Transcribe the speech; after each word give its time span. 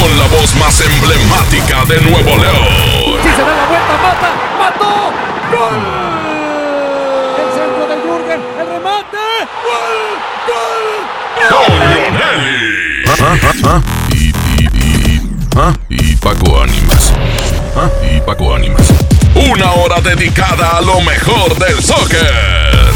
Con 0.00 0.18
la 0.18 0.26
voz 0.28 0.54
más 0.56 0.80
emblemática 0.80 1.84
de 1.84 2.00
Nuevo 2.00 2.30
León. 2.30 3.18
Si 3.22 3.28
se 3.28 3.42
da 3.42 3.54
la 3.54 3.66
vuelta, 3.66 3.98
mata, 4.02 4.30
mató. 4.58 5.12
¡Gol! 5.52 5.78
El 7.36 7.48
centro 7.52 7.84
de 7.86 7.96
Jürgen, 8.00 8.40
el 8.58 8.66
remate. 8.66 9.24
¡Gol! 9.66 10.08
¡Gol! 11.50 11.70
Y, 14.12 14.14
y, 14.16 14.64
y, 14.72 15.20
¿ah? 15.56 15.72
y 15.90 16.16
Paco 16.16 16.62
Ánimas. 16.62 17.12
¿Ah? 17.76 17.90
Y 18.02 18.20
Paco 18.20 18.54
Ánimas. 18.54 18.88
Una 19.34 19.72
hora 19.72 20.00
dedicada 20.00 20.78
a 20.78 20.80
lo 20.80 21.00
mejor 21.02 21.58
del 21.58 21.82
soccer. 21.82 22.90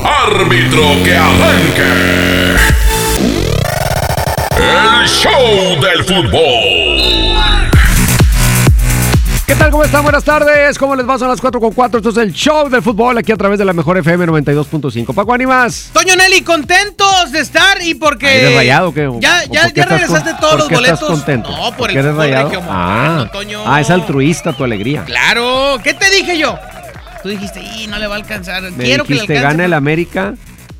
Árbitro 0.00 0.82
que 1.04 1.16
arranque. 1.16 2.77
El 4.58 5.06
show 5.08 5.80
del 5.80 6.04
fútbol. 6.04 7.70
¿Qué 9.46 9.54
tal? 9.54 9.70
¿Cómo 9.70 9.84
están? 9.84 10.02
Buenas 10.02 10.24
tardes. 10.24 10.76
¿Cómo 10.78 10.94
les 10.96 11.08
va? 11.08 11.16
Son 11.18 11.28
las 11.28 11.40
4 11.40 11.60
con 11.60 11.72
4. 11.72 11.98
Esto 11.98 12.10
es 12.10 12.16
el 12.18 12.32
show 12.32 12.68
del 12.68 12.82
fútbol 12.82 13.16
aquí 13.18 13.30
a 13.32 13.36
través 13.36 13.58
de 13.58 13.64
la 13.64 13.72
mejor 13.72 13.96
FM 13.98 14.26
92.5. 14.26 15.14
Paco 15.14 15.32
Ánimas. 15.32 15.90
Toño 15.92 16.16
Nelly, 16.16 16.42
contentos 16.42 17.30
de 17.32 17.40
estar 17.40 17.80
y 17.82 17.94
porque. 17.94 18.40
¿Eres 18.40 18.56
rayado 18.56 18.88
o 18.88 18.94
qué? 18.94 19.08
Ya, 19.20 19.42
¿O 19.48 19.52
ya, 19.52 19.72
ya 19.72 19.84
regresaste 19.86 20.30
con- 20.32 20.40
todos 20.40 20.50
por 20.52 20.58
los 20.60 20.68
qué 20.68 20.74
boletos. 20.74 21.00
estás 21.02 21.10
contento? 21.16 21.50
No, 21.50 21.56
por 21.68 21.76
¿Por 21.76 21.90
el 21.90 21.96
eres 21.96 22.10
fútbol 22.12 22.30
rayado? 22.30 22.62
Ah. 22.68 23.28
Toño. 23.32 23.62
ah, 23.64 23.80
es 23.80 23.90
altruista 23.90 24.52
tu 24.52 24.64
alegría. 24.64 25.04
Claro, 25.04 25.78
¿qué 25.84 25.94
te 25.94 26.10
dije 26.10 26.36
yo? 26.36 26.58
Tú 27.22 27.28
dijiste, 27.30 27.60
y 27.60 27.86
no 27.86 27.98
le 27.98 28.06
va 28.06 28.14
a 28.14 28.18
alcanzar. 28.18 28.62
Me 28.72 28.84
Quiero 28.84 29.04
que 29.04 29.10
le 29.14 29.20
dijiste, 29.20 29.38
alcance. 29.38 29.56
gana 29.56 29.64
el 29.64 29.72
América, 29.72 30.34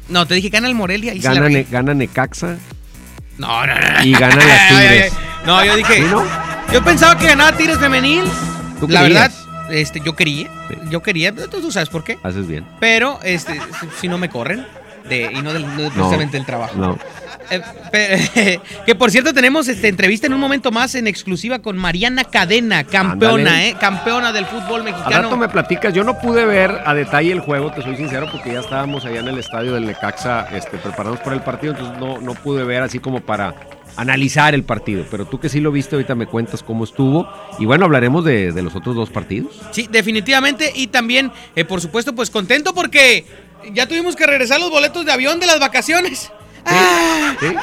No, 0.08 0.26
te 0.26 0.34
dije, 0.34 0.48
gana 0.50 0.66
el 0.68 0.74
Morelia 0.74 1.14
y 1.14 1.20
se 1.22 1.28
la 1.28 1.34
gana. 1.34 1.48
Ne- 1.48 1.66
gana 1.70 1.94
Necaxa. 1.94 2.56
No, 3.38 3.66
no, 3.66 3.74
no. 3.74 4.04
y 4.04 4.12
gana 4.12 4.36
las 4.36 4.68
Tigres. 4.68 5.12
No, 5.46 5.64
yo 5.64 5.76
dije. 5.76 5.94
¿Sí, 5.94 6.04
no? 6.10 6.24
Yo 6.72 6.84
pensaba 6.84 7.16
que 7.16 7.26
ganaba 7.26 7.56
Tigres 7.56 7.78
Femenil. 7.78 8.24
¿Tú 8.80 8.88
La 8.88 9.02
verdad, 9.02 9.32
este, 9.70 10.00
yo 10.00 10.14
quería. 10.14 10.48
Sí. 10.68 10.74
Yo 10.90 11.02
quería. 11.02 11.34
Tú, 11.34 11.60
tú 11.60 11.72
sabes 11.72 11.88
por 11.88 12.04
qué. 12.04 12.18
Haces 12.22 12.46
bien. 12.46 12.66
Pero, 12.80 13.18
este, 13.22 13.60
si 14.00 14.08
no 14.08 14.18
me 14.18 14.28
corren. 14.28 14.66
De, 15.08 15.30
y 15.32 15.42
no, 15.42 15.52
del, 15.52 15.62
no 15.76 15.90
precisamente 15.90 16.36
del 16.36 16.46
trabajo. 16.46 16.76
No. 16.76 16.98
Eh, 17.50 18.60
que 18.86 18.94
por 18.94 19.10
cierto 19.10 19.32
tenemos 19.32 19.68
este, 19.68 19.88
entrevista 19.88 20.26
en 20.26 20.34
un 20.34 20.40
momento 20.40 20.70
más 20.70 20.94
en 20.94 21.06
exclusiva 21.06 21.60
con 21.60 21.78
Mariana 21.78 22.24
Cadena, 22.24 22.84
campeona, 22.84 23.50
Ándale. 23.50 23.68
¿eh? 23.70 23.76
Campeona 23.80 24.32
del 24.32 24.44
fútbol 24.46 24.80
Al 24.80 24.84
mexicano. 24.84 25.22
rato 25.22 25.36
me 25.36 25.48
platicas, 25.48 25.94
yo 25.94 26.04
no 26.04 26.18
pude 26.18 26.44
ver 26.44 26.82
a 26.84 26.94
detalle 26.94 27.32
el 27.32 27.40
juego, 27.40 27.72
te 27.72 27.82
soy 27.82 27.96
sincero, 27.96 28.28
porque 28.30 28.52
ya 28.52 28.60
estábamos 28.60 29.04
allá 29.04 29.20
en 29.20 29.28
el 29.28 29.38
estadio 29.38 29.74
del 29.74 29.86
Necaxa 29.86 30.48
este, 30.54 30.76
preparándonos 30.76 31.20
por 31.20 31.32
el 31.32 31.40
partido, 31.40 31.72
entonces 31.72 31.98
no, 31.98 32.20
no 32.20 32.34
pude 32.34 32.64
ver 32.64 32.82
así 32.82 32.98
como 32.98 33.20
para 33.20 33.54
analizar 33.96 34.54
el 34.54 34.62
partido. 34.64 35.04
Pero 35.10 35.24
tú 35.26 35.40
que 35.40 35.48
sí 35.48 35.60
lo 35.60 35.72
viste, 35.72 35.96
ahorita 35.96 36.14
me 36.14 36.26
cuentas 36.26 36.62
cómo 36.62 36.84
estuvo. 36.84 37.28
Y 37.58 37.66
bueno, 37.66 37.84
hablaremos 37.84 38.24
de, 38.24 38.52
de 38.52 38.62
los 38.62 38.76
otros 38.76 38.94
dos 38.94 39.10
partidos. 39.10 39.60
Sí, 39.72 39.88
definitivamente. 39.90 40.72
Y 40.74 40.86
también, 40.88 41.32
eh, 41.56 41.64
por 41.64 41.80
supuesto, 41.80 42.14
pues 42.14 42.30
contento 42.30 42.74
porque 42.74 43.24
ya 43.72 43.86
tuvimos 43.86 44.16
que 44.16 44.26
regresar 44.26 44.60
los 44.60 44.70
boletos 44.70 45.04
de 45.04 45.12
avión 45.12 45.40
de 45.40 45.46
las 45.46 45.60
vacaciones. 45.60 46.30
Ah, 46.66 47.34
¿Sí? 47.40 47.54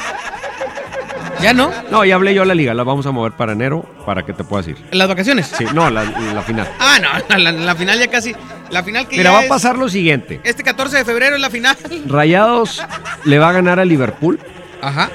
¿Ya 1.42 1.53
no? 1.53 1.69
No, 1.92 2.06
ya 2.06 2.16
hablé 2.16 2.34
yo 2.34 2.42
a 2.44 2.46
la 2.46 2.56
liga, 2.56 2.74
la 2.74 2.84
vamos 2.84 3.06
a 3.06 3.12
mover 3.12 3.34
para 3.34 3.52
enero 3.52 3.84
para 4.06 4.25
que 4.25 4.34
te 4.34 4.44
puedas 4.44 4.68
ir. 4.68 4.78
¿Las 4.92 5.08
vacaciones? 5.08 5.47
Sí, 5.56 5.66
no, 5.74 5.90
la, 5.90 6.03
la 6.03 6.42
final. 6.42 6.68
Ah, 6.80 6.97
no, 7.30 7.38
la, 7.38 7.52
la 7.52 7.75
final 7.75 8.00
ya 8.00 8.08
casi. 8.08 8.34
La 8.72 8.84
final 8.84 9.08
que 9.08 9.18
Mira, 9.18 9.31
ya 9.31 9.38
va 9.40 9.46
a 9.46 9.47
pasar 9.47 9.78
lo 9.78 9.90
siguiente. 9.90 10.40
Este 10.44 10.64
14 10.64 10.97
de 10.97 11.06
febrero 11.06 11.36
es 11.36 11.42
la 11.42 11.50
final. 11.50 11.78
Rayados 12.08 12.81
le 13.25 13.38
va 13.38 13.50
a 13.50 13.52
ganar 13.52 13.80
a 13.80 13.86
Liverpool 13.86 14.40
Ajá. 14.81 15.09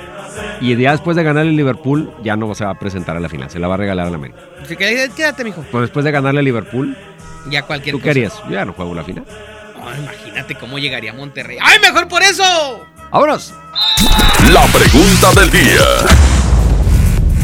y 0.60 0.76
ya 0.76 0.92
después 0.92 1.16
de 1.16 1.24
ganar 1.24 1.46
el 1.46 1.56
Liverpool 1.56 2.12
ya 2.22 2.36
no 2.36 2.54
se 2.54 2.64
va 2.64 2.72
a 2.72 2.78
presentar 2.78 3.16
a 3.16 3.20
la 3.20 3.28
final, 3.28 3.50
se 3.50 3.58
la 3.58 3.66
va 3.66 3.74
a 3.74 3.78
regalar 3.78 4.06
a 4.06 4.10
la 4.10 4.16
América. 4.16 4.38
Quédate, 5.16 5.42
mijo. 5.42 5.64
Pues 5.70 5.82
después 5.82 6.04
de 6.04 6.10
ganarle 6.12 6.40
a 6.40 6.42
Liverpool, 6.42 6.96
Ya 7.48 7.62
cualquier 7.62 7.94
¿tú 7.94 7.98
cosa. 7.98 8.04
qué 8.04 8.10
harías? 8.10 8.42
Ya 8.50 8.64
no 8.64 8.72
juego 8.74 8.94
la 8.94 9.02
final. 9.04 9.24
Imagínate 9.98 10.54
cómo 10.54 10.78
llegaría 10.78 11.10
a 11.10 11.14
Monterrey. 11.14 11.58
¡Ay, 11.60 11.78
mejor 11.80 12.08
por 12.08 12.22
eso! 12.22 12.44
¡Vámonos! 13.10 13.52
La 14.52 14.64
pregunta 14.66 15.40
del 15.40 15.50
día. 15.50 15.84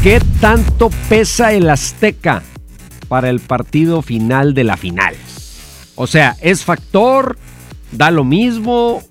¿Qué 0.03 0.21
tanto 0.39 0.89
pesa 1.09 1.53
el 1.53 1.69
Azteca 1.69 2.43
para 3.07 3.29
el 3.29 3.39
partido 3.39 4.01
final 4.01 4.53
de 4.53 4.63
la 4.63 4.77
final? 4.77 5.15
O 5.95 6.07
sea, 6.07 6.35
¿es 6.41 6.63
factor? 6.63 7.37
¿Da 7.91 8.11
lo 8.11 8.23
mismo? 8.23 9.03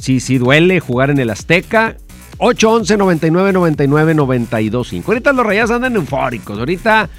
Sí, 0.00 0.20
sí 0.20 0.38
duele 0.38 0.80
jugar 0.80 1.10
en 1.10 1.18
el 1.18 1.30
Azteca. 1.30 1.96
811 2.38 2.96
99 2.96 3.52
99 3.52 4.14
92 4.14 4.88
5. 4.88 5.12
Ahorita 5.12 5.32
los 5.32 5.44
Rayas 5.44 5.70
andan 5.70 5.96
eufóricos. 5.96 6.58
Ahorita 6.58 7.10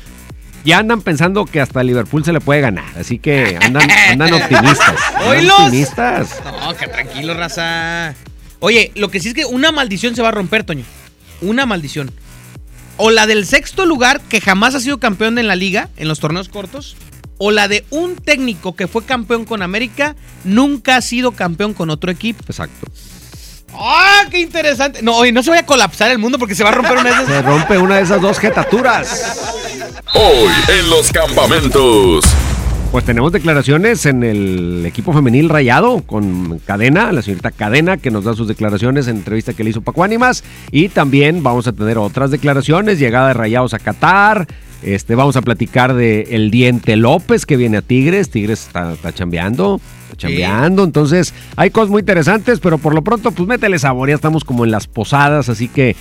ya 0.64 0.80
andan 0.80 1.02
pensando 1.02 1.46
que 1.46 1.60
hasta 1.62 1.84
Liverpool 1.84 2.24
se 2.24 2.34
le 2.34 2.40
puede 2.42 2.62
ganar. 2.62 2.86
Así 2.98 3.20
que 3.20 3.58
andan, 3.62 3.90
andan 4.10 4.34
optimistas. 4.42 4.96
Optimistas. 5.60 6.42
No, 6.62 6.76
que 6.76 6.88
tranquilo, 6.88 7.34
raza. 7.34 8.14
Oye, 8.60 8.92
lo 8.96 9.10
que 9.10 9.20
sí 9.20 9.30
es 9.30 9.34
que 9.34 9.46
una 9.46 9.72
maldición 9.72 10.16
se 10.16 10.22
va 10.22 10.30
a 10.30 10.32
romper, 10.32 10.64
Toño. 10.64 10.86
Una 11.42 11.66
maldición. 11.66 12.12
O 12.98 13.10
la 13.10 13.26
del 13.26 13.48
sexto 13.48 13.86
lugar 13.86 14.22
que 14.22 14.42
jamás 14.42 14.76
ha 14.76 14.80
sido 14.80 15.00
campeón 15.00 15.40
en 15.40 15.48
la 15.48 15.56
liga, 15.56 15.90
en 15.98 16.08
los 16.08 16.20
torneos 16.20 16.50
cortos. 16.50 16.96
O 17.40 17.50
la 17.50 17.68
de 17.68 17.84
un 17.90 18.16
técnico 18.16 18.76
que 18.76 18.88
fue 18.88 19.04
campeón 19.04 19.46
con 19.46 19.64
América, 19.64 20.16
nunca 20.44 20.98
ha 20.98 21.02
sido 21.02 21.32
campeón 21.32 21.74
con 21.74 21.90
otro 21.90 22.12
equipo. 22.12 22.44
Exacto. 22.48 22.86
¡Ah, 23.74 24.26
qué 24.30 24.40
interesante! 24.40 25.02
No, 25.02 25.16
oye, 25.16 25.32
no 25.32 25.42
se 25.42 25.50
vaya 25.50 25.64
a 25.64 25.66
colapsar 25.66 26.12
el 26.12 26.20
mundo 26.20 26.38
porque 26.38 26.54
se 26.54 26.64
va 26.64 26.70
a 26.70 26.74
romper 26.74 26.98
una 26.98 27.04
de 27.04 27.10
esas. 27.10 27.26
Se 27.28 27.42
rompe 27.42 27.78
una 27.78 27.96
de 27.96 28.04
esas 28.04 28.22
dos 28.22 28.38
jetaturas. 28.38 29.61
Hoy 30.14 30.52
en 30.68 30.90
los 30.90 31.10
campamentos. 31.12 32.26
Pues 32.92 33.06
tenemos 33.06 33.32
declaraciones 33.32 34.06
en 34.06 34.24
el 34.24 34.86
equipo 34.86 35.14
femenil 35.14 35.48
rayado 35.48 36.02
con 36.06 36.60
Cadena, 36.60 37.14
la 37.14 37.22
señorita 37.22 37.52
Cadena, 37.52 37.96
que 37.96 38.12
nos 38.12 38.26
da 38.26 38.34
sus 38.34 38.50
declaraciones 38.50 39.08
en 39.08 39.18
entrevista 39.18 39.54
que 39.54 39.64
le 39.64 39.70
hizo 39.70 39.82
Paco 39.82 40.04
Ánimas. 40.04 40.44
Y 40.72 40.90
también 40.90 41.44
vamos 41.44 41.68
a 41.68 41.72
tener 41.72 41.98
otras 41.98 42.30
declaraciones, 42.30 43.00
llegada 43.00 43.30
de 43.30 43.34
rayados 43.36 43.74
a 43.74 43.80
Qatar. 43.80 44.48
Este, 44.84 45.16
vamos 45.16 45.38
a 45.38 45.42
platicar 45.42 45.94
de 45.94 46.28
el 46.32 46.52
Diente 46.52 46.98
López 46.98 47.46
que 47.46 47.56
viene 47.56 47.78
a 47.78 47.82
Tigres. 47.82 48.30
Tigres 48.30 48.68
está, 48.68 48.92
está 48.92 49.14
chambeando, 49.14 49.80
está 50.04 50.18
chambeando. 50.18 50.84
Entonces, 50.84 51.34
hay 51.56 51.70
cosas 51.70 51.90
muy 51.90 52.02
interesantes, 52.02 52.60
pero 52.60 52.78
por 52.78 52.94
lo 52.94 53.02
pronto, 53.02 53.32
pues 53.32 53.48
métele 53.48 53.80
sabor. 53.80 54.10
Ya 54.10 54.16
estamos 54.16 54.44
como 54.44 54.66
en 54.66 54.72
las 54.72 54.88
posadas, 54.88 55.48
así 55.48 55.70
que 55.70 55.96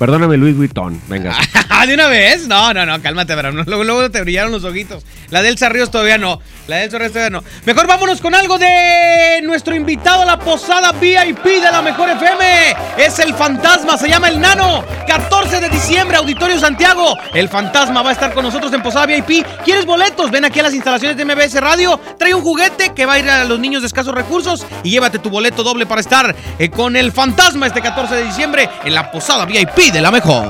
perdóname, 0.00 0.38
Luis 0.38 0.56
Vuitton. 0.56 0.98
Venga. 1.08 1.36
¿De 1.86 1.94
una 1.94 2.08
vez? 2.08 2.48
No, 2.48 2.72
no, 2.72 2.86
no, 2.86 3.00
cálmate, 3.02 3.36
no, 3.36 3.64
luego, 3.64 3.84
luego 3.84 4.10
te 4.10 4.22
brillaron 4.22 4.50
los 4.50 4.64
ojitos. 4.64 5.04
La 5.28 5.42
del 5.42 5.56
Ríos 5.56 5.90
todavía 5.90 6.18
no. 6.18 6.40
La 6.68 6.76
del 6.76 6.90
Ríos 6.90 7.12
todavía 7.12 7.30
no. 7.30 7.44
Mejor 7.64 7.86
vámonos 7.86 8.20
con 8.20 8.34
algo 8.34 8.58
de 8.58 9.40
nuestro 9.42 9.74
invitado 9.74 10.22
a 10.22 10.24
la 10.24 10.38
posada 10.38 10.92
VIP 10.92 11.44
de 11.44 11.70
la 11.70 11.82
Mejor 11.82 12.08
FM. 12.10 12.76
Es 12.98 13.18
el 13.18 13.34
fantasma, 13.34 13.96
se 13.96 14.08
llama 14.08 14.28
el 14.28 14.40
Nano. 14.40 14.84
14 15.06 15.60
de 15.60 15.68
diciembre, 15.68 16.16
Auditorio 16.16 16.58
Santiago. 16.58 17.16
El 17.34 17.48
fantasma 17.48 18.02
va 18.02 18.10
a 18.10 18.12
estar 18.12 18.32
con 18.34 18.44
nosotros 18.44 18.72
en 18.72 18.82
posada 18.82 19.06
VIP. 19.06 19.46
¿Quieres 19.64 19.86
boletos? 19.86 20.30
Ven 20.30 20.44
aquí 20.44 20.60
a 20.60 20.64
las 20.64 20.74
instalaciones 20.74 21.16
de 21.16 21.24
MBS 21.24 21.60
Radio. 21.60 21.98
Trae 22.18 22.34
un 22.34 22.42
juguete 22.42 22.92
que 22.94 23.06
va 23.06 23.14
a 23.14 23.18
ir 23.18 23.28
a 23.28 23.44
los 23.44 23.58
niños 23.58 23.82
de 23.82 23.86
escasos 23.86 24.14
recursos 24.14 24.66
y 24.82 24.90
llévate 24.90 25.18
tu 25.18 25.30
boleto 25.30 25.62
doble 25.62 25.86
para 25.86 26.00
estar 26.00 26.34
eh, 26.58 26.70
con 26.70 26.96
el 26.96 27.12
fantasma 27.12 27.66
este 27.66 27.80
14 27.80 28.14
de 28.14 28.24
diciembre 28.24 28.68
en 28.84 28.94
la 28.94 29.10
posada 29.10 29.44
VIP 29.46 29.89
de 29.92 30.00
la 30.00 30.10
Mejor. 30.12 30.46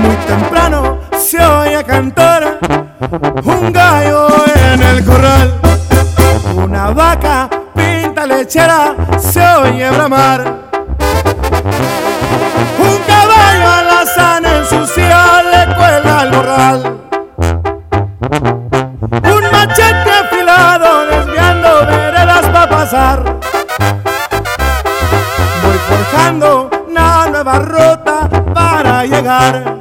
Muy 0.00 0.16
temprano 0.26 0.98
se 1.18 1.44
oye 1.44 1.84
cantar 1.84 2.58
un 3.44 3.72
gallo 3.72 4.28
en 4.72 4.82
el 4.82 5.04
corral. 5.04 5.60
Una 6.54 6.90
vaca 6.90 7.50
pinta 7.74 8.24
lechera 8.26 8.94
se 9.18 9.46
oye 9.56 9.90
bramar. 9.90 10.40
Un 12.78 12.98
caballo 13.06 13.68
alazán 13.68 14.46
en 14.46 14.64
su 14.64 14.86
silla 14.86 15.42
le 15.42 15.74
cuelga 15.74 16.20
al 16.20 16.30
morral. 16.30 17.09
Un 18.30 19.50
machete 19.50 20.10
afilado 20.10 21.06
desviando 21.06 21.86
veredas 21.86 22.46
papas 22.46 22.68
pasar. 22.68 23.24
Voy 25.62 25.78
forjando 25.88 26.70
una 26.88 27.26
nueva 27.26 27.58
ruta 27.58 28.28
para 28.54 29.04
llegar. 29.04 29.79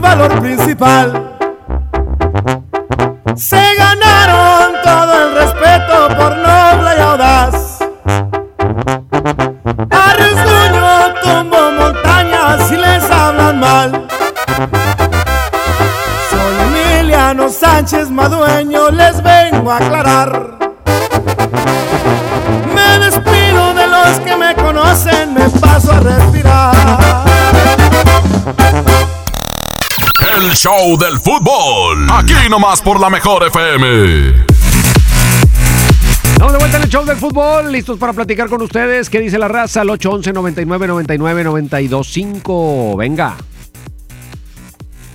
Valor 0.00 0.40
principal. 0.40 1.27
Show 30.60 30.96
del 30.98 31.18
fútbol. 31.20 32.08
Aquí 32.10 32.34
nomás 32.50 32.82
por 32.82 32.98
la 33.00 33.08
mejor 33.08 33.46
FM. 33.46 34.44
Estamos 36.32 36.52
de 36.52 36.58
vuelta 36.58 36.76
en 36.78 36.82
el 36.82 36.88
show 36.88 37.04
del 37.04 37.16
fútbol, 37.16 37.70
listos 37.70 37.96
para 37.98 38.12
platicar 38.12 38.48
con 38.48 38.60
ustedes. 38.62 39.08
¿Qué 39.08 39.20
dice 39.20 39.38
la 39.38 39.46
raza? 39.46 39.82
Al 39.82 39.90
811 39.90 40.32
99 40.32 40.86
99 40.88 41.44
925. 41.44 42.96
Venga. 42.96 43.36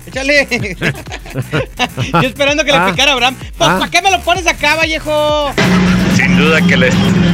Échale. 0.06 0.48
Yo 2.12 2.20
esperando 2.20 2.64
que 2.64 2.72
Ah. 2.72 2.86
le 2.86 2.92
picara 2.92 3.10
a 3.10 3.14
Abraham. 3.14 3.36
Pues, 3.58 3.70
Ah. 3.70 3.78
¿para 3.80 3.90
qué 3.90 4.00
me 4.00 4.10
lo 4.10 4.20
pones 4.20 4.46
acá, 4.46 4.76
Vallejo? 4.76 5.52
Sin 6.34 6.42
duda 6.42 6.60
que 6.62 6.76
la, 6.76 6.88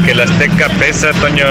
que 0.04 0.14
la 0.14 0.24
Azteca 0.24 0.68
pesa, 0.78 1.12
Toño. 1.12 1.46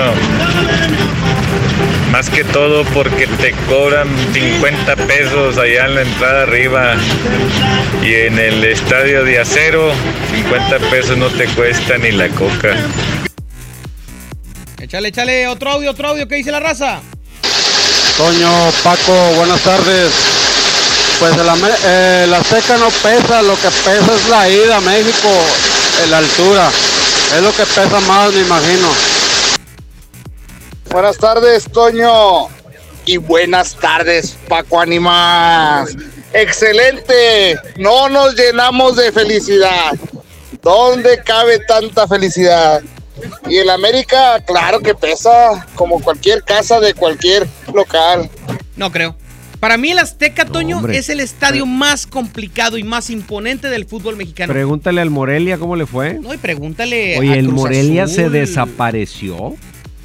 Más 2.12 2.30
que 2.30 2.44
todo 2.44 2.84
porque 2.94 3.26
te 3.26 3.54
cobran 3.68 4.08
50 4.34 4.96
pesos 4.96 5.58
allá 5.58 5.88
en 5.88 5.96
la 5.96 6.02
entrada 6.04 6.44
arriba. 6.44 6.96
Y 8.04 8.14
en 8.14 8.38
el 8.38 8.64
estadio 8.64 9.24
de 9.24 9.40
acero, 9.40 9.92
50 10.32 10.78
pesos 10.92 11.18
no 11.18 11.28
te 11.30 11.48
cuesta 11.48 11.98
ni 11.98 12.12
la 12.12 12.30
coca. 12.30 12.76
Échale, 14.80 15.08
échale. 15.08 15.48
Otro 15.48 15.72
audio, 15.72 15.90
otro 15.90 16.10
audio. 16.10 16.28
¿Qué 16.28 16.36
dice 16.36 16.52
la 16.52 16.60
raza? 16.60 17.00
Toño, 18.16 18.72
Paco, 18.84 19.34
buenas 19.38 19.62
tardes. 19.62 20.12
Pues 21.18 21.34
el, 21.34 21.48
eh, 21.84 22.26
el 22.26 22.34
Azteca 22.36 22.78
no 22.78 22.90
pesa, 22.90 23.42
lo 23.42 23.56
que 23.56 23.70
pesa 23.70 24.16
es 24.16 24.30
la 24.30 24.48
ida 24.48 24.78
a 24.78 24.82
México, 24.82 25.30
en 26.04 26.12
la 26.12 26.20
altura. 26.20 26.70
Es 27.36 27.44
lo 27.44 27.52
que 27.52 27.64
pesa 27.64 28.00
más, 28.08 28.34
me 28.34 28.42
imagino. 28.42 28.90
Buenas 30.90 31.18
tardes, 31.18 31.72
Toño. 31.72 32.48
Y 33.06 33.18
buenas 33.18 33.76
tardes, 33.76 34.36
Paco 34.48 34.82
Animas. 34.82 35.96
Excelente. 36.34 37.60
No 37.78 38.10
nos 38.10 38.36
llenamos 38.36 38.96
de 38.96 39.12
felicidad. 39.12 39.94
¿Dónde 40.62 41.22
cabe 41.24 41.60
tanta 41.60 42.08
felicidad? 42.08 42.82
Y 43.48 43.58
el 43.58 43.70
América, 43.70 44.44
claro 44.46 44.80
que 44.80 44.96
pesa, 44.96 45.68
como 45.76 46.02
cualquier 46.02 46.44
casa 46.44 46.80
de 46.80 46.94
cualquier 46.96 47.48
local. 47.74 48.30
No 48.76 48.92
creo. 48.92 49.16
Para 49.60 49.78
mí 49.78 49.92
el 49.92 50.00
Azteca, 50.00 50.46
Toño, 50.46 50.78
hombre. 50.78 50.98
es 50.98 51.10
el 51.10 51.20
estadio 51.20 51.66
más 51.66 52.08
complicado 52.08 52.78
y 52.78 52.84
más 52.84 53.10
imponente 53.10 53.68
del 53.70 53.86
fútbol 53.86 54.16
mexicano. 54.16 54.54
Pregúntale 54.54 55.02
al 55.02 55.10
Morelia 55.10 55.58
cómo 55.58 55.76
le 55.76 55.86
fue. 55.86 56.14
no, 56.20 56.34
y 56.34 56.38
pregúntale 56.38 57.20
Oye, 57.20 57.34
a 57.34 57.36
el 57.36 57.48
Cruz 57.48 57.60
Morelia 57.60 58.08
se 58.08 58.30
desapareció. 58.30 59.56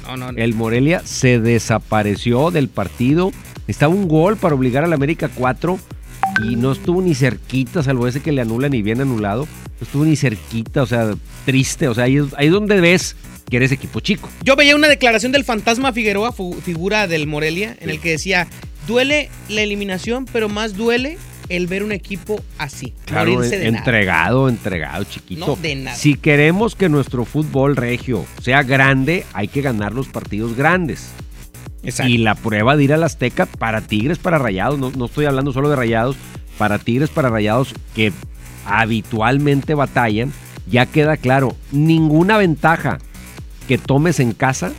No, 0.05 0.17
no, 0.17 0.31
no. 0.31 0.37
El 0.37 0.53
Morelia 0.55 1.01
se 1.05 1.39
desapareció 1.39 2.51
del 2.51 2.67
partido. 2.67 3.31
Estaba 3.67 3.93
un 3.93 4.07
gol 4.07 4.35
para 4.37 4.55
obligar 4.55 4.83
al 4.83 4.91
América 4.93 5.29
4 5.33 5.79
y 6.43 6.57
no 6.57 6.73
estuvo 6.73 7.01
ni 7.01 7.15
cerquita, 7.15 7.81
salvo 7.81 8.07
ese 8.07 8.21
que 8.21 8.31
le 8.33 8.41
anulan 8.41 8.73
y 8.73 8.81
bien 8.81 8.99
anulado. 8.99 9.47
No 9.79 9.85
estuvo 9.85 10.03
ni 10.03 10.17
cerquita, 10.17 10.83
o 10.83 10.85
sea, 10.85 11.13
triste. 11.45 11.87
O 11.87 11.93
sea, 11.93 12.03
ahí 12.03 12.17
es, 12.17 12.25
ahí 12.37 12.47
es 12.47 12.51
donde 12.51 12.81
ves 12.81 13.15
que 13.49 13.57
eres 13.57 13.71
equipo 13.71 13.99
chico. 13.99 14.29
Yo 14.43 14.55
veía 14.55 14.75
una 14.75 14.87
declaración 14.87 15.31
del 15.31 15.43
fantasma 15.43 15.93
Figueroa, 15.93 16.33
figura 16.63 17.07
del 17.07 17.27
Morelia, 17.27 17.77
en 17.79 17.89
el 17.89 17.99
que 17.99 18.11
decía, 18.11 18.47
duele 18.87 19.29
la 19.49 19.61
eliminación, 19.61 20.25
pero 20.25 20.49
más 20.49 20.75
duele 20.75 21.17
el 21.49 21.67
ver 21.67 21.83
un 21.83 21.91
equipo 21.91 22.43
así. 22.57 22.93
Claro, 23.05 23.33
morirse 23.33 23.59
de 23.59 23.71
nada". 23.71 23.77
entregado, 23.79 24.49
entregado, 24.49 25.03
chiquito. 25.03 25.47
No, 25.47 25.55
de 25.55 25.75
nada. 25.75 25.95
Si 25.95 26.15
queremos 26.15 26.75
que 26.75 26.89
nuestro 26.89 27.25
fútbol 27.25 27.75
regio 27.75 28.25
sea 28.41 28.63
grande, 28.63 29.25
hay 29.33 29.47
que 29.47 29.61
ganar 29.61 29.93
los 29.93 30.07
partidos 30.07 30.55
grandes. 30.55 31.09
Exacto. 31.83 32.11
Y 32.11 32.17
la 32.17 32.35
prueba 32.35 32.75
de 32.75 32.83
ir 32.83 32.93
al 32.93 33.03
Azteca 33.03 33.45
para 33.45 33.81
Tigres, 33.81 34.17
para 34.17 34.39
Rayados, 34.39 34.79
no, 34.79 34.91
no 34.91 35.05
estoy 35.05 35.25
hablando 35.25 35.53
solo 35.53 35.69
de 35.69 35.75
Rayados, 35.75 36.15
para 36.57 36.79
Tigres, 36.79 37.09
para 37.09 37.29
Rayados 37.29 37.73
que 37.93 38.11
habitualmente 38.65 39.75
batallan, 39.75 40.33
ya 40.67 40.87
queda 40.87 41.17
claro, 41.17 41.55
ninguna 41.71 42.37
ventaja 42.37 42.97
que 43.67 43.77
tomes 43.77 44.19
en 44.19 44.31
casa 44.31 44.71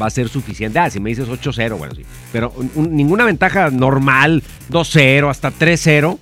va 0.00 0.06
a 0.06 0.10
ser 0.10 0.28
suficiente. 0.28 0.78
Ah, 0.78 0.90
si 0.90 1.00
me 1.00 1.10
dices 1.10 1.28
8-0, 1.28 1.76
bueno, 1.76 1.94
sí. 1.94 2.02
Pero 2.36 2.52
un- 2.54 2.70
un- 2.74 2.94
ninguna 2.94 3.24
ventaja 3.24 3.70
normal, 3.70 4.42
2-0, 4.68 5.30
hasta 5.30 5.50
3-0, 5.50 6.18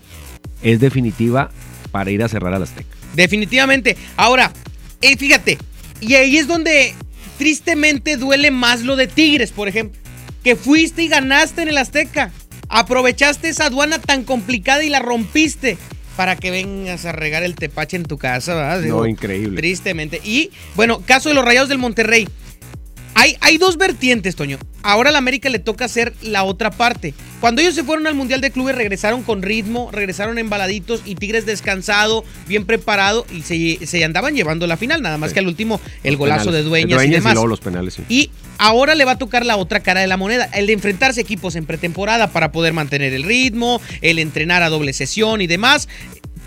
es 0.63 0.79
definitiva 0.79 1.51
para 1.91 2.13
ir 2.13 2.23
a 2.23 2.29
cerrar 2.29 2.55
al 2.55 2.63
Azteca. 2.63 2.89
Definitivamente. 3.17 3.97
Ahora, 4.17 4.53
eh, 5.01 5.17
fíjate, 5.17 5.59
y 6.01 6.15
ahí 6.15 6.37
es 6.37 6.47
donde 6.47 6.95
tristemente 7.37 8.17
duele 8.17 8.53
más 8.53 8.83
lo 8.83 8.95
de 8.95 9.09
Tigres, 9.09 9.51
por 9.51 9.67
ejemplo. 9.67 10.01
que 10.45 10.55
fuiste 10.57 11.03
y 11.03 11.09
ganaste 11.09 11.63
en 11.63 11.69
el 11.69 11.79
Azteca. 11.79 12.31
Aprovechaste 12.69 13.49
esa 13.49 13.65
aduana 13.67 13.99
tan 13.99 14.23
complicada 14.25 14.85
y 14.85 14.91
la 14.91 14.99
rompiste 15.01 15.79
para 16.17 16.37
que 16.37 16.51
vengas 16.53 17.07
a 17.07 17.13
regar 17.13 17.43
el 17.43 17.55
tepache 17.57 17.97
en 17.97 18.05
tu 18.05 18.19
casa, 18.19 18.55
¿verdad? 18.55 18.83
No, 18.83 19.07
increíble. 19.07 19.57
Tristemente. 19.61 20.21
Y 20.23 20.51
bueno, 20.77 21.01
caso 21.05 21.31
de 21.31 21.35
los 21.35 21.45
Rayados 21.45 21.69
del 21.71 21.79
Monterrey. 21.79 22.29
Hay, 23.25 23.39
hay 23.41 23.57
dos 23.57 23.79
vertientes, 23.79 24.37
Toño. 24.37 24.59
Ahora 24.83 25.09
a 25.09 25.13
la 25.13 25.17
América 25.17 25.49
le 25.49 25.59
toca 25.59 25.87
hacer 25.87 26.13
la 26.21 26.45
otra 26.45 26.71
parte. 26.71 27.15
Cuando 27.41 27.63
ellos 27.63 27.75
se 27.75 27.83
fueron 27.83 28.07
al 28.07 28.15
Mundial 28.15 28.43
de 28.43 28.51
Clubes, 28.51 28.75
regresaron 28.75 29.23
con 29.23 29.41
ritmo, 29.41 29.89
regresaron 29.91 30.37
embaladitos 30.37 31.01
y 31.07 31.15
Tigres 31.15 31.47
descansado, 31.47 32.23
bien 32.47 32.67
preparado 32.67 33.25
y 33.35 33.41
se, 33.41 33.87
se 33.87 34.05
andaban 34.05 34.35
llevando 34.35 34.67
la 34.67 34.77
final. 34.77 35.01
Nada 35.01 35.17
más 35.17 35.31
Sí. 35.31 35.35
que 35.35 35.41
al 35.41 35.47
último 35.47 35.81
el 36.03 36.19
golazo 36.19 36.45
Penales. 36.51 36.65
de 36.65 36.69
Dueñas, 36.69 36.99
Dueñas 36.99 37.13
y 37.13 37.15
demás. 37.21 37.33
luego 37.33 37.47
los 37.47 37.61
penales, 37.61 37.95
sí. 37.95 38.03
Y 38.11 38.31
ahora 38.59 38.95
le 38.95 39.07
va 39.07 39.13
a 39.13 39.19
tocar 39.19 39.47
la 39.47 39.57
otra 39.57 39.81
cara 39.81 40.03
de 40.03 40.07
la 40.07 40.19
moneda, 40.19 40.45
el 40.53 40.67
de 40.67 40.75
enfrentarse 40.75 41.23
equipos 41.23 41.57
en 41.57 41.65
pretemporada 41.65 42.29
para 42.31 42.53
poder 42.53 42.75
mantener 42.75 43.15
el 43.15 43.23
ritmo, 43.23 43.81
el 44.03 44.19
entrenar 44.19 44.63
a 44.63 44.69
doble 44.69 44.93
sesión 44.93 45.41
y 45.41 45.47
demás. 45.47 45.89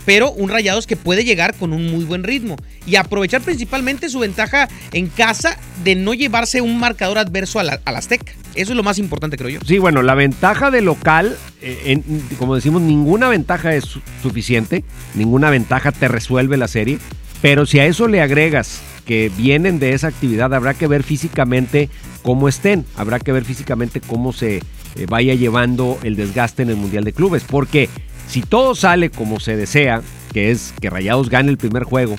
Pero 0.08 0.32
un 0.32 0.48
Rayados 0.50 0.88
que 0.88 0.96
puede 0.96 1.26
llegar 1.26 1.54
con 1.54 1.74
un 1.74 1.92
muy 1.92 2.06
buen 2.06 2.24
ritmo 2.24 2.56
y 2.86 2.96
aprovechar 2.96 3.42
principalmente 3.42 4.08
su 4.08 4.20
ventaja 4.20 4.70
en 4.94 5.08
casa 5.08 5.58
de 5.84 5.96
no 5.96 6.14
llevarse 6.14 6.62
un 6.62 6.80
marcador 6.80 7.18
adverso 7.18 7.60
a 7.60 7.64
la, 7.64 7.82
al 7.84 7.98
Azteca. 7.98 8.32
Eso 8.56 8.72
es 8.72 8.78
lo 8.78 8.84
más 8.84 9.00
importante, 9.00 9.36
creo 9.38 9.50
yo. 9.50 9.60
Sí, 9.68 9.80
bueno, 9.80 10.02
la 10.02 10.16
ventaja 10.16 10.72
de 10.72 10.82
local, 10.82 11.36
eh, 11.62 11.78
en- 11.88 12.04
como 12.40 12.56
decimos, 12.56 12.82
ninguna 12.82 13.28
ventaja 13.28 13.76
es 13.76 13.84
su- 13.84 14.02
suficiente, 14.24 14.86
ninguna 15.14 15.50
ventaja 15.50 15.92
te 15.92 16.08
resuelve 16.08 16.56
la 16.56 16.70
serie, 16.70 17.00
pero 17.42 17.66
si 17.66 17.80
a 17.80 17.86
eso 17.86 18.08
le 18.08 18.22
agregas 18.22 18.80
que 19.06 19.30
vienen 19.38 19.78
de 19.78 19.92
esa 19.94 20.08
actividad, 20.08 20.54
habrá 20.54 20.74
que 20.74 20.88
ver 20.88 21.04
físicamente 21.04 21.90
cómo 22.24 22.48
estén, 22.48 22.86
habrá 22.96 23.20
que 23.20 23.34
ver 23.34 23.44
físicamente 23.44 24.00
cómo 24.00 24.32
se 24.32 24.58
eh, 24.96 25.06
vaya 25.10 25.34
llevando 25.36 26.00
el 26.04 26.16
desgaste 26.16 26.64
en 26.64 26.70
el 26.70 26.78
Mundial 26.78 27.04
de 27.04 27.12
Clubes, 27.14 27.44
porque 27.46 27.90
si 28.28 28.42
todo 28.42 28.76
sale 28.76 29.10
como 29.10 29.40
se 29.40 29.56
desea, 29.56 30.02
que 30.34 30.52
es 30.52 30.74
que 30.82 30.90
Rayados 30.90 31.30
gane 31.30 31.50
el 31.50 31.58
primer 31.58 31.84
juego, 31.84 32.16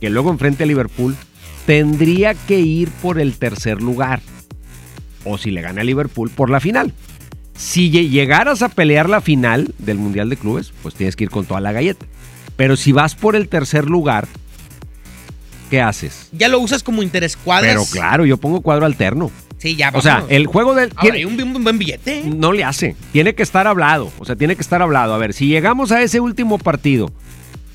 que 0.00 0.10
luego 0.10 0.30
enfrente 0.30 0.64
a 0.64 0.66
Liverpool, 0.66 1.16
tendría 1.66 2.34
que 2.34 2.60
ir 2.60 2.90
por 2.90 3.18
el 3.20 3.34
tercer 3.36 3.80
lugar 3.80 4.20
o 5.24 5.38
si 5.38 5.50
le 5.50 5.62
gana 5.62 5.80
a 5.80 5.84
Liverpool 5.84 6.30
por 6.30 6.50
la 6.50 6.60
final. 6.60 6.92
Si 7.56 7.90
lle- 7.90 8.10
llegaras 8.10 8.62
a 8.62 8.68
pelear 8.68 9.08
la 9.08 9.20
final 9.20 9.72
del 9.78 9.96
Mundial 9.98 10.28
de 10.28 10.36
Clubes, 10.36 10.72
pues 10.82 10.94
tienes 10.94 11.16
que 11.16 11.24
ir 11.24 11.30
con 11.30 11.46
toda 11.46 11.60
la 11.60 11.72
galleta. 11.72 12.04
Pero 12.56 12.76
si 12.76 12.92
vas 12.92 13.14
por 13.14 13.36
el 13.36 13.48
tercer 13.48 13.86
lugar, 13.86 14.26
¿qué 15.70 15.80
haces? 15.80 16.28
Ya 16.32 16.48
lo 16.48 16.58
usas 16.60 16.82
como 16.82 17.02
interescuadras. 17.02 17.72
Pero 17.72 17.84
claro, 17.90 18.26
yo 18.26 18.36
pongo 18.36 18.60
cuadro 18.60 18.86
alterno. 18.86 19.30
Sí, 19.64 19.76
ya. 19.76 19.90
O 19.94 20.02
sea, 20.02 20.26
el 20.28 20.46
juego 20.46 20.74
del... 20.74 20.90
Ahora, 20.94 21.14
tiene- 21.14 21.24
un, 21.24 21.56
un 21.56 21.64
buen 21.64 21.78
billete. 21.78 22.22
no 22.26 22.52
le 22.52 22.64
hace. 22.64 22.94
Tiene 23.12 23.34
que 23.34 23.42
estar 23.42 23.66
hablado. 23.66 24.12
O 24.18 24.26
sea, 24.26 24.36
tiene 24.36 24.56
que 24.56 24.60
estar 24.60 24.82
hablado. 24.82 25.14
A 25.14 25.18
ver, 25.18 25.32
si 25.32 25.46
llegamos 25.48 25.90
a 25.90 26.02
ese 26.02 26.20
último 26.20 26.58
partido 26.58 27.10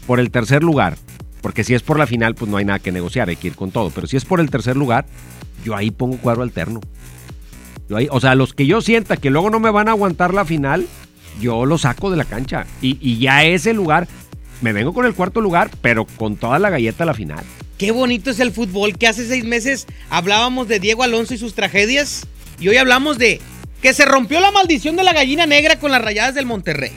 por 0.05 0.19
el 0.19 0.29
tercer 0.29 0.62
lugar, 0.63 0.98
porque 1.41 1.63
si 1.63 1.74
es 1.74 1.81
por 1.81 1.98
la 1.98 2.05
final, 2.05 2.36
pues 2.36 2.51
no 2.51 2.58
hay 2.58 2.65
nada 2.65 2.77
que 2.77 2.91
negociar, 2.91 3.29
hay 3.29 3.38
que 3.38 3.48
ir 3.48 3.55
con 3.55 3.72
todo. 3.72 3.89
Pero 3.89 4.05
si 4.05 4.17
es 4.17 4.24
por 4.24 4.39
el 4.39 4.51
tercer 4.51 4.77
lugar, 4.77 5.08
yo 5.65 5.75
ahí 5.75 5.89
pongo 5.89 6.17
cuadro 6.17 6.43
alterno. 6.43 6.79
Yo 7.89 7.98
ahí- 7.98 8.08
o 8.12 8.19
sea, 8.19 8.36
los 8.36 8.53
que 8.53 8.67
yo 8.67 8.81
sienta 8.81 9.17
que 9.17 9.31
luego 9.31 9.50
no 9.50 9.60
me 9.60 9.72
van 9.72 9.88
a 9.88 9.91
aguantar 9.93 10.31
la 10.31 10.46
final, 10.46 10.86
yo 11.41 11.65
los 11.65 11.81
saco 11.81 12.12
de 12.12 12.17
la 12.17 12.25
cancha. 12.25 12.67
Y, 12.84 13.00
y 13.01 13.17
ya 13.17 13.43
ese 13.46 13.74
lugar, 13.74 14.08
me 14.62 14.74
vengo 14.74 14.93
con 14.93 15.08
el 15.08 15.15
cuarto 15.15 15.41
lugar, 15.41 15.72
pero 15.81 16.05
con 16.05 16.36
toda 16.36 16.60
la 16.60 16.69
galleta 16.69 17.01
a 17.03 17.08
la 17.08 17.15
final. 17.15 17.43
Qué 17.79 17.91
bonito 17.91 18.29
es 18.29 18.41
el 18.41 18.51
fútbol, 18.51 18.98
que 18.98 19.07
hace 19.07 19.25
seis 19.25 19.45
meses 19.45 19.88
hablábamos 20.09 20.67
de 20.67 20.81
Diego 20.81 21.01
Alonso 21.01 21.33
y 21.33 21.38
sus 21.38 21.55
tragedias 21.55 22.27
y 22.59 22.67
hoy 22.67 22.75
hablamos 22.75 23.17
de 23.17 23.39
que 23.81 23.93
se 23.93 24.03
rompió 24.03 24.41
la 24.41 24.51
maldición 24.51 24.98
de 24.98 25.03
la 25.03 25.13
gallina 25.13 25.45
negra 25.45 25.79
con 25.79 25.89
las 25.89 26.01
rayadas 26.01 26.36
del 26.36 26.45
Monterrey. 26.45 26.91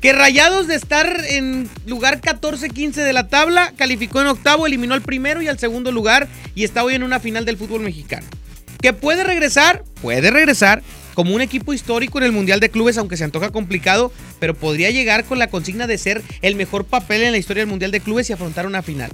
Que 0.00 0.14
Rayados 0.14 0.66
de 0.66 0.76
estar 0.76 1.20
en 1.28 1.68
lugar 1.84 2.22
14-15 2.22 2.94
de 2.94 3.12
la 3.12 3.28
tabla, 3.28 3.74
calificó 3.76 4.22
en 4.22 4.28
octavo, 4.28 4.66
eliminó 4.66 4.94
al 4.94 5.02
primero 5.02 5.42
y 5.42 5.48
al 5.48 5.58
segundo 5.58 5.92
lugar 5.92 6.26
y 6.54 6.64
está 6.64 6.82
hoy 6.82 6.94
en 6.94 7.02
una 7.02 7.20
final 7.20 7.44
del 7.44 7.58
fútbol 7.58 7.82
mexicano. 7.82 8.26
Que 8.80 8.94
puede 8.94 9.24
regresar, 9.24 9.84
puede 10.00 10.30
regresar 10.30 10.82
como 11.12 11.34
un 11.34 11.42
equipo 11.42 11.74
histórico 11.74 12.16
en 12.16 12.24
el 12.24 12.32
Mundial 12.32 12.60
de 12.60 12.70
Clubes, 12.70 12.96
aunque 12.96 13.18
se 13.18 13.24
antoja 13.24 13.50
complicado, 13.50 14.10
pero 14.38 14.54
podría 14.54 14.90
llegar 14.90 15.24
con 15.24 15.38
la 15.38 15.50
consigna 15.50 15.86
de 15.86 15.98
ser 15.98 16.22
el 16.40 16.54
mejor 16.54 16.86
papel 16.86 17.24
en 17.24 17.32
la 17.32 17.38
historia 17.38 17.60
del 17.60 17.68
Mundial 17.68 17.90
de 17.90 18.00
Clubes 18.00 18.30
y 18.30 18.32
afrontar 18.32 18.66
una 18.66 18.80
final. 18.80 19.10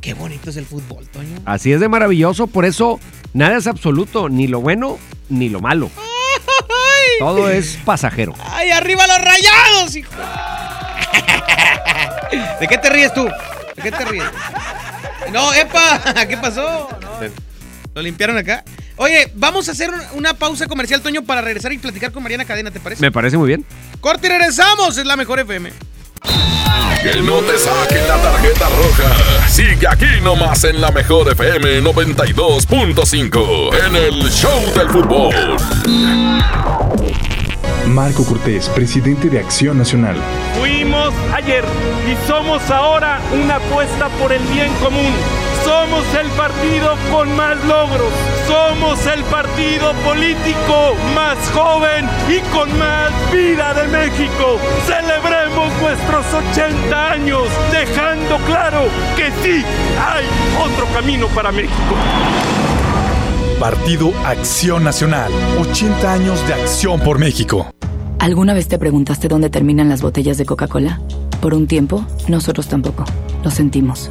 Qué 0.00 0.14
bonito 0.14 0.50
es 0.50 0.56
el 0.56 0.64
fútbol, 0.66 1.06
Toño. 1.08 1.36
Así 1.44 1.72
es 1.72 1.80
de 1.80 1.88
maravilloso, 1.88 2.46
por 2.46 2.64
eso 2.64 3.00
nada 3.32 3.56
es 3.58 3.66
absoluto, 3.66 4.28
ni 4.28 4.46
lo 4.46 4.60
bueno 4.60 4.98
ni 5.28 5.48
lo 5.48 5.60
malo. 5.60 5.90
Todo 7.18 7.50
es 7.50 7.78
pasajero. 7.84 8.34
¡Ay, 8.52 8.70
arriba 8.70 9.06
los 9.06 9.18
rayados, 9.20 9.96
hijo! 9.96 10.12
¿De 12.60 12.68
qué 12.68 12.78
te 12.78 12.90
ríes 12.90 13.12
tú? 13.12 13.24
¿De 13.24 13.82
qué 13.82 13.90
te 13.90 14.04
ríes? 14.04 14.24
No, 15.32 15.52
epa, 15.52 16.00
¿qué 16.28 16.36
pasó? 16.36 16.88
No. 17.00 17.08
¿Lo 17.94 18.02
limpiaron 18.02 18.36
acá? 18.36 18.64
Oye, 18.96 19.30
vamos 19.34 19.68
a 19.68 19.72
hacer 19.72 19.90
un- 19.90 20.00
una 20.14 20.34
pausa 20.34 20.66
comercial, 20.66 21.00
Toño, 21.02 21.22
para 21.22 21.40
regresar 21.40 21.72
y 21.72 21.78
platicar 21.78 22.12
con 22.12 22.22
Mariana 22.22 22.44
Cadena, 22.44 22.70
¿te 22.70 22.80
parece? 22.80 23.00
Me 23.02 23.12
parece 23.12 23.36
muy 23.36 23.48
bien. 23.48 23.64
Corte 24.00 24.26
y 24.26 24.30
regresamos, 24.30 24.96
es 24.98 25.06
la 25.06 25.16
mejor 25.16 25.38
FM. 25.40 25.72
Que 27.02 27.22
no 27.22 27.36
te 27.38 27.58
saquen 27.58 28.06
la 28.08 28.16
tarjeta 28.16 28.68
roja. 28.68 29.48
Sigue 29.48 29.86
aquí 29.88 30.20
nomás 30.22 30.64
en 30.64 30.80
la 30.80 30.90
mejor 30.90 31.30
FM 31.30 31.80
92.5 31.82 33.70
en 33.86 33.96
el 33.96 34.30
Show 34.30 34.60
del 34.74 34.88
Fútbol. 34.90 35.34
Marco 37.86 38.24
Cortés, 38.24 38.68
presidente 38.68 39.30
de 39.30 39.38
Acción 39.38 39.78
Nacional. 39.78 40.16
Fuimos 40.58 41.14
ayer 41.32 41.64
y 42.06 42.28
somos 42.28 42.68
ahora 42.70 43.20
una 43.32 43.56
apuesta 43.56 44.08
por 44.20 44.32
el 44.32 44.42
bien 44.48 44.70
común. 44.82 45.12
Somos 45.68 46.14
el 46.14 46.30
partido 46.30 46.96
con 47.12 47.36
más 47.36 47.62
logros. 47.66 48.10
Somos 48.46 49.06
el 49.06 49.22
partido 49.24 49.92
político 50.02 50.94
más 51.14 51.36
joven 51.50 52.08
y 52.26 52.40
con 52.56 52.78
más 52.78 53.10
vida 53.30 53.74
de 53.74 53.86
México. 53.88 54.58
Celebremos 54.86 55.70
nuestros 55.82 56.24
80 56.52 57.10
años, 57.10 57.42
dejando 57.70 58.38
claro 58.46 58.84
que 59.14 59.26
sí 59.42 59.62
hay 60.00 60.24
otro 60.58 60.86
camino 60.94 61.26
para 61.34 61.52
México. 61.52 61.94
Partido 63.60 64.10
Acción 64.24 64.84
Nacional. 64.84 65.30
80 65.60 66.10
años 66.10 66.48
de 66.48 66.54
acción 66.54 66.98
por 67.00 67.18
México. 67.18 67.66
¿Alguna 68.20 68.54
vez 68.54 68.68
te 68.68 68.78
preguntaste 68.78 69.28
dónde 69.28 69.50
terminan 69.50 69.90
las 69.90 70.00
botellas 70.00 70.38
de 70.38 70.46
Coca-Cola? 70.46 70.98
Por 71.42 71.52
un 71.52 71.66
tiempo, 71.66 72.06
nosotros 72.26 72.68
tampoco. 72.68 73.04
Lo 73.44 73.50
sentimos. 73.50 74.10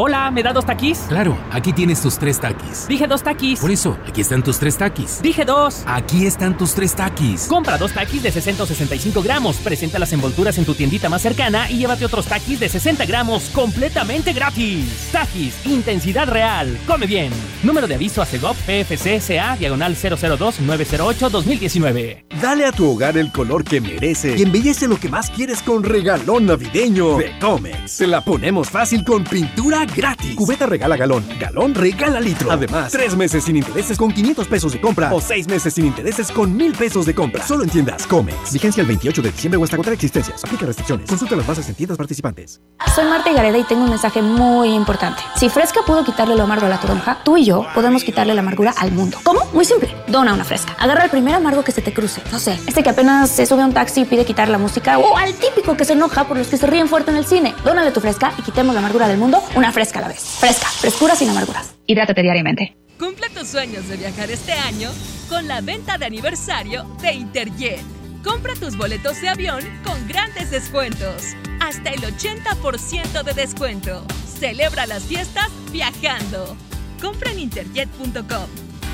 Hola, 0.00 0.30
¿me 0.30 0.44
da 0.44 0.52
dos 0.52 0.64
taquis? 0.64 1.00
Claro, 1.08 1.36
aquí 1.50 1.72
tienes 1.72 2.00
tus 2.00 2.18
tres 2.18 2.38
taquis. 2.38 2.86
Dije 2.86 3.08
dos 3.08 3.20
taquis. 3.20 3.58
Por 3.58 3.72
eso, 3.72 3.98
aquí 4.06 4.20
están 4.20 4.44
tus 4.44 4.56
tres 4.60 4.78
taquis. 4.78 5.20
Dije 5.20 5.44
dos. 5.44 5.82
Aquí 5.86 6.24
están 6.24 6.56
tus 6.56 6.72
tres 6.72 6.94
taquis. 6.94 7.48
Compra 7.48 7.76
dos 7.76 7.92
taquis 7.92 8.22
de 8.22 8.30
60 8.30 8.62
o 8.62 8.66
65 8.66 9.20
gramos, 9.22 9.56
presenta 9.56 9.98
las 9.98 10.12
envolturas 10.12 10.56
en 10.56 10.64
tu 10.64 10.76
tiendita 10.76 11.08
más 11.08 11.22
cercana 11.22 11.68
y 11.68 11.78
llévate 11.78 12.04
otros 12.04 12.26
taquis 12.26 12.60
de 12.60 12.68
60 12.68 13.06
gramos 13.06 13.48
completamente 13.48 14.32
gratis. 14.32 15.08
Taquis, 15.10 15.66
intensidad 15.66 16.28
real. 16.28 16.78
Come 16.86 17.06
bien. 17.06 17.32
Número 17.64 17.88
de 17.88 17.96
aviso 17.96 18.22
a 18.22 18.24
CEGOP 18.24 18.56
PFC 18.56 19.20
CA 19.20 19.56
diagonal 19.56 19.96
002-908-2019. 19.96 22.22
Dale 22.40 22.66
a 22.66 22.70
tu 22.70 22.88
hogar 22.88 23.18
el 23.18 23.32
color 23.32 23.64
que 23.64 23.80
merece 23.80 24.36
y 24.38 24.42
embellece 24.42 24.86
lo 24.86 25.00
que 25.00 25.08
más 25.08 25.28
quieres 25.28 25.60
con 25.60 25.82
regalón 25.82 26.46
navideño 26.46 27.16
de 27.16 27.36
Comex. 27.40 27.90
Se 27.90 28.06
la 28.06 28.24
ponemos 28.24 28.70
fácil 28.70 29.02
con 29.02 29.24
pintura 29.24 29.87
gratis. 29.94 30.34
Cubeta 30.36 30.66
regala 30.66 30.96
galón, 30.96 31.24
galón 31.38 31.74
regala 31.74 32.20
litro. 32.20 32.50
Además, 32.50 32.92
tres 32.92 33.16
meses 33.16 33.44
sin 33.44 33.56
intereses 33.56 33.96
con 33.96 34.12
500 34.12 34.46
pesos 34.46 34.72
de 34.72 34.80
compra 34.80 35.12
o 35.12 35.20
seis 35.20 35.48
meses 35.48 35.74
sin 35.74 35.86
intereses 35.86 36.30
con 36.30 36.56
1000 36.56 36.72
pesos 36.74 37.06
de 37.06 37.14
compra. 37.14 37.46
Solo 37.46 37.64
en 37.64 37.70
tiendas 37.70 38.06
Comex. 38.06 38.52
Vigencia 38.52 38.80
el 38.80 38.86
28 38.86 39.22
de 39.22 39.30
diciembre 39.32 39.58
o 39.58 39.64
hasta 39.64 39.76
agotar 39.76 39.92
existencias. 39.94 40.44
Aplica 40.44 40.66
restricciones. 40.66 41.08
Consulta 41.08 41.36
las 41.36 41.46
bases 41.46 41.68
en 41.68 41.74
tiendas 41.74 41.98
participantes. 41.98 42.60
Soy 42.94 43.04
Marta 43.04 43.32
Gareda 43.32 43.58
y 43.58 43.64
tengo 43.64 43.84
un 43.84 43.90
mensaje 43.90 44.22
muy 44.22 44.74
importante. 44.74 45.22
Si 45.36 45.48
Fresca 45.48 45.80
pudo 45.86 46.04
quitarle 46.04 46.36
lo 46.36 46.44
amargo 46.44 46.66
a 46.66 46.68
la 46.68 46.80
toronja, 46.80 47.18
tú 47.24 47.36
y 47.36 47.44
yo 47.44 47.66
podemos 47.74 48.04
quitarle 48.04 48.34
la 48.34 48.40
amargura 48.40 48.74
al 48.76 48.92
mundo. 48.92 49.18
¿Cómo? 49.22 49.40
Muy 49.52 49.64
simple. 49.64 49.94
Dona 50.06 50.34
una 50.34 50.44
Fresca. 50.44 50.76
Agarra 50.78 51.04
el 51.04 51.10
primer 51.10 51.34
amargo 51.34 51.64
que 51.64 51.72
se 51.72 51.82
te 51.82 51.92
cruce. 51.92 52.22
No 52.30 52.38
sé, 52.38 52.58
este 52.66 52.82
que 52.82 52.90
apenas 52.90 53.30
se 53.30 53.46
sube 53.46 53.62
a 53.62 53.66
un 53.66 53.72
taxi 53.72 54.02
y 54.02 54.04
pide 54.04 54.24
quitar 54.24 54.48
la 54.48 54.58
música 54.58 54.98
o 54.98 55.16
al 55.16 55.34
típico 55.34 55.76
que 55.76 55.84
se 55.84 55.94
enoja 55.94 56.24
por 56.24 56.36
los 56.36 56.48
que 56.48 56.56
se 56.56 56.66
ríen 56.66 56.88
fuerte 56.88 57.10
en 57.10 57.16
el 57.16 57.26
cine. 57.26 57.54
Dónale 57.64 57.90
tu 57.90 58.00
Fresca 58.00 58.32
y 58.38 58.42
quitemos 58.42 58.74
la 58.74 58.80
amargura 58.80 59.08
del 59.08 59.18
mundo 59.18 59.42
una 59.54 59.72
Fresca 59.72 59.77
a 59.78 60.00
la 60.00 60.08
vez. 60.08 60.20
Fresca, 60.40 60.66
frescura 60.68 61.14
sin 61.14 61.30
amarguras. 61.30 61.74
Hidrátate 61.86 62.22
diariamente. 62.22 62.76
Cumple 62.98 63.30
tus 63.30 63.48
sueños 63.48 63.88
de 63.88 63.96
viajar 63.96 64.28
este 64.30 64.52
año 64.52 64.90
con 65.28 65.46
la 65.46 65.60
venta 65.60 65.98
de 65.98 66.06
aniversario 66.06 66.84
de 67.00 67.12
Interjet. 67.12 67.80
Compra 68.24 68.54
tus 68.54 68.76
boletos 68.76 69.20
de 69.20 69.28
avión 69.28 69.60
con 69.84 70.08
grandes 70.08 70.50
descuentos. 70.50 71.22
Hasta 71.60 71.90
el 71.90 72.00
80% 72.00 73.22
de 73.22 73.32
descuento. 73.34 74.04
Celebra 74.38 74.86
las 74.86 75.04
fiestas 75.04 75.48
viajando. 75.70 76.56
Compra 77.00 77.30
en 77.30 77.38
interjet.com. 77.38 78.46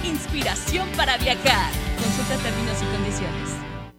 Inspiración 0.04 0.86
para 0.96 1.16
viajar. 1.16 1.70
Consulta 1.98 2.36
términos 2.42 2.76
y 2.82 2.96
condiciones. 2.96 3.63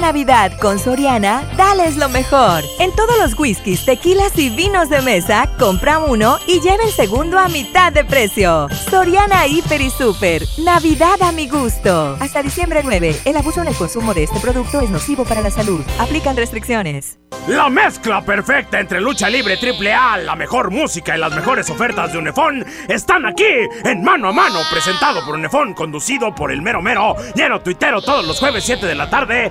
Navidad 0.00 0.52
con 0.60 0.78
Soriana, 0.78 1.42
dales 1.56 1.96
lo 1.96 2.08
mejor. 2.08 2.62
En 2.78 2.90
todos 2.92 3.16
los 3.18 3.38
whiskies, 3.38 3.84
tequilas 3.84 4.38
y 4.38 4.50
vinos 4.50 4.88
de 4.88 5.02
mesa, 5.02 5.48
compra 5.58 5.98
uno 5.98 6.38
y 6.46 6.60
lleva 6.60 6.84
el 6.84 6.90
segundo 6.90 7.38
a 7.38 7.48
mitad 7.48 7.92
de 7.92 8.04
precio. 8.04 8.68
Soriana 8.90 9.46
Hiper 9.46 9.80
y 9.80 9.90
Super. 9.90 10.42
Navidad 10.58 11.22
a 11.22 11.32
mi 11.32 11.48
gusto. 11.48 12.16
Hasta 12.20 12.42
diciembre 12.42 12.80
9. 12.82 13.16
El 13.24 13.36
abuso 13.36 13.62
en 13.62 13.68
el 13.68 13.74
consumo 13.74 14.14
de 14.14 14.24
este 14.24 14.40
producto 14.40 14.80
es 14.80 14.90
nocivo 14.90 15.24
para 15.24 15.40
la 15.40 15.50
salud. 15.50 15.80
Aplican 15.98 16.36
restricciones. 16.36 17.18
La 17.48 17.68
mezcla 17.68 18.22
perfecta 18.22 18.80
entre 18.80 19.02
lucha 19.02 19.28
libre 19.28 19.58
triple 19.58 19.92
A, 19.92 20.16
la 20.16 20.34
mejor 20.34 20.70
música 20.70 21.14
y 21.14 21.20
las 21.20 21.34
mejores 21.34 21.68
ofertas 21.68 22.10
de 22.10 22.18
Unefón 22.18 22.64
están 22.88 23.26
aquí 23.26 23.44
en 23.84 24.02
Mano 24.02 24.28
a 24.28 24.32
Mano, 24.32 24.60
presentado 24.70 25.22
por 25.26 25.34
Unefón, 25.34 25.74
conducido 25.74 26.34
por 26.34 26.50
el 26.50 26.62
mero 26.62 26.80
mero, 26.80 27.16
lleno 27.34 27.60
tuitero 27.60 28.00
todos 28.00 28.26
los 28.26 28.40
jueves 28.40 28.64
7 28.64 28.86
de 28.86 28.94
la 28.94 29.10
tarde, 29.10 29.50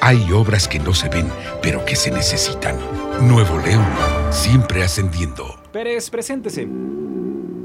Hay 0.00 0.30
obras 0.32 0.68
que 0.68 0.78
no 0.78 0.94
se 0.94 1.08
ven, 1.08 1.28
pero 1.62 1.84
que 1.84 1.96
se 1.96 2.10
necesitan. 2.10 2.78
Nuevo 3.20 3.58
León, 3.58 3.86
siempre 4.30 4.82
ascendiendo. 4.82 5.58
Pérez, 5.72 6.10
preséntese. 6.10 6.68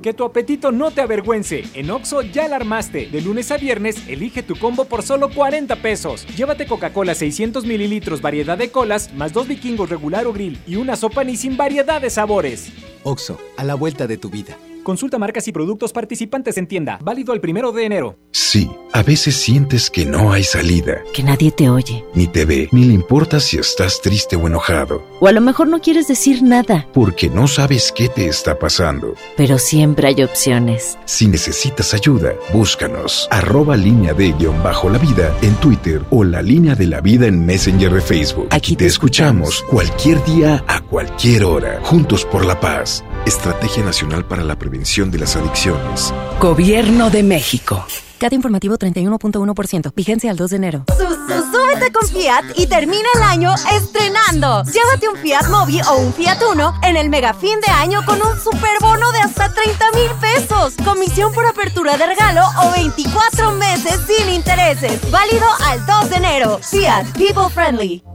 Que 0.02 0.14
tu 0.14 0.24
apetito 0.24 0.72
no 0.72 0.90
te 0.90 1.02
avergüence. 1.02 1.64
En 1.76 1.92
Oxo 1.92 2.24
ya 2.24 2.48
la 2.48 2.56
armaste. 2.56 3.08
De 3.08 3.22
lunes 3.22 3.52
a 3.52 3.58
viernes, 3.58 4.08
elige 4.08 4.42
tu 4.42 4.58
combo 4.58 4.86
por 4.86 5.04
solo 5.04 5.30
40 5.30 5.76
pesos. 5.76 6.26
Llévate 6.36 6.66
Coca-Cola 6.66 7.14
600 7.14 7.66
mililitros, 7.66 8.22
variedad 8.22 8.58
de 8.58 8.72
colas, 8.72 9.14
más 9.14 9.34
dos 9.34 9.48
vikingos 9.48 9.90
regular 9.90 10.26
o 10.26 10.34
grill 10.34 10.60
y 10.66 10.78
una 10.78 10.96
sopa 10.96 11.24
ni 11.24 11.36
sin 11.38 11.56
variedad 11.56 12.02
de 12.02 12.10
sabores. 12.10 12.72
Oxo, 13.04 13.40
a 13.58 13.64
la 13.64 13.76
vuelta 13.76 14.08
de 14.08 14.18
tu 14.18 14.30
vida. 14.32 14.58
Consulta 14.84 15.20
marcas 15.20 15.48
y 15.48 15.52
productos 15.52 15.94
participantes 15.94 16.58
en 16.58 16.66
tienda. 16.66 16.98
Válido 17.04 17.34
el 17.34 17.42
primero 17.42 17.72
de 17.72 17.86
enero. 17.86 18.18
Sí, 18.32 18.70
a 18.94 19.04
veces 19.04 19.36
sientes 19.36 19.92
que 19.92 20.06
no 20.06 20.34
hay 20.34 20.44
salida. 20.44 21.04
Que 21.14 21.22
nadie 21.22 21.52
te 21.52 21.70
oye. 21.70 22.04
Ni 22.16 22.28
te 22.28 22.46
ve, 22.46 22.68
ni 22.72 22.86
le 22.86 22.94
importa 22.94 23.40
si 23.40 23.58
estás 23.58 24.02
triste 24.02 24.36
o 24.36 24.48
enojado. 24.48 25.04
O 25.20 25.28
a 25.28 25.32
lo 25.32 25.40
mejor 25.40 25.68
no 25.68 25.82
quieres 25.82 26.08
decir 26.08 26.42
nada. 26.42 26.88
Porque 26.94 27.30
no 27.30 27.48
sabes 27.48 27.94
qué 27.96 28.10
te 28.10 28.28
está 28.28 28.58
pasando. 28.58 29.14
Pero 29.38 29.60
siempre 29.60 30.08
hay 30.08 30.24
opciones. 30.24 30.98
Si 31.06 31.28
necesitas 31.28 31.94
ayuda, 31.94 32.34
búscanos. 32.52 33.28
Arroba 33.30 33.78
línea 33.78 34.14
de 34.14 34.32
guion 34.32 34.64
bajo 34.64 34.90
la 34.90 34.98
vida 34.98 35.36
en 35.44 35.54
Twitter 35.56 36.02
o 36.10 36.24
la 36.24 36.42
línea 36.42 36.74
de 36.74 36.88
la 36.88 37.02
vida 37.02 37.28
en 37.28 37.46
Messenger 37.46 37.94
de 37.94 38.02
Facebook. 38.02 38.48
Aquí, 38.50 38.76
te, 38.76 38.88
escuchamos 38.88 39.64
cualquier 39.70 40.24
día 40.26 40.64
a 40.68 40.82
cualquier 40.82 41.44
hora. 41.44 41.80
Juntos 41.84 42.26
por 42.26 42.46
la 42.46 42.60
paz. 42.60 43.04
Estrategia 43.26 43.84
Nacional 43.84 44.26
para 44.26 44.44
la 44.44 44.58
Prevención 44.58 44.71
de 44.72 45.18
las 45.20 45.36
Adicciones. 45.36 46.14
Gobierno 46.40 47.10
de 47.10 47.24
México. 47.24 47.86
CAT 48.20 48.32
informativo 48.32 48.78
31.1%. 48.78 49.94
Vigencia 49.94 50.32
al 50.32 50.38
2 50.38 50.50
de 50.50 50.56
enero. 50.56 50.86
Súbete 50.88 51.92
con 51.92 52.08
Fiat 52.08 52.46
y 52.56 52.68
termina 52.68 53.08
el 53.16 53.24
año 53.24 53.54
estrenando. 53.54 54.64
Llévate 54.64 55.10
un 55.10 55.18
Fiat 55.18 55.50
Mobi 55.50 55.82
o 55.82 55.98
un 55.98 56.14
Fiat 56.14 56.42
Uno 56.54 56.74
en 56.84 56.96
el 56.96 57.10
mega 57.10 57.34
fin 57.34 57.60
de 57.60 57.70
año 57.72 58.00
con 58.06 58.22
un 58.22 58.40
superbono 58.40 59.12
de 59.12 59.20
hasta 59.20 59.54
30 59.54 59.86
mil 59.92 60.12
pesos. 60.22 60.74
Comisión 60.86 61.34
por 61.34 61.46
apertura 61.46 61.98
de 61.98 62.08
regalo 62.08 62.42
o 62.64 62.72
24 62.72 63.52
meses 63.54 64.00
sin 64.08 64.30
intereses. 64.30 65.02
Válido 65.12 65.48
al 65.66 65.86
2 65.86 66.10
de 66.12 66.16
enero. 66.16 66.60
Fiat 66.64 67.08
People 67.18 67.50
Friendly. 67.54 68.11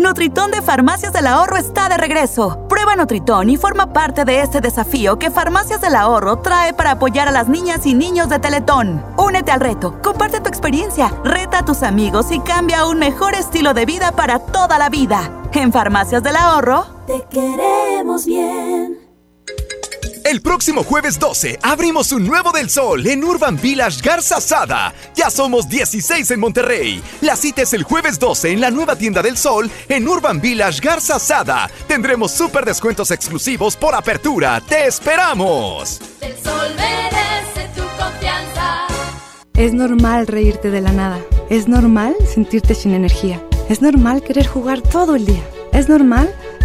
Nutritón 0.00 0.50
de 0.50 0.62
Farmacias 0.62 1.12
del 1.12 1.26
Ahorro 1.26 1.58
está 1.58 1.90
de 1.90 1.98
regreso. 1.98 2.66
Prueba 2.70 2.96
Nutritón 2.96 3.50
y 3.50 3.58
forma 3.58 3.92
parte 3.92 4.24
de 4.24 4.40
este 4.40 4.62
desafío 4.62 5.18
que 5.18 5.30
Farmacias 5.30 5.82
del 5.82 5.94
Ahorro 5.94 6.38
trae 6.38 6.72
para 6.72 6.92
apoyar 6.92 7.28
a 7.28 7.32
las 7.32 7.48
niñas 7.48 7.84
y 7.84 7.92
niños 7.92 8.30
de 8.30 8.38
Teletón. 8.38 9.04
Únete 9.18 9.52
al 9.52 9.60
reto, 9.60 10.00
comparte 10.02 10.40
tu 10.40 10.48
experiencia, 10.48 11.12
reta 11.22 11.58
a 11.58 11.64
tus 11.66 11.82
amigos 11.82 12.32
y 12.32 12.40
cambia 12.40 12.86
un 12.86 12.98
mejor 12.98 13.34
estilo 13.34 13.74
de 13.74 13.84
vida 13.84 14.12
para 14.12 14.38
toda 14.38 14.78
la 14.78 14.88
vida. 14.88 15.30
En 15.52 15.70
Farmacias 15.70 16.22
del 16.22 16.36
Ahorro, 16.36 16.86
te 17.06 17.26
queremos 17.30 18.24
bien. 18.24 18.99
El 20.24 20.42
próximo 20.42 20.82
jueves 20.84 21.18
12 21.18 21.58
abrimos 21.62 22.12
un 22.12 22.26
nuevo 22.26 22.52
del 22.52 22.68
sol 22.68 23.06
en 23.06 23.24
Urban 23.24 23.58
Village 23.60 24.00
Garza 24.02 24.40
Sada. 24.40 24.92
Ya 25.14 25.30
somos 25.30 25.68
16 25.68 26.30
en 26.30 26.40
Monterrey. 26.40 27.02
La 27.20 27.36
cita 27.36 27.62
es 27.62 27.72
el 27.72 27.84
jueves 27.84 28.18
12 28.18 28.52
en 28.52 28.60
la 28.60 28.70
nueva 28.70 28.96
tienda 28.96 29.22
del 29.22 29.36
sol 29.36 29.70
en 29.88 30.06
Urban 30.06 30.40
Village 30.40 30.80
Garza 30.82 31.18
Sada. 31.18 31.70
Tendremos 31.86 32.32
súper 32.32 32.64
descuentos 32.64 33.10
exclusivos 33.10 33.76
por 33.76 33.94
apertura. 33.94 34.60
¡Te 34.60 34.86
esperamos! 34.86 36.00
El 36.20 36.32
sol 36.34 36.68
merece 36.76 37.68
tu 37.74 37.82
confianza. 37.98 38.86
Es 39.54 39.72
normal 39.72 40.26
reírte 40.26 40.70
de 40.70 40.80
la 40.80 40.92
nada. 40.92 41.20
Es 41.48 41.66
normal 41.66 42.14
sentirte 42.32 42.74
sin 42.74 42.92
energía. 42.92 43.42
Es 43.68 43.80
normal 43.80 44.22
querer 44.22 44.46
jugar 44.46 44.82
todo 44.82 45.16
el 45.16 45.24
día. 45.24 45.42
Es 45.72 45.88
normal 45.88 46.34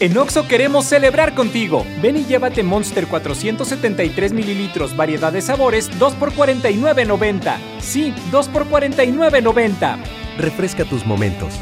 En 0.00 0.16
Oxo 0.16 0.48
queremos 0.48 0.86
celebrar 0.86 1.34
contigo. 1.34 1.84
Ven 2.00 2.16
y 2.16 2.24
llévate 2.24 2.62
Monster 2.62 3.06
473 3.06 4.32
mililitros, 4.32 4.96
variedad 4.96 5.30
de 5.30 5.42
sabores, 5.42 5.90
2 5.98 6.14
por 6.14 6.32
49.90. 6.32 7.58
Sí, 7.80 8.14
2 8.30 8.48
por 8.48 8.66
49.90. 8.66 9.98
Refresca 10.38 10.86
tus 10.86 11.04
momentos. 11.04 11.52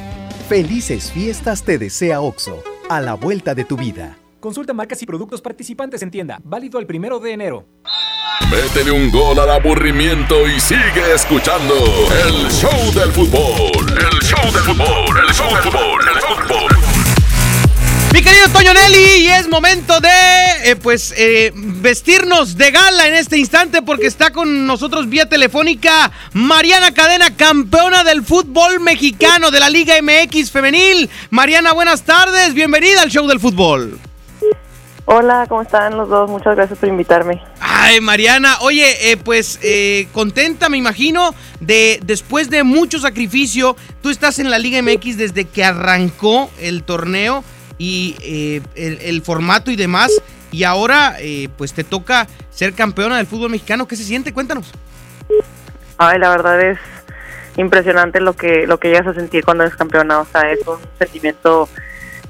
Felices 0.49 1.11
fiestas 1.11 1.65
te 1.65 1.79
desea 1.79 2.21
Oxo, 2.21 2.63
a 2.89 3.01
la 3.01 3.15
vuelta 3.15 3.57
de 3.57 3.65
tu 3.65 3.77
vida. 3.77 4.17
Consulta 4.39 4.73
marcas 4.73 5.03
y 5.03 5.07
productos 5.07 5.41
participantes 5.41 6.01
en 6.03 6.13
tienda. 6.13 6.39
Válido 6.45 6.79
el 6.79 6.87
primero 6.87 7.19
de 7.19 7.33
enero. 7.33 7.67
Métele 8.53 8.93
un 8.93 9.11
gol 9.11 9.37
al 9.41 9.51
aburrimiento 9.51 10.47
y 10.47 10.61
sigue 10.61 11.13
escuchando 11.13 11.75
el 11.75 12.49
show 12.53 12.93
del 12.95 13.11
fútbol. 13.11 13.99
El 13.99 14.21
show 14.23 14.53
del 14.53 14.63
fútbol. 14.63 15.19
El 15.27 15.35
show 15.35 15.49
del 15.53 15.63
fútbol. 15.63 16.01
El 16.07 16.23
show 16.23 16.35
del 16.37 16.47
fútbol. 16.47 16.78
Mi 18.13 18.23
querido 18.23 18.49
Toño 18.53 18.73
Nelly, 18.73 19.25
y 19.25 19.29
es 19.29 19.49
momento 19.49 20.01
de 20.01 20.09
eh, 20.65 20.77
pues 20.77 21.13
eh, 21.17 21.53
vestirnos 21.55 22.57
de 22.57 22.71
gala 22.71 23.07
en 23.07 23.15
este 23.15 23.37
instante 23.37 23.83
porque 23.83 24.07
está 24.07 24.31
con 24.31 24.67
nosotros 24.67 25.09
vía 25.11 25.29
telefónica 25.29 26.11
Mariana 26.33 26.95
Cadena, 26.95 27.37
campeona 27.37 28.05
del 28.05 28.25
fútbol 28.25 28.81
mexicano 28.81 29.51
de 29.51 29.61
la 29.61 29.69
Liga 29.69 29.95
MX 30.01 30.51
femenil. 30.51 31.11
Mariana, 31.29 31.75
buenas 31.75 32.03
tardes, 32.03 32.55
bienvenida 32.55 33.03
al 33.03 33.11
show 33.11 33.27
del 33.27 33.41
fútbol. 33.41 33.99
Hola, 35.11 35.47
¿cómo 35.49 35.63
están 35.63 35.97
los 35.97 36.09
dos? 36.09 36.29
Muchas 36.29 36.55
gracias 36.55 36.79
por 36.79 36.89
invitarme. 36.89 37.43
Ay, 37.61 38.01
Mariana, 38.01 38.59
oye, 38.61 39.11
eh, 39.11 39.17
pues 39.17 39.59
eh, 39.63 40.07
contenta, 40.13 40.69
me 40.69 40.77
imagino, 40.77 41.35
de 41.61 41.99
después 42.03 42.51
de 42.51 42.63
mucho 42.63 42.99
sacrificio, 42.99 43.75
tú 44.03 44.11
estás 44.11 44.39
en 44.39 44.51
la 44.51 44.59
Liga 44.59 44.83
MX 44.83 45.17
desde 45.17 45.47
que 45.47 45.65
arrancó 45.65 46.51
el 46.61 46.83
torneo 46.83 47.43
y 47.79 48.17
eh, 48.21 48.61
el, 48.75 48.99
el 49.01 49.23
formato 49.23 49.71
y 49.71 49.77
demás, 49.77 50.11
y 50.51 50.65
ahora 50.65 51.17
eh, 51.21 51.49
pues 51.57 51.73
te 51.73 51.85
toca 51.85 52.27
ser 52.51 52.75
campeona 52.75 53.17
del 53.17 53.27
fútbol 53.27 53.51
mexicano. 53.51 53.87
¿Qué 53.87 53.97
se 53.97 54.05
siente? 54.05 54.33
Cuéntanos. 54.33 54.73
Ay, 55.97 56.19
la 56.19 56.31
verdad 56.31 56.61
es 56.61 56.79
impresionante 57.57 58.21
lo 58.21 58.35
que 58.35 58.67
lo 58.67 58.79
que 58.79 58.89
llegas 58.89 59.07
a 59.07 59.15
sentir 59.15 59.45
cuando 59.45 59.65
eres 59.65 59.77
campeona. 59.77 60.21
O 60.21 60.27
sea, 60.27 60.43
es 60.51 60.61
un 60.67 60.79
sentimiento 60.99 61.69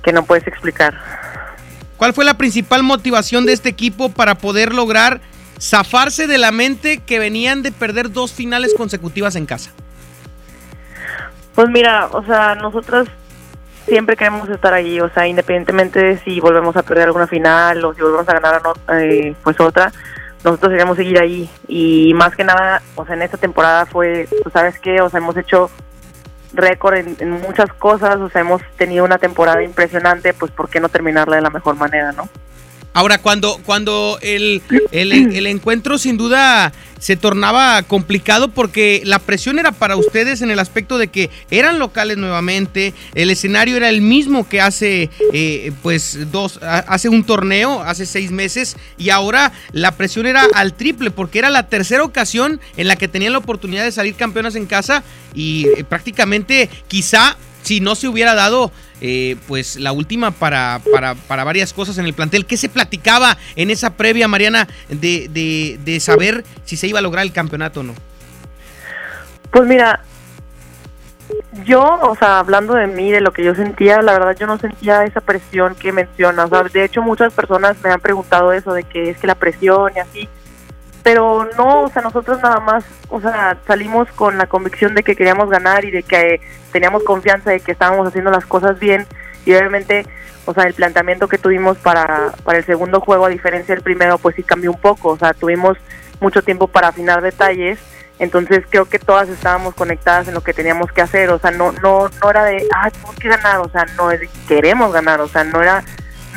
que 0.03 0.13
no 0.13 0.25
puedes 0.25 0.47
explicar. 0.47 0.95
¿Cuál 1.97 2.15
fue 2.15 2.25
la 2.25 2.35
principal 2.35 2.83
motivación 2.83 3.45
de 3.45 3.53
este 3.53 3.69
equipo 3.69 4.09
para 4.11 4.37
poder 4.37 4.73
lograr 4.73 5.21
zafarse 5.61 6.27
de 6.27 6.39
la 6.39 6.53
mente 6.53 6.99
que 6.99 7.19
venían 7.19 7.63
de 7.63 7.73
perder 7.73 8.13
dos 8.13 8.33
finales 8.33 8.73
consecutivas 8.75 9.35
en 9.35 9.47
casa? 9.47 9.73
Pues 11.55 11.69
mira, 11.71 12.07
o 12.13 12.25
sea, 12.25 12.55
nosotras 12.55 13.09
siempre 13.89 14.17
queremos 14.17 14.49
estar 14.49 14.73
ahí, 14.75 15.01
o 15.01 15.09
sea, 15.11 15.27
independientemente 15.27 15.99
de 16.01 16.19
si 16.19 16.41
volvemos 16.41 16.77
a 16.77 16.83
perder 16.83 17.07
alguna 17.07 17.27
final 17.27 17.85
o 17.85 17.95
si 17.95 18.01
volvemos 18.01 18.29
a 18.29 18.39
ganar 18.39 18.63
eh, 18.95 19.35
pues 19.43 19.59
otra, 19.61 19.93
nosotros 20.45 20.73
queremos 20.73 20.97
seguir 20.97 21.21
ahí 21.21 21.51
y 21.67 22.13
más 22.15 22.37
que 22.37 22.45
nada, 22.45 22.83
o 22.95 23.05
sea, 23.05 23.15
en 23.15 23.23
esta 23.23 23.37
temporada 23.37 23.87
fue, 23.87 24.29
pues, 24.43 24.53
sabes 24.53 24.79
qué, 24.79 25.01
o 25.01 25.11
sea, 25.11 25.19
hemos 25.19 25.37
hecho 25.37 25.71
récord 26.53 26.97
en, 26.97 27.17
en 27.19 27.31
muchas 27.31 27.73
cosas, 27.75 28.17
o 28.17 28.29
sea, 28.29 28.41
hemos 28.43 28.63
tenido 28.77 29.05
una 29.05 29.19
temporada 29.19 29.63
impresionante, 29.63 30.33
pues 30.35 30.53
¿por 30.53 30.69
qué 30.69 30.81
no 30.81 30.89
terminarla 30.89 31.37
de 31.37 31.43
la 31.43 31.51
mejor 31.51 31.77
manera, 31.77 32.13
no? 32.13 32.29
Ahora, 32.95 33.19
cuando, 33.19 33.61
cuando 33.65 34.19
el, 34.23 34.63
el, 34.91 35.13
el 35.13 35.47
encuentro 35.47 35.99
sin 35.99 36.17
duda 36.17 36.73
se 36.99 37.17
tornaba 37.17 37.83
complicado 37.83 38.49
porque 38.49 39.03
la 39.05 39.19
presión 39.19 39.59
era 39.59 39.73
para 39.73 39.97
ustedes 39.97 40.43
en 40.43 40.51
el 40.51 40.59
aspecto 40.59 40.99
de 40.99 41.09
que 41.09 41.31
eran 41.51 41.79
locales 41.79 42.17
nuevamente, 42.17 42.95
el 43.15 43.31
escenario 43.31 43.77
era 43.77 43.89
el 43.89 44.01
mismo 44.01 44.49
que 44.49 44.61
hace 44.61 45.11
eh, 45.33 45.73
pues 45.83 46.31
dos, 46.33 46.59
hace 46.63 47.09
un 47.09 47.25
torneo, 47.25 47.83
hace 47.83 48.07
seis 48.07 48.31
meses, 48.31 48.77
y 48.97 49.11
ahora 49.11 49.53
la 49.73 49.93
presión 49.93 50.27
era 50.27 50.45
al 50.55 50.75
triple 50.75 51.11
porque 51.11 51.39
era 51.39 51.51
la 51.51 51.69
tercera 51.69 52.03
ocasión 52.03 52.61
en 52.77 52.89
la 52.89 52.97
que 52.97 53.09
tenían 53.09 53.33
la 53.33 53.39
oportunidad 53.39 53.85
de 53.85 53.93
salir 53.93 54.15
campeonas 54.15 54.57
en 54.57 54.67
casa 54.67 55.05
y 55.35 55.67
eh, 55.77 55.85
prácticamente 55.85 56.69
quizá 56.89 57.37
si 57.63 57.81
no 57.81 57.95
se 57.95 58.09
hubiera 58.09 58.35
dado 58.35 58.73
eh, 59.01 59.37
pues 59.47 59.77
la 59.77 59.93
última 59.93 60.31
para, 60.31 60.81
para, 60.93 61.15
para 61.15 61.45
varias 61.45 61.73
cosas 61.73 61.99
en 61.99 62.07
el 62.07 62.15
plantel. 62.15 62.47
¿Qué 62.47 62.57
se 62.57 62.69
platicaba 62.69 63.37
en 63.57 63.71
esa 63.71 63.97
previa, 63.97 64.29
Mariana, 64.29 64.69
de, 64.89 65.29
de, 65.31 65.79
de 65.85 66.01
saber 66.01 66.45
si 66.65 66.77
se 66.77 66.87
iba 66.87 66.99
a 66.99 67.03
lograr 67.03 67.25
el 67.25 67.33
campeonato 67.33 67.81
o 67.81 67.83
no? 67.83 67.95
Pues 69.51 69.67
mira, 69.67 70.01
yo, 71.65 71.83
o 72.03 72.17
sea, 72.17 72.39
hablando 72.39 72.75
de 72.75 72.87
mí, 72.87 73.11
de 73.11 73.21
lo 73.21 73.33
que 73.33 73.45
yo 73.45 73.55
sentía, 73.55 74.03
la 74.03 74.13
verdad 74.13 74.37
yo 74.39 74.47
no 74.47 74.59
sentía 74.59 75.05
esa 75.05 75.21
presión 75.21 75.75
que 75.75 75.93
mencionas. 75.93 76.51
De 76.73 76.85
hecho, 76.85 77.03
muchas 77.03 77.33
personas 77.33 77.77
me 77.83 77.91
han 77.91 78.01
preguntado 78.01 78.53
eso, 78.53 78.73
de 78.73 78.85
que 78.85 79.11
es 79.11 79.19
que 79.19 79.27
la 79.27 79.35
presión 79.35 79.93
y 79.95 79.99
así. 79.99 80.29
Pero 81.09 81.49
no, 81.57 81.85
o 81.85 81.89
sea, 81.89 82.03
nosotros 82.03 82.39
nada 82.43 82.61
más, 82.61 82.85
o 83.09 83.19
sea, 83.19 83.57
salimos 83.67 84.13
con 84.13 84.37
la 84.37 84.47
convicción 84.47 84.95
de 84.95 85.03
que 85.03 85.17
queríamos 85.17 85.49
ganar 85.49 85.87
y 85.87 85.91
de 85.91 86.03
que 86.03 86.39
teníamos 86.71 87.03
confianza 87.03 87.51
de 87.51 87.61
que 87.61 87.73
estábamos 87.73 88.07
haciendo 88.07 88.31
las 88.31 88.45
cosas 88.45 88.79
bien. 88.79 89.07
Y 89.47 89.55
obviamente, 89.55 90.05
o 90.45 90.53
sea, 90.53 90.65
el 90.65 90.75
planteamiento 90.75 91.27
que 91.27 91.39
tuvimos 91.39 91.79
para, 91.79 92.33
para 92.45 92.59
el 92.59 92.67
segundo 92.67 93.01
juego, 93.01 93.25
a 93.25 93.31
diferencia 93.31 93.75
del 93.75 93.83
primero, 93.83 94.19
pues 94.19 94.37
sí 94.37 94.43
cambió 94.43 94.71
un 94.71 94.79
poco. 94.79 95.09
O 95.09 95.17
sea, 95.17 95.33
tuvimos 95.33 95.79
mucho 96.21 96.43
tiempo 96.43 96.69
para 96.69 96.89
afinar 96.89 97.23
detalles. 97.23 97.79
Entonces 98.19 98.67
creo 98.69 98.85
que 98.85 98.99
todas 98.99 99.31
estábamos 99.31 99.75
conectadas 99.75 100.29
en 100.29 100.35
lo 100.35 100.43
que 100.43 100.53
teníamos 100.53 100.93
que 100.93 101.01
hacer, 101.01 101.31
o 101.31 101.39
sea, 101.39 101.53
no 101.53 101.73
no 101.73 102.11
no 102.23 102.31
era 102.31 102.45
de, 102.45 102.69
ah, 102.75 102.91
tenemos 102.91 103.17
que 103.17 103.29
ganar, 103.29 103.61
o 103.61 103.71
sea, 103.71 103.87
no 103.97 104.11
es 104.11 104.21
de 104.21 104.27
que 104.27 104.41
queremos 104.47 104.93
ganar, 104.93 105.23
o 105.23 105.29
sea, 105.29 105.43
no 105.45 105.63
era 105.63 105.83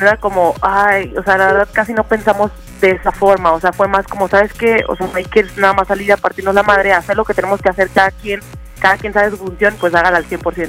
no 0.00 0.06
era 0.06 0.16
como, 0.16 0.54
ay, 0.62 1.12
o 1.18 1.22
sea, 1.22 1.36
la 1.36 1.48
verdad 1.48 1.68
casi 1.72 1.92
no 1.92 2.04
pensamos 2.04 2.50
de 2.82 2.96
esa 2.96 3.12
forma, 3.12 3.52
o 3.52 3.60
sea, 3.60 3.72
fue 3.72 3.88
más 3.88 4.06
como, 4.06 4.28
¿sabes 4.28 4.52
qué? 4.52 4.82
O 4.88 4.96
sea, 4.96 5.06
no 5.06 5.14
hay 5.14 5.24
que 5.24 5.46
nada 5.56 5.72
más 5.72 5.88
salir 5.88 6.12
a 6.12 6.16
partirnos 6.16 6.54
la 6.54 6.62
madre, 6.62 6.92
hacer 6.92 7.16
lo 7.16 7.24
que 7.24 7.32
tenemos 7.32 7.62
que 7.62 7.68
hacer 7.68 7.88
cada 7.88 8.10
quien, 8.10 8.40
cada 8.80 8.96
quien 8.98 9.12
sabe 9.12 9.30
su 9.30 9.38
función, 9.38 9.74
pues 9.80 9.94
hágala 9.94 10.18
al 10.18 10.28
100%. 10.28 10.68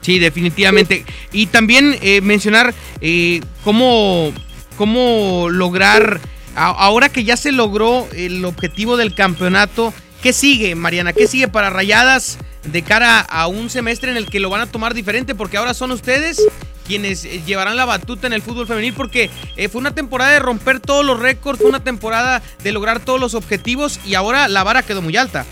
Sí, 0.00 0.18
definitivamente. 0.18 1.04
Y 1.30 1.46
también 1.46 1.96
eh, 2.02 2.20
mencionar 2.20 2.74
eh, 3.00 3.40
cómo, 3.62 4.32
cómo 4.76 5.48
lograr, 5.48 6.20
ahora 6.56 7.08
que 7.08 7.24
ya 7.24 7.36
se 7.36 7.52
logró 7.52 8.08
el 8.12 8.44
objetivo 8.44 8.96
del 8.96 9.14
campeonato, 9.14 9.94
¿qué 10.20 10.32
sigue, 10.32 10.74
Mariana? 10.74 11.12
¿Qué 11.12 11.28
sigue 11.28 11.46
para 11.46 11.70
Rayadas 11.70 12.38
de 12.64 12.82
cara 12.82 13.20
a 13.20 13.46
un 13.46 13.70
semestre 13.70 14.10
en 14.10 14.16
el 14.16 14.26
que 14.26 14.40
lo 14.40 14.50
van 14.50 14.62
a 14.62 14.66
tomar 14.66 14.94
diferente? 14.94 15.36
Porque 15.36 15.56
ahora 15.56 15.74
son 15.74 15.92
ustedes 15.92 16.42
quienes 16.86 17.24
eh, 17.24 17.42
llevarán 17.46 17.76
la 17.76 17.84
batuta 17.84 18.26
en 18.26 18.32
el 18.32 18.42
fútbol 18.42 18.66
femenil 18.66 18.94
porque 18.94 19.30
eh, 19.56 19.68
fue 19.68 19.80
una 19.80 19.94
temporada 19.94 20.32
de 20.32 20.38
romper 20.38 20.80
todos 20.80 21.04
los 21.04 21.18
récords, 21.18 21.60
fue 21.60 21.68
una 21.68 21.82
temporada 21.82 22.42
de 22.62 22.72
lograr 22.72 23.00
todos 23.00 23.20
los 23.20 23.34
objetivos 23.34 24.00
y 24.04 24.14
ahora 24.14 24.48
la 24.48 24.62
vara 24.64 24.82
quedó 24.82 25.02
muy 25.02 25.16
alta. 25.16 25.44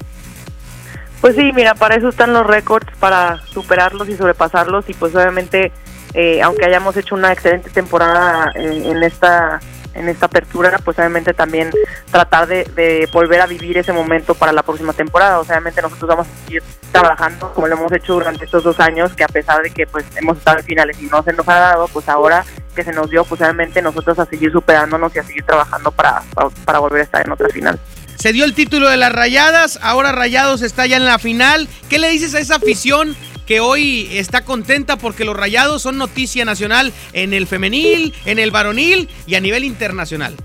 Pues 1.21 1.37
sí, 1.37 1.53
mira, 1.55 1.75
para 1.75 1.97
eso 1.97 2.09
están 2.09 2.33
los 2.33 2.47
récords, 2.47 2.87
para 2.99 3.43
superarlos 3.53 4.09
y 4.09 4.17
sobrepasarlos 4.17 4.89
y 4.89 4.95
pues 4.95 5.15
obviamente, 5.15 5.71
eh, 6.15 6.41
aunque 6.43 6.65
hayamos 6.65 6.97
hecho 6.97 7.15
una 7.15 7.33
excelente 7.33 7.69
temporada 7.71 8.51
en, 8.55 8.85
en 8.85 9.03
esta 9.03 9.61
en 9.95 10.09
esta 10.09 10.27
apertura, 10.27 10.79
pues 10.85 10.99
obviamente 10.99 11.35
también 11.35 11.71
tratar 12.11 12.47
de, 12.47 12.65
de 12.75 13.09
volver 13.13 13.41
a 13.41 13.47
vivir 13.47 13.79
ese 13.79 13.93
momento 13.93 14.35
para 14.35 14.53
la 14.53 14.63
próxima 14.63 14.93
temporada. 14.93 15.39
O 15.41 15.45
sea, 15.45 15.57
obviamente 15.57 15.83
nosotros 15.83 16.09
vamos 16.09 16.27
a 16.27 16.45
seguir 16.45 16.63
trabajando 16.93 17.53
como 17.53 17.67
lo 17.67 17.77
hemos 17.77 17.93
hecho 17.93 18.15
durante 18.15 18.45
estos 18.45 18.63
dos 18.63 18.81
años, 18.81 19.13
que 19.13 19.25
a 19.25 19.29
pesar 19.29 19.63
de 19.63 19.71
que 19.71 19.87
pues 19.87 20.05
hemos 20.17 20.39
estado 20.39 20.59
en 20.59 20.65
finales 20.65 20.97
y 21.01 21.07
no 21.07 21.23
se 21.23 21.33
nos 21.33 21.49
ha 21.49 21.55
dado, 21.55 21.89
pues 21.89 22.09
ahora 22.09 22.45
que 22.75 22.85
se 22.85 22.93
nos 22.93 23.11
dio, 23.11 23.25
pues 23.25 23.41
obviamente 23.41 23.83
nosotros 23.83 24.19
a 24.19 24.27
seguir 24.27 24.53
superándonos 24.53 25.15
y 25.15 25.19
a 25.19 25.23
seguir 25.23 25.45
trabajando 25.45 25.91
para, 25.91 26.23
para, 26.35 26.51
para 26.65 26.79
volver 26.79 27.01
a 27.01 27.05
estar 27.05 27.27
en 27.27 27.33
otra 27.33 27.49
final. 27.49 27.79
Se 28.17 28.33
dio 28.35 28.45
el 28.45 28.55
título 28.55 28.91
de 28.91 28.99
las 28.99 29.13
Rayadas, 29.13 29.79
ahora 29.83 30.13
Rayados 30.13 30.61
está 30.61 30.87
ya 30.87 30.99
en 30.99 31.07
la 31.07 31.19
final. 31.19 31.69
¿Qué 31.89 31.99
le 31.99 32.11
dices 32.11 32.35
a 32.35 32.39
esa 32.39 32.57
afición 32.57 33.17
que 33.51 33.59
hoy 33.59 34.09
está 34.17 34.45
contenta 34.45 34.97
porque 34.97 35.25
los 35.25 35.37
Rayados 35.37 35.83
son 35.83 35.99
noticia 35.99 36.45
nacional 36.45 36.93
en 37.13 37.35
el 37.35 37.49
femenil, 37.49 38.15
en 38.25 38.39
el 38.39 38.53
varonil 38.53 39.11
y 39.27 39.35
a 39.35 39.41
nivel 39.41 39.65
internacional? 39.65 40.37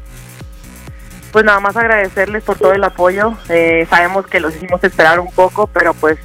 pues 1.32 1.46
nada 1.46 1.60
más 1.60 1.76
agradecerles 1.76 2.44
por 2.44 2.58
todo 2.58 2.74
el 2.74 2.84
apoyo. 2.84 3.38
Eh, 3.50 3.86
sabemos 3.91 4.26
que 4.26 4.39
los 4.39 4.56
hicimos 4.56 4.84
esperar 4.84 5.20
un 5.20 5.32
poco, 5.32 5.68
pero 5.68 5.94
pues 5.94 6.18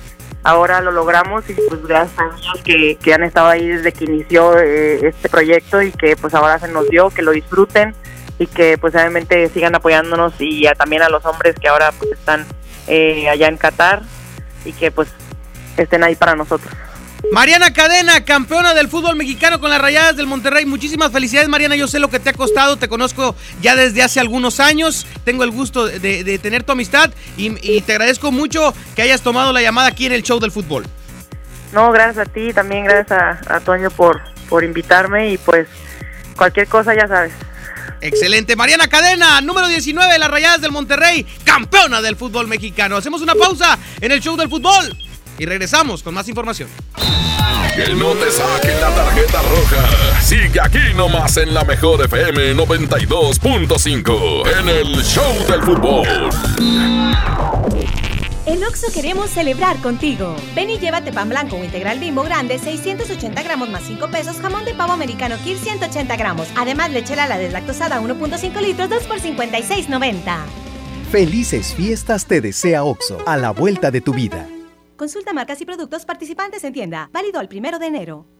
ahora 0.42 0.80
lo 0.80 0.90
logramos 0.90 1.44
y 1.50 1.52
pues 1.52 1.84
gracias 1.84 2.18
a 2.18 2.34
ellos 2.34 2.96
que, 3.02 3.12
han 3.12 3.24
estado 3.24 3.48
ahí 3.48 3.68
desde 3.68 3.92
que 3.92 4.04
inició 4.04 4.56
eh, 4.58 5.06
este 5.06 5.28
proyecto 5.28 5.82
y 5.82 5.92
que 5.92 6.16
pues 6.16 6.32
ahora 6.32 6.58
se 6.60 6.68
nos 6.68 6.88
dio, 6.88 7.10
que 7.10 7.20
lo 7.20 7.32
disfruten 7.32 7.94
y 8.38 8.46
que 8.46 8.78
pues 8.78 8.94
obviamente 8.94 9.50
sigan 9.50 9.74
apoyándonos 9.74 10.32
y 10.38 10.62
también 10.78 11.02
a 11.02 11.10
los 11.10 11.26
hombres 11.26 11.56
que 11.60 11.68
ahora 11.68 11.92
pues 11.92 12.12
están 12.12 12.46
eh, 12.86 13.28
allá 13.28 13.48
en 13.48 13.58
Qatar 13.58 14.00
y 14.64 14.72
que 14.72 14.90
pues 14.90 15.08
estén 15.76 16.02
ahí 16.04 16.16
para 16.16 16.34
nosotros. 16.34 16.72
Mariana 17.32 17.72
Cadena, 17.72 18.24
campeona 18.24 18.74
del 18.74 18.88
fútbol 18.88 19.14
mexicano 19.14 19.60
con 19.60 19.70
las 19.70 19.80
Rayadas 19.80 20.16
del 20.16 20.26
Monterrey. 20.26 20.66
Muchísimas 20.66 21.12
felicidades, 21.12 21.48
Mariana. 21.48 21.76
Yo 21.76 21.86
sé 21.86 22.00
lo 22.00 22.08
que 22.08 22.18
te 22.18 22.30
ha 22.30 22.32
costado, 22.32 22.76
te 22.76 22.88
conozco 22.88 23.36
ya 23.60 23.76
desde 23.76 24.02
hace 24.02 24.18
algunos 24.18 24.58
años. 24.58 25.06
Tengo 25.24 25.44
el 25.44 25.50
gusto 25.50 25.86
de, 25.86 26.24
de 26.24 26.38
tener 26.38 26.64
tu 26.64 26.72
amistad 26.72 27.10
y, 27.36 27.54
y 27.62 27.82
te 27.82 27.92
agradezco 27.92 28.32
mucho 28.32 28.74
que 28.96 29.02
hayas 29.02 29.20
tomado 29.20 29.52
la 29.52 29.62
llamada 29.62 29.88
aquí 29.88 30.06
en 30.06 30.12
el 30.12 30.22
show 30.22 30.40
del 30.40 30.50
fútbol. 30.50 30.86
No, 31.72 31.92
gracias 31.92 32.26
a 32.26 32.30
ti, 32.30 32.52
también 32.52 32.84
gracias 32.84 33.12
a, 33.12 33.56
a 33.56 33.60
Toño 33.60 33.90
por, 33.90 34.20
por 34.48 34.64
invitarme 34.64 35.30
y 35.30 35.38
pues 35.38 35.68
cualquier 36.36 36.66
cosa 36.66 36.94
ya 36.94 37.06
sabes. 37.06 37.32
Excelente. 38.00 38.56
Mariana 38.56 38.88
Cadena, 38.88 39.40
número 39.40 39.68
19 39.68 40.12
de 40.12 40.18
las 40.18 40.30
Rayadas 40.30 40.62
del 40.62 40.72
Monterrey, 40.72 41.24
campeona 41.44 42.00
del 42.02 42.16
fútbol 42.16 42.48
mexicano. 42.48 42.96
Hacemos 42.96 43.20
una 43.22 43.34
pausa 43.34 43.78
en 44.00 44.10
el 44.10 44.20
show 44.20 44.36
del 44.36 44.48
fútbol 44.48 44.96
y 45.40 45.46
regresamos 45.46 46.02
con 46.02 46.12
más 46.12 46.28
información. 46.28 46.68
Que 47.74 47.94
no 47.94 48.12
te 48.12 48.30
saquen 48.30 48.78
la 48.78 48.94
tarjeta 48.94 49.40
roja. 49.40 50.20
Sigue 50.20 50.60
aquí 50.60 50.92
nomás 50.94 51.38
en 51.38 51.54
la 51.54 51.64
mejor 51.64 52.04
FM 52.04 52.54
92.5 52.54 54.60
en 54.60 54.68
el 54.68 55.02
Show 55.02 55.32
del 55.48 55.62
Fútbol. 55.62 56.06
En 58.44 58.62
Oxo 58.64 58.92
queremos 58.92 59.30
celebrar 59.30 59.78
contigo. 59.78 60.36
Ven 60.54 60.68
y 60.68 60.78
llévate 60.78 61.10
pan 61.10 61.30
blanco 61.30 61.56
o 61.56 61.64
integral 61.64 62.00
bimbo 62.00 62.22
grande, 62.22 62.58
680 62.58 63.42
gramos 63.42 63.70
más 63.70 63.84
5 63.86 64.10
pesos, 64.10 64.36
jamón 64.42 64.66
de 64.66 64.74
pavo 64.74 64.92
americano 64.92 65.36
Kir 65.42 65.56
180 65.56 66.16
gramos. 66.16 66.48
Además, 66.54 66.90
lechera 66.90 67.26
la 67.26 67.38
deslactosada 67.38 68.02
1.5 68.02 68.60
litros, 68.60 68.90
2 68.90 69.04
por 69.04 69.20
56.90. 69.20 70.36
Felices 71.10 71.74
fiestas 71.74 72.26
te 72.26 72.42
desea 72.42 72.84
OXO, 72.84 73.22
a 73.26 73.38
la 73.38 73.52
vuelta 73.52 73.90
de 73.90 74.02
tu 74.02 74.12
vida. 74.12 74.46
Consulta 75.00 75.32
marcas 75.32 75.58
y 75.62 75.64
productos 75.64 76.04
participantes 76.04 76.62
en 76.62 76.74
tienda. 76.74 77.08
Válido 77.10 77.40
al 77.40 77.48
primero 77.48 77.78
de 77.78 77.86
enero. 77.86 78.39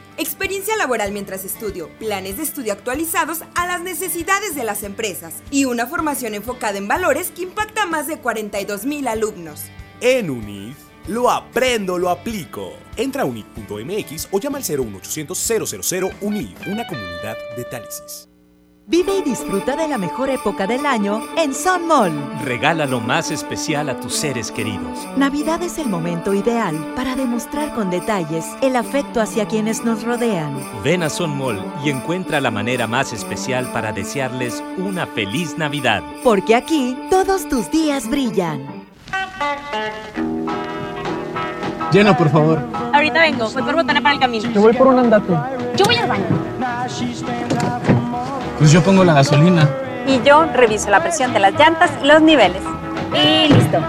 Experiencia 0.21 0.77
laboral 0.77 1.11
mientras 1.11 1.43
estudio, 1.43 1.89
planes 1.97 2.37
de 2.37 2.43
estudio 2.43 2.73
actualizados 2.73 3.39
a 3.55 3.65
las 3.65 3.81
necesidades 3.81 4.53
de 4.53 4.63
las 4.63 4.83
empresas 4.83 5.41
y 5.49 5.65
una 5.65 5.87
formación 5.87 6.35
enfocada 6.35 6.77
en 6.77 6.87
valores 6.87 7.31
que 7.31 7.41
impacta 7.41 7.83
a 7.83 7.85
más 7.87 8.05
de 8.05 8.19
42 8.19 8.85
mil 8.85 9.07
alumnos. 9.07 9.63
En 9.99 10.29
UNID, 10.29 10.75
lo 11.07 11.31
aprendo, 11.31 11.97
lo 11.97 12.11
aplico. 12.11 12.73
Entra 12.97 13.23
a 13.23 13.25
unid.mx 13.25 14.27
o 14.29 14.39
llama 14.39 14.59
al 14.59 14.63
01800 14.63 15.39
000 15.89 16.11
UNID, 16.21 16.55
una 16.67 16.85
comunidad 16.85 17.35
de 17.57 17.63
Tálisis. 17.63 18.30
Vive 18.91 19.19
y 19.19 19.21
disfruta 19.21 19.77
de 19.77 19.87
la 19.87 19.97
mejor 19.97 20.29
época 20.29 20.67
del 20.67 20.85
año 20.85 21.21
en 21.37 21.53
Sun 21.53 21.87
Mall. 21.87 22.11
Regala 22.43 22.85
lo 22.85 22.99
más 22.99 23.31
especial 23.31 23.87
a 23.89 23.97
tus 23.97 24.13
seres 24.13 24.51
queridos. 24.51 25.07
Navidad 25.15 25.63
es 25.63 25.77
el 25.77 25.87
momento 25.87 26.33
ideal 26.33 26.75
para 26.93 27.15
demostrar 27.15 27.73
con 27.73 27.89
detalles 27.89 28.45
el 28.61 28.75
afecto 28.75 29.21
hacia 29.21 29.47
quienes 29.47 29.85
nos 29.85 30.03
rodean. 30.03 30.61
Ven 30.83 31.03
a 31.03 31.09
Son 31.09 31.37
Mall 31.37 31.63
y 31.85 31.89
encuentra 31.89 32.41
la 32.41 32.51
manera 32.51 32.85
más 32.85 33.13
especial 33.13 33.71
para 33.71 33.93
desearles 33.93 34.61
una 34.77 35.07
feliz 35.07 35.57
Navidad. 35.57 36.03
Porque 36.21 36.53
aquí 36.53 36.97
todos 37.09 37.47
tus 37.47 37.71
días 37.71 38.09
brillan. 38.09 38.67
Llena, 41.93 42.17
por 42.17 42.29
favor. 42.29 42.59
Ahorita 42.91 43.21
vengo, 43.21 43.49
voy 43.51 43.63
por 43.63 43.73
botana 43.73 44.01
para 44.01 44.15
el 44.15 44.19
camino. 44.19 44.51
Te 44.51 44.59
voy 44.59 44.73
por 44.73 44.87
un 44.87 44.99
andate. 44.99 45.33
Yo 45.77 45.85
voy 45.85 45.95
al 45.95 46.09
baño. 46.09 46.25
Pues 48.61 48.71
yo 48.71 48.83
pongo 48.83 49.03
la 49.03 49.15
gasolina. 49.15 49.67
Y 50.05 50.21
yo 50.21 50.45
reviso 50.45 50.91
la 50.91 51.01
presión 51.01 51.33
de 51.33 51.39
las 51.39 51.51
llantas 51.57 51.89
y 51.99 52.05
los 52.05 52.21
niveles. 52.21 52.61
Y 53.11 53.51
listo. 53.51 53.79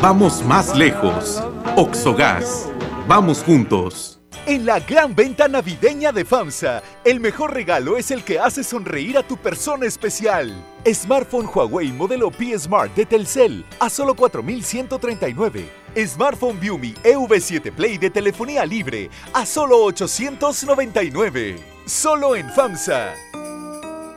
Vamos 0.00 0.42
más 0.46 0.74
lejos. 0.74 1.42
Oxogas. 1.76 2.70
Vamos 3.06 3.42
juntos. 3.44 4.18
En 4.46 4.64
la 4.64 4.80
gran 4.80 5.14
venta 5.14 5.46
navideña 5.46 6.10
de 6.10 6.24
FAMSA, 6.24 6.82
el 7.04 7.20
mejor 7.20 7.52
regalo 7.52 7.98
es 7.98 8.10
el 8.10 8.24
que 8.24 8.38
hace 8.38 8.64
sonreír 8.64 9.18
a 9.18 9.22
tu 9.22 9.36
persona 9.36 9.84
especial. 9.84 10.54
Smartphone 10.90 11.50
Huawei 11.54 11.92
modelo 11.92 12.30
P 12.30 12.58
Smart 12.58 12.94
de 12.94 13.04
Telcel 13.04 13.62
a 13.78 13.90
solo 13.90 14.16
4.139. 14.16 15.66
Smartphone 16.06 16.58
Viumi 16.58 16.94
EV7 17.04 17.70
Play 17.70 17.98
de 17.98 18.08
telefonía 18.08 18.64
libre 18.64 19.10
a 19.34 19.44
solo 19.44 19.84
899. 19.84 21.56
Solo 21.84 22.36
en 22.36 22.48
FAMSA. 22.52 23.31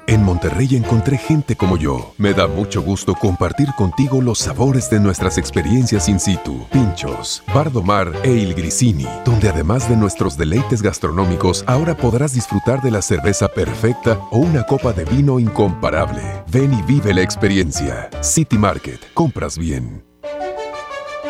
En 0.08 0.24
Monterrey 0.24 0.76
encontré 0.76 1.18
gente 1.18 1.56
como 1.56 1.78
yo. 1.78 2.14
Me 2.20 2.34
da 2.34 2.48
mucho 2.48 2.84
gusto 2.84 3.16
compartir 3.16 3.70
contigo 3.76 4.22
los 4.22 4.38
sabores 4.38 4.88
de 4.90 5.00
nuestras 5.00 5.40
experiencias 5.40 6.08
in 6.08 6.20
situ. 6.20 6.68
Pinchos, 6.72 7.44
Bardomar 7.54 8.12
e 8.24 8.32
Il 8.32 8.54
Grisini, 8.54 9.08
donde 9.26 9.50
además 9.50 9.90
de 9.90 9.96
nuestros 9.96 10.38
deleites 10.38 10.84
gastronómicos, 10.84 11.64
ahora 11.66 11.98
podrás 11.98 12.34
disfrutar 12.34 12.84
de 12.84 12.92
la 12.92 13.02
cerveza 13.02 13.48
perfecta 13.48 14.20
o 14.30 14.38
una 14.38 14.64
copa 14.64 14.94
de 14.94 15.06
vino 15.06 15.40
incomparable. 15.40 16.22
Ven 16.52 16.72
y 16.74 16.84
vive 16.84 17.12
la 17.12 17.22
experiencia. 17.22 18.10
City 18.22 18.60
Market, 18.60 19.00
compras 19.16 19.58
bien. 19.58 20.04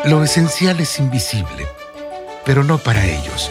Lo 0.04 0.22
esencial 0.22 0.78
es 0.80 0.98
invisible, 0.98 1.66
pero 2.44 2.62
no 2.62 2.76
para 2.76 3.06
ellos. 3.06 3.50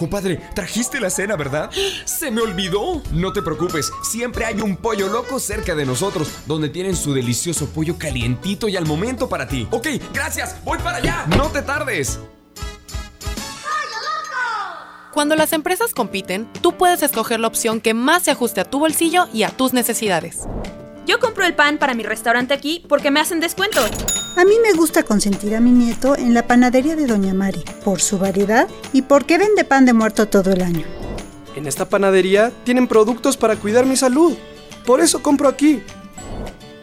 Compadre, 0.00 0.40
trajiste 0.54 0.98
la 0.98 1.10
cena, 1.10 1.36
¿verdad? 1.36 1.70
Se 2.06 2.30
me 2.30 2.40
olvidó. 2.40 3.02
No 3.12 3.34
te 3.34 3.42
preocupes, 3.42 3.92
siempre 4.02 4.46
hay 4.46 4.58
un 4.62 4.78
pollo 4.78 5.08
loco 5.08 5.38
cerca 5.38 5.74
de 5.74 5.84
nosotros, 5.84 6.30
donde 6.46 6.70
tienen 6.70 6.96
su 6.96 7.12
delicioso 7.12 7.68
pollo 7.68 7.98
calientito 7.98 8.66
y 8.66 8.78
al 8.78 8.86
momento 8.86 9.28
para 9.28 9.46
ti. 9.46 9.68
Ok, 9.70 9.88
gracias, 10.14 10.56
voy 10.64 10.78
para 10.78 10.96
allá. 10.96 11.26
No 11.36 11.48
te 11.48 11.60
tardes. 11.60 12.18
Cuando 15.12 15.36
las 15.36 15.52
empresas 15.52 15.92
compiten, 15.92 16.48
tú 16.62 16.78
puedes 16.78 17.02
escoger 17.02 17.38
la 17.38 17.48
opción 17.48 17.82
que 17.82 17.92
más 17.92 18.22
se 18.22 18.30
ajuste 18.30 18.62
a 18.62 18.64
tu 18.64 18.78
bolsillo 18.78 19.28
y 19.34 19.42
a 19.42 19.50
tus 19.50 19.74
necesidades. 19.74 20.46
Yo 21.10 21.18
compro 21.18 21.44
el 21.44 21.54
pan 21.56 21.76
para 21.76 21.94
mi 21.94 22.04
restaurante 22.04 22.54
aquí 22.54 22.84
porque 22.88 23.10
me 23.10 23.18
hacen 23.18 23.40
descuento. 23.40 23.80
A 24.36 24.44
mí 24.44 24.52
me 24.62 24.74
gusta 24.74 25.02
consentir 25.02 25.56
a 25.56 25.60
mi 25.60 25.72
nieto 25.72 26.14
en 26.16 26.34
la 26.34 26.46
panadería 26.46 26.94
de 26.94 27.08
Doña 27.08 27.34
Mari, 27.34 27.64
por 27.84 28.00
su 28.00 28.16
variedad 28.16 28.68
y 28.92 29.02
porque 29.02 29.36
vende 29.36 29.64
pan 29.64 29.86
de 29.86 29.92
muerto 29.92 30.28
todo 30.28 30.52
el 30.52 30.62
año. 30.62 30.84
En 31.56 31.66
esta 31.66 31.88
panadería 31.88 32.52
tienen 32.62 32.86
productos 32.86 33.36
para 33.36 33.56
cuidar 33.56 33.86
mi 33.86 33.96
salud. 33.96 34.36
Por 34.86 35.00
eso 35.00 35.20
compro 35.20 35.48
aquí. 35.48 35.82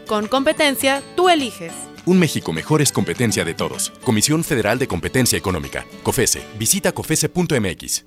Con 0.08 0.28
competencia, 0.28 1.02
tú 1.16 1.30
eliges. 1.30 1.72
Un 2.06 2.20
México 2.20 2.52
mejor 2.52 2.82
es 2.82 2.92
competencia 2.92 3.46
de 3.46 3.54
todos. 3.54 3.94
Comisión 4.04 4.44
Federal 4.44 4.78
de 4.78 4.90
Competencia 4.90 5.38
Económica. 5.38 5.86
COFESE. 6.04 6.42
Visita 6.60 6.92
COFESE.mx. 6.92 8.07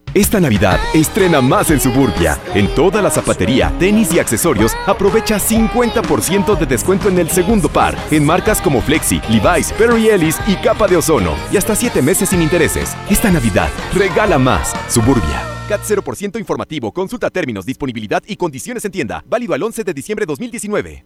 Esta 0.13 0.41
Navidad 0.41 0.77
estrena 0.93 1.39
más 1.39 1.71
en 1.71 1.79
Suburbia. 1.79 2.37
En 2.53 2.67
toda 2.75 3.01
la 3.01 3.09
zapatería, 3.09 3.71
tenis 3.79 4.13
y 4.13 4.19
accesorios, 4.19 4.73
aprovecha 4.85 5.39
50% 5.39 6.57
de 6.57 6.65
descuento 6.65 7.07
en 7.07 7.17
el 7.17 7.29
segundo 7.29 7.69
par, 7.69 7.97
en 8.11 8.25
marcas 8.25 8.59
como 8.61 8.81
Flexi, 8.81 9.21
Levi's, 9.29 9.71
Perry 9.71 10.09
Ellis 10.09 10.37
y 10.47 10.55
Capa 10.55 10.89
de 10.89 10.97
Ozono, 10.97 11.33
y 11.49 11.55
hasta 11.55 11.77
7 11.77 12.01
meses 12.01 12.27
sin 12.27 12.41
intereses. 12.41 12.93
Esta 13.09 13.31
Navidad, 13.31 13.69
regala 13.93 14.37
más. 14.37 14.73
Suburbia. 14.89 15.43
CAT 15.69 15.81
0% 15.81 16.37
informativo. 16.37 16.91
Consulta 16.91 17.29
términos, 17.29 17.65
disponibilidad 17.65 18.21
y 18.27 18.35
condiciones 18.35 18.83
en 18.83 18.91
tienda. 18.91 19.23
Válido 19.29 19.53
al 19.53 19.63
11 19.63 19.85
de 19.85 19.93
diciembre 19.93 20.25
2019. 20.25 21.05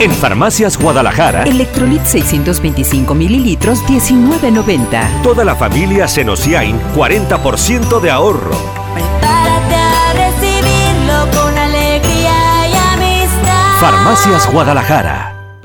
En 0.00 0.10
Farmacias 0.10 0.76
Guadalajara, 0.78 1.44
Electrolit 1.44 2.04
625 2.04 3.14
mililitros, 3.14 3.84
19.90. 3.84 5.22
toda 5.22 5.44
la 5.44 5.54
familia 5.54 6.08
Senociain, 6.08 6.80
40% 6.94 8.00
de 8.00 8.10
ahorro. 8.10 8.56
Prepárate 8.94 9.74
a 9.74 10.12
recibirlo 10.14 11.40
con 11.40 11.56
alegría 11.56 12.68
y 12.68 12.74
amistad. 12.94 13.80
Farmacias 13.80 14.50
Guadalajara. 14.52 15.31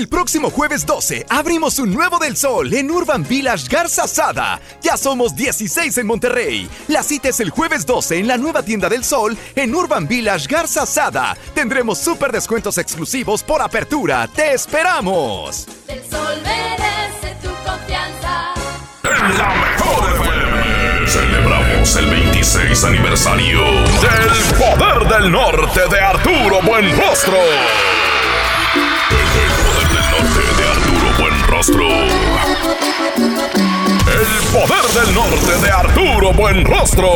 El 0.00 0.08
próximo 0.08 0.48
jueves 0.48 0.86
12 0.86 1.26
abrimos 1.28 1.78
un 1.78 1.92
nuevo 1.92 2.18
del 2.18 2.34
sol 2.34 2.72
en 2.72 2.90
Urban 2.90 3.22
Village 3.22 3.68
Garza 3.68 4.08
Sada. 4.08 4.58
Ya 4.80 4.96
somos 4.96 5.36
16 5.36 5.98
en 5.98 6.06
Monterrey. 6.06 6.70
La 6.88 7.02
cita 7.02 7.28
es 7.28 7.38
el 7.38 7.50
jueves 7.50 7.84
12 7.84 8.16
en 8.16 8.26
la 8.26 8.38
nueva 8.38 8.62
tienda 8.62 8.88
del 8.88 9.04
sol 9.04 9.36
en 9.54 9.74
Urban 9.74 10.08
Village 10.08 10.46
Garza 10.48 10.86
Sada. 10.86 11.36
Tendremos 11.54 11.98
súper 11.98 12.32
descuentos 12.32 12.78
exclusivos 12.78 13.42
por 13.42 13.60
apertura. 13.60 14.26
¡Te 14.34 14.54
esperamos! 14.54 15.66
El 15.86 16.00
sol 16.10 16.40
merece 16.44 17.36
tu 17.42 17.50
confianza. 17.62 18.54
En 19.04 19.36
la 19.36 19.54
mejor 19.54 20.12
FM 20.14 21.08
celebramos 21.10 21.96
el 21.96 22.06
26 22.06 22.84
aniversario 22.84 23.60
del 24.00 24.78
Poder 24.78 25.20
del 25.20 25.30
Norte 25.30 25.80
de 25.90 26.00
Arturo 26.00 26.62
Buenrostro. 26.62 27.99
El 31.60 31.76
Poder 34.50 34.82
del 34.94 35.14
Norte 35.14 35.58
de 35.62 35.70
Arturo 35.70 36.32
Buenrostro. 36.32 37.10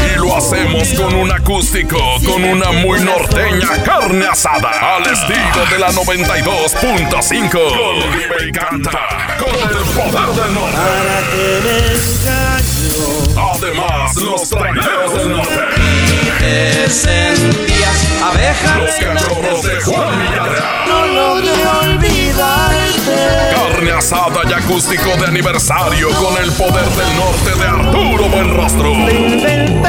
Y 0.00 0.16
lo 0.16 0.34
hacemos 0.34 0.94
con 0.94 1.14
un 1.16 1.30
acústico, 1.30 1.98
con 2.24 2.44
una 2.44 2.72
muy 2.72 2.98
norteña 3.00 3.82
carne 3.84 4.26
asada, 4.26 4.96
al 4.96 5.02
estilo 5.12 5.66
de 5.70 5.78
la 5.80 5.90
92.5. 5.90 7.50
Con 7.50 8.10
Vive 8.10 8.48
y 8.48 8.52
canta, 8.52 9.36
con 9.38 9.54
el 9.54 9.84
poder 9.92 10.28
del 10.28 10.54
norte. 10.54 10.78
Además, 13.36 14.16
los 14.16 14.48
traineros 14.48 15.14
del 15.14 15.28
norte. 15.30 15.77
Sentías 16.88 18.08
abeja 18.22 18.78
Los 18.78 18.90
cachorros 18.94 19.62
de 19.62 19.80
Juan 19.80 20.18
Villarreal. 20.18 20.88
No 20.88 21.06
logré 21.06 21.66
olvidarte 21.66 23.16
Carne 23.54 23.92
asada 23.92 24.40
y 24.48 24.52
acústico 24.52 25.16
de 25.16 25.26
aniversario 25.26 26.08
con 26.10 26.42
el 26.42 26.50
poder 26.52 26.88
del 26.88 27.16
norte 27.16 27.54
de 27.58 27.66
Arturo 27.66 28.28
Buenrostro. 28.28 28.92
En 28.92 29.40
el 29.40 29.80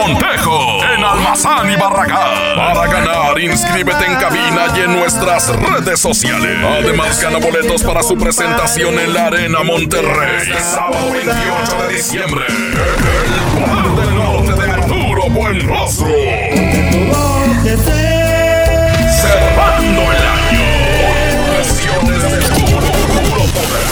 Montejo, 0.00 0.82
en 0.84 1.04
Almazán 1.04 1.70
y 1.70 1.76
Barragán. 1.76 2.56
Para 2.56 2.86
ganar, 2.86 3.38
inscríbete 3.38 4.06
en 4.06 4.14
cabina 4.16 4.68
y 4.74 4.80
en 4.80 4.92
nuestras 4.92 5.48
redes 5.48 6.00
sociales. 6.00 6.56
Además, 6.64 7.20
gana 7.20 7.36
boletos 7.38 7.82
para 7.82 8.02
su 8.02 8.16
presentación 8.16 8.98
en 8.98 9.12
la 9.12 9.26
Arena 9.26 9.62
Monterrey. 9.62 10.38
Este 10.42 10.58
sábado 10.60 11.12
28 11.12 11.82
de 11.82 11.88
diciembre. 11.94 12.46
El 12.48 13.60
poder 13.60 13.90
del 14.06 14.14
norte 14.16 14.54
de 14.54 14.70
Arturo 14.70 15.28
Buenrostro. 15.28 16.06
Cerrando 19.20 20.00
el 20.00 20.16
año. 20.16 20.64
Presiones 21.56 22.22
de 22.22 22.38
puro 22.54 22.80
poder. 23.52 23.84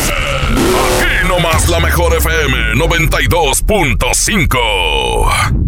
Aquí 0.96 1.28
nomás 1.28 1.68
la 1.68 1.80
mejor 1.80 2.14
FM 2.16 2.74
92.5. 2.76 5.67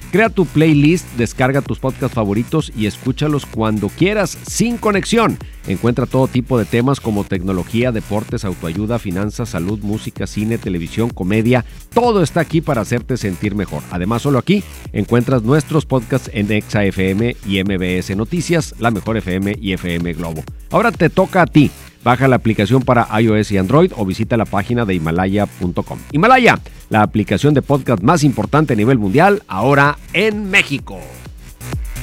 Crea 0.11 0.27
tu 0.27 0.45
playlist, 0.45 1.07
descarga 1.15 1.61
tus 1.61 1.79
podcasts 1.79 2.15
favoritos 2.15 2.73
y 2.75 2.85
escúchalos 2.85 3.45
cuando 3.45 3.87
quieras, 3.87 4.37
sin 4.45 4.77
conexión. 4.77 5.37
Encuentra 5.67 6.05
todo 6.05 6.27
tipo 6.27 6.59
de 6.59 6.65
temas 6.65 6.99
como 6.99 7.23
tecnología, 7.23 7.93
deportes, 7.93 8.43
autoayuda, 8.43 8.99
finanzas, 8.99 9.47
salud, 9.49 9.79
música, 9.79 10.27
cine, 10.27 10.57
televisión, 10.57 11.11
comedia. 11.11 11.63
Todo 11.93 12.23
está 12.23 12.41
aquí 12.41 12.59
para 12.59 12.81
hacerte 12.81 13.15
sentir 13.15 13.55
mejor. 13.55 13.83
Además, 13.89 14.23
solo 14.23 14.37
aquí 14.37 14.63
encuentras 14.91 15.43
nuestros 15.43 15.85
podcasts 15.85 16.29
en 16.33 16.51
Exa 16.51 16.83
FM 16.83 17.37
y 17.47 17.63
MBS 17.63 18.13
Noticias, 18.17 18.75
La 18.79 18.91
Mejor 18.91 19.15
FM 19.15 19.55
y 19.61 19.71
FM 19.71 20.11
Globo. 20.13 20.43
Ahora 20.71 20.91
te 20.91 21.09
toca 21.09 21.43
a 21.43 21.47
ti. 21.47 21.71
Baja 22.03 22.27
la 22.27 22.35
aplicación 22.37 22.81
para 22.81 23.07
iOS 23.21 23.51
y 23.51 23.57
Android 23.57 23.91
o 23.95 24.05
visita 24.05 24.35
la 24.37 24.45
página 24.45 24.85
de 24.85 24.95
himalaya.com. 24.95 25.99
Himalaya, 26.11 26.59
la 26.89 27.03
aplicación 27.03 27.53
de 27.53 27.61
podcast 27.61 28.01
más 28.01 28.23
importante 28.23 28.73
a 28.73 28.75
nivel 28.75 28.97
mundial, 28.97 29.43
ahora 29.47 29.97
en 30.13 30.49
México. 30.49 30.99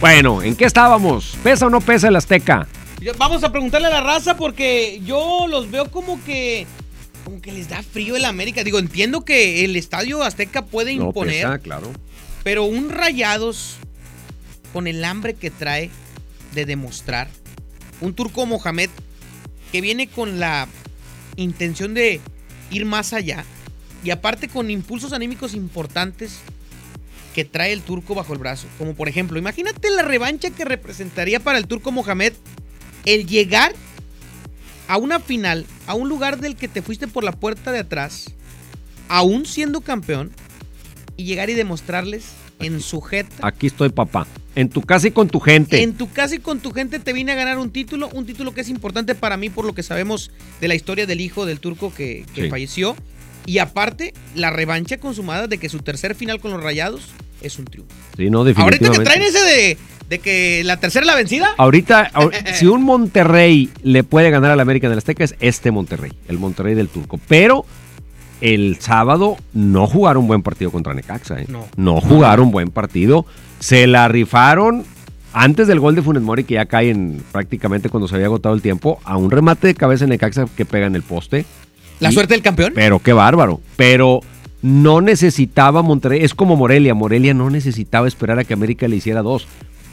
Bueno, 0.00 0.42
¿en 0.42 0.54
qué 0.54 0.64
estábamos? 0.66 1.36
¿Pesa 1.42 1.66
o 1.66 1.70
no 1.70 1.80
pesa 1.80 2.06
el 2.08 2.14
Azteca? 2.16 2.68
Vamos 3.18 3.42
a 3.42 3.50
preguntarle 3.50 3.88
a 3.88 3.90
la 3.90 4.00
raza 4.00 4.36
porque 4.36 5.00
yo 5.04 5.46
los 5.48 5.70
veo 5.70 5.90
como 5.90 6.22
que 6.24 6.66
como 7.24 7.40
que 7.42 7.52
les 7.52 7.68
da 7.68 7.82
frío 7.82 8.16
el 8.16 8.24
América. 8.24 8.62
Digo, 8.64 8.78
entiendo 8.78 9.24
que 9.24 9.64
el 9.64 9.74
Estadio 9.76 10.22
Azteca 10.22 10.64
puede 10.64 10.94
No 10.96 11.06
imponer, 11.06 11.42
pesa, 11.42 11.58
claro. 11.58 11.90
pero 12.44 12.64
un 12.64 12.90
Rayados 12.90 13.76
con 14.72 14.86
el 14.86 15.04
hambre 15.04 15.34
que 15.34 15.50
trae 15.50 15.90
de 16.54 16.64
demostrar, 16.64 17.28
un 18.00 18.14
Turco 18.14 18.46
Mohamed 18.46 18.90
que 19.70 19.80
viene 19.80 20.08
con 20.08 20.40
la 20.40 20.68
intención 21.36 21.94
de 21.94 22.20
ir 22.70 22.84
más 22.84 23.12
allá 23.12 23.44
y 24.04 24.10
aparte 24.10 24.48
con 24.48 24.70
impulsos 24.70 25.12
anímicos 25.12 25.54
importantes, 25.54 26.38
que 27.34 27.44
trae 27.44 27.72
el 27.72 27.82
turco 27.82 28.14
bajo 28.14 28.32
el 28.32 28.38
brazo. 28.38 28.66
Como 28.78 28.94
por 28.94 29.08
ejemplo, 29.08 29.38
imagínate 29.38 29.90
la 29.90 30.02
revancha 30.02 30.50
que 30.50 30.64
representaría 30.64 31.40
para 31.40 31.58
el 31.58 31.66
turco 31.66 31.92
Mohamed 31.92 32.32
el 33.04 33.26
llegar 33.26 33.74
a 34.88 34.96
una 34.96 35.20
final, 35.20 35.66
a 35.86 35.94
un 35.94 36.08
lugar 36.08 36.40
del 36.40 36.56
que 36.56 36.68
te 36.68 36.82
fuiste 36.82 37.06
por 37.06 37.22
la 37.22 37.32
puerta 37.32 37.70
de 37.70 37.80
atrás, 37.80 38.32
aún 39.08 39.46
siendo 39.46 39.82
campeón, 39.82 40.32
y 41.16 41.24
llegar 41.24 41.50
y 41.50 41.54
demostrarles 41.54 42.26
en 42.60 42.80
su 42.80 43.02
jeta. 43.02 43.46
Aquí 43.46 43.66
estoy, 43.66 43.90
papá. 43.90 44.26
En 44.58 44.68
tu 44.70 44.82
casa 44.82 45.06
y 45.08 45.10
con 45.12 45.28
tu 45.28 45.38
gente. 45.40 45.82
En 45.82 45.94
tu 45.94 46.10
casa 46.10 46.34
y 46.34 46.38
con 46.38 46.58
tu 46.60 46.72
gente 46.72 46.98
te 46.98 47.12
vine 47.12 47.32
a 47.32 47.34
ganar 47.36 47.58
un 47.58 47.70
título, 47.70 48.08
un 48.12 48.26
título 48.26 48.52
que 48.54 48.60
es 48.62 48.68
importante 48.68 49.14
para 49.14 49.36
mí 49.36 49.50
por 49.50 49.64
lo 49.64 49.74
que 49.74 49.82
sabemos 49.82 50.30
de 50.60 50.68
la 50.68 50.74
historia 50.74 51.06
del 51.06 51.20
hijo 51.20 51.46
del 51.46 51.60
turco 51.60 51.92
que, 51.94 52.24
que 52.34 52.44
Sí. 52.44 52.50
falleció. 52.50 52.96
Y 53.46 53.58
aparte, 53.58 54.12
la 54.34 54.50
revancha 54.50 54.98
consumada 54.98 55.46
de 55.46 55.58
que 55.58 55.68
su 55.68 55.78
tercer 55.78 56.14
final 56.14 56.40
con 56.40 56.50
los 56.50 56.62
rayados 56.62 57.02
es 57.40 57.58
un 57.58 57.64
triunfo. 57.66 57.92
Sí, 58.16 58.28
no, 58.30 58.38
Ahorita 58.40 58.60
definitivamente. 58.62 58.98
que 58.98 59.04
traen 59.04 59.22
ese 59.22 59.38
de, 59.40 59.78
de 60.08 60.18
que 60.18 60.62
la 60.64 60.78
tercera 60.78 61.06
la 61.06 61.14
vencida. 61.14 61.50
Ahorita, 61.56 62.10
ahor- 62.12 62.32
si 62.54 62.66
un 62.66 62.82
Monterrey 62.82 63.70
le 63.82 64.02
puede 64.04 64.30
ganar 64.30 64.50
al 64.50 64.60
América 64.60 64.86
en 64.88 64.92
el 64.92 64.98
Azteca, 64.98 65.22
es 65.24 65.34
este 65.40 65.70
Monterrey, 65.70 66.10
el 66.28 66.38
Monterrey 66.38 66.74
del 66.74 66.88
Turco. 66.88 67.18
Pero 67.28 67.64
el 68.40 68.76
sábado 68.80 69.36
no 69.52 69.86
jugaron 69.86 70.26
buen 70.26 70.42
partido 70.42 70.70
contra 70.70 70.94
Necaxa. 70.94 71.40
¿eh? 71.40 71.46
No. 71.76 72.00
jugaron 72.00 72.50
buen 72.50 72.70
partido. 72.70 73.24
Se 73.60 73.86
la 73.86 74.08
rifaron 74.08 74.84
antes 75.32 75.66
del 75.68 75.80
gol 75.80 75.94
de 75.94 76.02
Funes 76.02 76.22
Mori, 76.22 76.44
que 76.44 76.54
ya 76.54 76.66
cae 76.66 76.90
en 76.90 77.22
prácticamente 77.32 77.88
cuando 77.88 78.08
se 78.08 78.14
había 78.14 78.26
agotado 78.26 78.54
el 78.54 78.62
tiempo, 78.62 78.98
a 79.04 79.16
un 79.16 79.30
remate 79.30 79.66
de 79.68 79.74
cabeza 79.74 80.04
en 80.04 80.10
Necaxa 80.10 80.46
que 80.56 80.64
pega 80.64 80.86
en 80.86 80.94
el 80.96 81.02
poste. 81.02 81.44
La 82.00 82.10
Y- 82.10 82.14
suerte 82.14 82.34
del 82.34 82.42
campeón. 82.42 82.72
Pero 82.74 82.98
qué 83.00 83.12
bárbaro. 83.12 83.60
Pero 83.76 84.20
no 84.62 85.00
necesitaba 85.00 85.82
Monterrey. 85.82 86.22
Es 86.24 86.34
como 86.34 86.56
Morelia. 86.56 86.94
Morelia 86.94 87.34
no 87.34 87.50
necesitaba 87.50 88.08
esperar 88.08 88.38
a 88.38 88.44
que 88.44 88.54
América 88.54 88.88
le 88.88 88.96
hiciera 88.96 89.22
dos. 89.22 89.46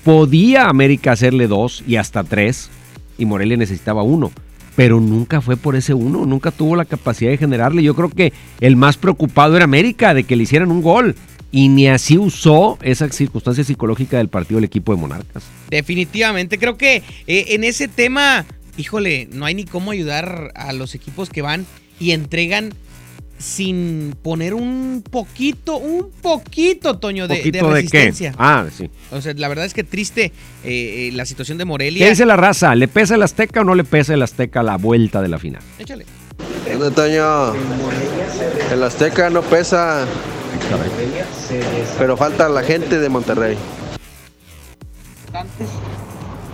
Podía 0.04 0.68
América 0.70 1.12
hacerle 1.14 1.48
dos 1.48 1.84
y 1.88 1.96
hasta 1.96 2.24
tres. 2.24 2.70
Y 3.18 3.26
Morelia 3.26 3.58
necesitaba 3.58 4.04
uno. 4.04 4.32
Pero 4.76 5.00
nunca 5.00 5.42
fue 5.42 5.58
por 5.58 5.76
ese 5.76 5.94
uno. 5.94 6.26
Nunca 6.26 6.52
tuvo 6.52 6.76
la 6.76 6.86
capacidad 6.86 7.32
de 7.32 7.38
generarle. 7.38 7.82
Yo 7.82 7.96
creo 7.96 8.10
que 8.10 8.34
el 8.62 8.76
más 8.76 8.98
preocupado 8.98 9.56
era 9.56 9.66
América 9.66 10.14
de 10.14 10.24
que 10.26 10.36
le 10.36 10.44
hicieran 10.44 10.70
un 10.72 10.82
gol. 10.82 11.16
Y 11.56 11.70
ni 11.70 11.88
así 11.88 12.18
usó 12.18 12.78
esa 12.82 13.08
circunstancia 13.10 13.64
psicológica 13.64 14.18
del 14.18 14.28
partido 14.28 14.58
del 14.58 14.66
equipo 14.66 14.94
de 14.94 15.00
Monarcas. 15.00 15.44
Definitivamente, 15.70 16.58
creo 16.58 16.78
que 16.78 16.98
eh, 17.28 17.46
en 17.52 17.64
ese 17.64 17.88
tema, 17.88 18.46
híjole, 18.76 19.30
no 19.32 19.46
hay 19.46 19.56
ni 19.56 19.64
cómo 19.64 19.92
ayudar 19.92 20.52
a 20.54 20.74
los 20.74 20.96
equipos 20.96 21.30
que 21.30 21.42
van 21.42 21.66
y 21.98 22.12
entregan 22.12 22.74
sin 23.38 24.16
poner 24.22 24.54
un 24.54 25.02
poquito, 25.10 25.78
un 25.78 26.12
poquito, 26.22 26.98
Toño, 26.98 27.26
de, 27.30 27.36
de 27.36 27.40
¿Poquito 27.42 27.58
de 27.70 27.86
qué? 27.86 27.98
resistencia. 28.00 28.34
Ah, 28.38 28.66
sí. 28.78 28.90
O 29.12 29.22
sea, 29.22 29.34
la 29.36 29.48
verdad 29.48 29.64
es 29.64 29.74
que 29.74 29.86
triste 29.86 30.26
eh, 30.26 30.32
eh, 30.66 31.12
la 31.14 31.26
situación 31.26 31.58
de 31.58 31.64
¿Qué 31.64 31.68
Morelia. 31.68 32.10
dice 32.10 32.26
la 32.26 32.36
raza? 32.36 32.76
¿Le 32.76 32.90
pesa 32.90 33.16
el 33.16 33.24
Azteca 33.24 33.62
o 33.62 33.64
no 33.64 33.76
le 33.76 33.86
pesa 33.86 34.14
el 34.14 34.22
Azteca 34.24 34.62
la 34.62 34.76
vuelta 34.78 35.22
de 35.22 35.30
la 35.30 35.40
final? 35.40 35.62
Échale. 35.80 36.06
Bueno, 36.66 36.92
Toño, 36.92 37.54
el 38.74 38.84
Azteca 38.84 39.30
no 39.30 39.42
pesa, 39.42 40.06
pero 41.98 42.18
falta 42.18 42.50
la 42.50 42.64
gente 42.64 43.00
de 43.00 43.10
Monterrey. 43.10 43.58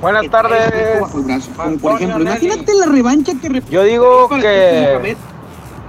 Buenas 0.01 0.29
tardes. 0.29 0.99
Por 1.81 1.95
ejemplo, 1.95 2.21
imagínate 2.21 2.73
la 2.73 2.85
revancha 2.87 3.33
que 3.39 3.61
Yo 3.69 3.83
digo 3.83 4.29
que 4.29 5.15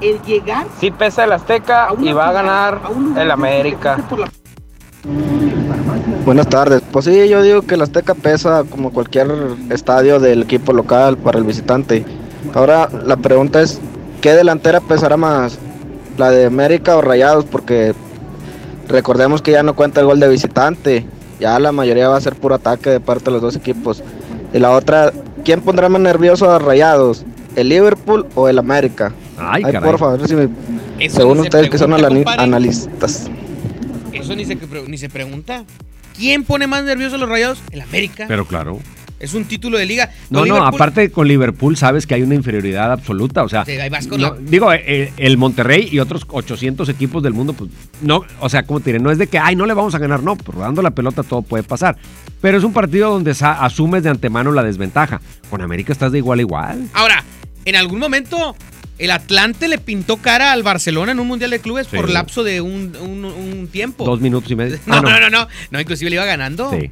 el 0.03 0.21
llegar 0.23 0.67
sí 0.79 0.91
pesa 0.91 1.25
el 1.25 1.33
Azteca 1.33 1.89
y 1.99 2.13
va 2.13 2.29
a 2.29 2.33
ganar 2.33 2.81
el 3.17 3.31
América. 3.31 3.99
Buenas 6.25 6.49
tardes. 6.49 6.83
Pues 6.93 7.07
sí, 7.07 7.29
yo 7.29 7.43
digo 7.43 7.63
que 7.63 7.75
el 7.75 7.83
Azteca 7.83 8.15
pesa 8.15 8.65
como 8.69 8.93
cualquier 8.93 9.31
estadio 9.71 10.21
del 10.21 10.43
equipo 10.43 10.73
local 10.73 11.17
para 11.17 11.39
el 11.39 11.45
visitante. 11.45 12.05
Ahora 12.55 12.89
la 13.05 13.17
pregunta 13.17 13.63
es, 13.63 13.81
¿qué 14.21 14.35
delantera 14.35 14.81
pesará 14.81 15.17
más? 15.17 15.59
¿La 16.19 16.31
de 16.31 16.47
América 16.47 16.97
o 16.97 17.01
Rayados? 17.01 17.45
Porque 17.47 17.95
recordemos 18.89 19.43
que 19.43 19.53
ya 19.53 19.63
no 19.63 19.75
cuenta 19.75 20.01
el 20.01 20.07
gol 20.07 20.21
de 20.21 20.29
visitante. 20.29 21.07
Ya 21.41 21.59
la 21.59 21.73
mayoría 21.73 22.09
va 22.09 22.17
a 22.17 22.21
ser 22.21 22.37
puro 22.37 22.55
ataque 22.55 22.91
de 22.91 23.01
parte 23.01 23.25
de 23.27 23.31
los 23.33 23.43
dos 23.43 23.57
equipos. 23.57 24.03
Y 24.53 24.59
la 24.59 24.71
otra, 24.71 25.13
¿quién 25.45 25.61
pondrá 25.63 25.89
más 25.89 26.01
nervioso 26.01 26.51
a 26.51 26.59
Rayados? 26.59 27.25
¿El 27.57 27.69
Liverpool 27.71 28.27
o 28.35 28.49
el 28.49 28.59
América? 28.59 29.13
Ay, 29.39 29.63
caray. 29.63 29.81
por 29.83 29.99
favor, 29.99 30.29
si 30.29 30.35
me- 30.37 30.49
según 31.11 31.39
se 31.39 31.43
ustedes 31.45 31.69
que 31.71 31.79
son 31.79 31.91
compadre. 31.91 32.25
analistas. 32.43 33.29
Eso 34.13 34.37
ni 34.37 34.45
se, 34.45 34.57
ni 34.87 34.99
se 34.99 35.09
pregunta. 35.09 35.65
¿Quién 36.17 36.45
pone 36.45 36.67
más 36.67 36.85
nervioso 36.85 37.17
a 37.17 37.19
los 37.19 37.29
rayados? 37.29 37.61
El 37.71 37.81
América. 37.81 38.27
Pero 38.29 38.47
claro. 38.47 38.79
Es 39.23 39.35
un 39.35 39.45
título 39.45 39.79
de 39.79 39.87
liga. 39.87 40.11
No, 40.31 40.41
no, 40.41 40.45
Liverpool- 40.47 40.75
aparte 40.75 41.11
con 41.12 41.29
Liverpool 41.29 41.77
sabes 41.77 42.07
que 42.07 42.14
hay 42.14 42.23
una 42.23 42.35
inferioridad 42.35 42.91
absoluta, 42.93 43.43
o 43.45 43.49
sea, 43.49 43.64
Sí, 43.64 43.73
no- 44.11 44.16
la- 44.18 44.35
digo, 44.41 44.73
eh, 44.73 45.12
el 45.16 45.39
Monterrey 45.39 45.89
y 45.91 46.01
otros 46.01 46.27
800 46.29 46.89
equipos 46.89 47.23
del 47.23 47.33
mundo, 47.33 47.53
pues 47.53 47.70
no, 48.03 48.25
o 48.41 48.49
sea, 48.49 48.64
como 48.64 48.81
te 48.81 48.91
diré, 48.93 48.99
no 48.99 49.11
es 49.11 49.18
de 49.18 49.29
que, 49.29 49.39
ay, 49.39 49.55
no 49.57 49.64
le 49.64 49.75
vamos 49.75 49.95
a 49.95 49.99
ganar, 49.99 50.23
no, 50.23 50.37
pues 50.37 50.57
rodando 50.59 50.83
la 50.83 50.91
pelota 50.91 51.23
todo 51.23 51.43
puede 51.43 51.62
pasar, 51.62 51.97
pero 52.41 52.59
es 52.59 52.64
un 52.64 52.73
partido 52.73 53.11
donde 53.11 53.31
asumes 53.41 54.03
de 54.03 54.11
antemano 54.11 54.53
la 54.53 54.62
desventaja. 54.64 55.20
Con 55.49 55.62
América 55.62 55.93
estás 55.93 56.11
de 56.12 56.18
igual 56.18 56.41
a 56.41 56.43
igual. 56.43 56.89
Ahora, 56.93 57.23
en 57.64 57.77
algún 57.77 58.01
momento 58.01 58.57
el 58.99 59.11
Atlante 59.11 59.68
le 59.68 59.79
pintó 59.79 60.16
cara 60.18 60.53
al 60.53 60.62
Barcelona 60.62 61.12
en 61.12 61.20
un 61.20 61.27
Mundial 61.29 61.51
de 61.51 61.61
Clubes 61.61 61.87
Sí. 61.91 61.97
por 61.97 62.11
lapso 62.11 62.43
de 62.45 62.61
un, 62.61 62.97
un- 63.01 63.25
un 63.25 63.68
tiempo. 63.68 64.05
Dos 64.05 64.20
minutos 64.20 64.51
y 64.51 64.57
medio. 64.57 64.79
No, 64.87 64.97
Ah, 64.97 65.01
no, 65.01 65.20
no, 65.20 65.31
no, 65.31 65.49
no. 65.70 65.81
inclusive 65.81 66.11
le 66.11 66.16
iba 66.16 66.25
ganando. 66.25 66.70
Sí. 66.70 66.91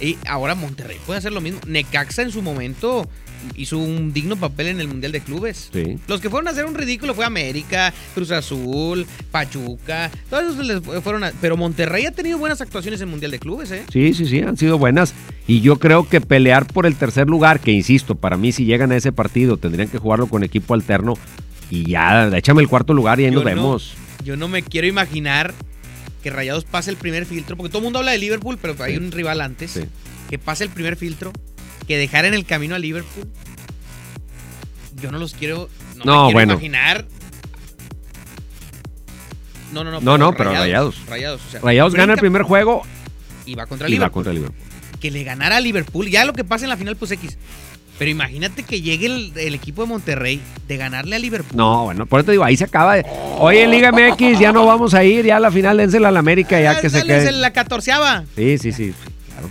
Y 0.00 0.16
ahora 0.26 0.54
Monterrey 0.54 0.98
puede 1.06 1.18
hacer 1.18 1.32
lo 1.32 1.40
mismo. 1.40 1.60
Necaxa 1.66 2.22
en 2.22 2.30
su 2.30 2.40
momento 2.42 3.08
hizo 3.56 3.78
un 3.78 4.12
digno 4.12 4.36
papel 4.36 4.66
en 4.68 4.80
el 4.80 4.88
Mundial 4.88 5.12
de 5.12 5.20
Clubes. 5.20 5.70
Sí. 5.72 5.98
Los 6.08 6.20
que 6.20 6.28
fueron 6.28 6.48
a 6.48 6.50
hacer 6.50 6.66
un 6.66 6.74
ridículo 6.74 7.14
fue 7.14 7.24
América, 7.24 7.92
Cruz 8.14 8.30
Azul, 8.30 9.06
Pachuca. 9.30 10.10
Todos 10.28 10.54
esos 10.54 10.66
les 10.66 11.02
fueron 11.02 11.24
a- 11.24 11.32
Pero 11.40 11.56
Monterrey 11.56 12.04
ha 12.06 12.12
tenido 12.12 12.38
buenas 12.38 12.60
actuaciones 12.60 13.00
en 13.00 13.08
el 13.08 13.10
Mundial 13.12 13.30
de 13.30 13.38
Clubes, 13.38 13.70
¿eh? 13.70 13.84
Sí, 13.90 14.12
sí, 14.14 14.26
sí, 14.26 14.40
han 14.40 14.56
sido 14.56 14.78
buenas. 14.78 15.14
Y 15.46 15.60
yo 15.62 15.78
creo 15.78 16.08
que 16.08 16.20
pelear 16.20 16.66
por 16.66 16.86
el 16.86 16.96
tercer 16.96 17.28
lugar, 17.28 17.60
que 17.60 17.72
insisto, 17.72 18.14
para 18.14 18.36
mí 18.36 18.52
si 18.52 18.64
llegan 18.66 18.92
a 18.92 18.96
ese 18.96 19.10
partido 19.12 19.56
tendrían 19.56 19.88
que 19.88 19.98
jugarlo 19.98 20.26
con 20.26 20.44
equipo 20.44 20.74
alterno. 20.74 21.14
Y 21.70 21.88
ya, 21.88 22.28
échame 22.36 22.62
el 22.62 22.68
cuarto 22.68 22.92
lugar 22.94 23.20
y 23.20 23.24
ahí 23.24 23.30
nos 23.30 23.44
no- 23.44 23.48
vemos. 23.50 23.94
yo 24.24 24.36
no 24.36 24.48
me 24.48 24.62
quiero 24.62 24.86
imaginar 24.86 25.54
que 26.22 26.30
Rayados 26.30 26.64
pase 26.64 26.90
el 26.90 26.96
primer 26.96 27.26
filtro, 27.26 27.56
porque 27.56 27.70
todo 27.70 27.78
el 27.78 27.84
mundo 27.84 27.98
habla 28.00 28.12
de 28.12 28.18
Liverpool, 28.18 28.58
pero 28.60 28.74
hay 28.82 28.96
un 28.96 29.10
rival 29.12 29.40
antes. 29.40 29.80
Que 30.28 30.38
pase 30.38 30.64
el 30.64 30.70
primer 30.70 30.96
filtro, 30.96 31.32
que 31.86 31.96
dejar 31.98 32.24
en 32.24 32.34
el 32.34 32.44
camino 32.44 32.74
a 32.74 32.78
Liverpool. 32.78 33.26
Yo 35.00 35.10
no 35.10 35.18
los 35.18 35.34
quiero. 35.34 35.68
No, 35.96 36.04
No, 36.04 36.12
me 36.12 36.20
quiero 36.26 36.32
bueno. 36.32 36.52
imaginar. 36.54 37.06
No, 39.72 39.84
no, 39.84 39.90
no. 39.92 40.00
No, 40.00 40.18
no, 40.18 40.32
pero 40.34 40.52
Rayados. 40.52 40.96
Rayados, 41.06 41.40
o 41.46 41.50
sea, 41.50 41.60
Rayados 41.60 41.94
gana 41.94 42.14
el 42.14 42.18
primer 42.18 42.42
juego 42.42 42.82
Y 43.46 43.54
va 43.54 43.66
contra 43.66 43.88
y 43.88 43.96
va 43.98 44.10
contra 44.10 44.32
Liverpool. 44.32 44.58
Que 45.00 45.10
le 45.10 45.24
ganara 45.24 45.56
a 45.56 45.60
Liverpool. 45.60 46.08
Ya 46.10 46.24
lo 46.24 46.32
que 46.32 46.44
pasa 46.44 46.64
en 46.64 46.70
la 46.70 46.76
final, 46.76 46.96
pues 46.96 47.10
X. 47.12 47.38
Pero 48.00 48.10
imagínate 48.10 48.62
que 48.62 48.80
llegue 48.80 49.04
el, 49.06 49.32
el 49.36 49.54
equipo 49.54 49.82
de 49.82 49.88
Monterrey 49.88 50.40
de 50.66 50.76
ganarle 50.78 51.16
a 51.16 51.18
Liverpool. 51.18 51.54
No, 51.54 51.84
bueno, 51.84 52.06
por 52.06 52.20
eso 52.20 52.26
te 52.26 52.32
digo, 52.32 52.44
ahí 52.44 52.56
se 52.56 52.64
acaba. 52.64 52.94
de- 52.96 53.04
Oye, 53.38 53.66
Liga 53.68 53.92
MX, 53.92 54.38
ya 54.40 54.52
no 54.52 54.64
vamos 54.64 54.94
a 54.94 55.04
ir, 55.04 55.26
ya 55.26 55.36
a 55.36 55.40
la 55.40 55.50
final 55.50 55.76
dénsela 55.76 56.08
al 56.08 56.16
América, 56.16 56.58
ya 56.58 56.80
que 56.80 56.88
se 56.88 57.02
quede. 57.04 57.30
la 57.30 57.50
catorceava. 57.52 58.24
Sí, 58.34 58.56
sí, 58.56 58.72
sí. 58.72 58.94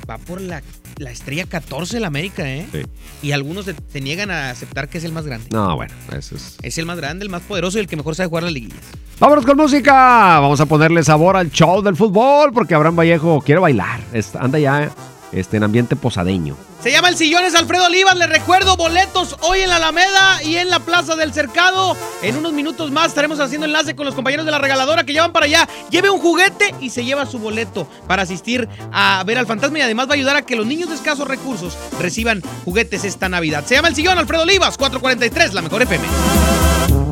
Va 0.10 0.18
por 0.18 0.42
la, 0.42 0.64
la 0.98 1.12
estrella 1.12 1.46
14 1.46 1.98
de 1.98 2.00
la 2.00 2.08
América, 2.08 2.50
¿eh? 2.52 2.66
Sí. 2.72 2.80
Y 3.22 3.34
algunos 3.34 3.66
se, 3.66 3.76
se 3.94 4.02
niegan 4.02 4.32
a 4.32 4.50
aceptar 4.50 4.90
que 4.90 4.98
es 4.98 5.04
el 5.04 5.12
más 5.12 5.28
grande. 5.28 5.48
No, 5.52 5.76
bueno, 5.76 5.94
eso 6.18 6.36
es. 6.36 6.58
Es 6.64 6.78
el 6.80 6.88
más 6.88 6.98
grande, 6.98 7.24
el 7.26 7.30
más 7.30 7.44
poderoso 7.44 7.78
y 7.78 7.82
el 7.82 7.88
que 7.88 7.98
mejor 7.98 8.16
sabe 8.16 8.30
jugar 8.30 8.44
las 8.46 8.54
liguillas. 8.54 8.80
Vámonos 9.20 9.46
con 9.46 9.58
música. 9.58 10.40
Vamos 10.40 10.60
a 10.60 10.66
ponerle 10.66 11.04
sabor 11.04 11.38
al 11.38 11.52
show 11.52 11.84
del 11.84 11.96
fútbol 11.96 12.52
porque 12.52 12.74
Abraham 12.74 12.96
Vallejo 12.98 13.42
quiere 13.42 13.62
bailar. 13.62 14.00
Anda 14.40 14.58
ya 14.58 14.90
este, 15.32 15.58
en 15.58 15.64
ambiente 15.64 15.96
posadeño. 15.96 16.56
Se 16.82 16.92
llama 16.92 17.10
El 17.10 17.18
Sillones 17.18 17.56
Alfredo 17.56 17.86
Olivas. 17.86 18.16
Les 18.18 18.30
recuerdo 18.30 18.78
boletos 18.78 19.36
hoy 19.42 19.60
en 19.60 19.70
la 19.70 19.76
Alameda 19.78 20.42
y 20.44 20.56
en 20.56 20.70
la 20.70 20.80
Plaza 20.80 21.16
del 21.16 21.34
Cercado. 21.34 21.98
En 22.22 22.38
unos 22.38 22.54
minutos 22.54 22.92
más 22.92 23.08
estaremos 23.08 23.40
haciendo 23.40 23.66
enlace 23.66 23.96
con 23.96 24.06
los 24.06 24.16
compañeros 24.16 24.46
de 24.46 24.52
la 24.52 24.60
regaladora 24.60 25.04
que 25.04 25.14
llevan 25.14 25.34
para 25.34 25.46
allá. 25.46 25.68
Lleve 25.90 26.10
un 26.10 26.20
juguete 26.20 26.74
y 26.80 26.90
se 26.90 27.04
lleva 27.04 27.26
su 27.26 27.40
boleto 27.40 27.88
para 28.08 28.24
asistir 28.24 28.70
a 28.92 29.22
ver 29.26 29.38
al 29.38 29.48
fantasma 29.48 29.80
y 29.80 29.82
además 29.82 30.08
va 30.08 30.12
a 30.12 30.16
ayudar 30.16 30.38
a 30.38 30.42
que 30.44 30.56
los 30.56 30.66
niños 30.66 30.90
de 30.90 30.96
escasos 30.96 31.28
recursos 31.28 31.78
reciban 32.00 32.42
juguetes 32.64 33.04
esta 33.04 33.28
Navidad. 33.28 33.66
Se 33.66 33.76
llama 33.76 33.90
El 33.90 33.96
Sillón 33.96 34.18
Alfredo 34.18 34.44
Olivas, 34.44 34.78
443, 34.78 35.54
la 35.54 35.62
mejor 35.62 35.82
FM. 35.82 36.06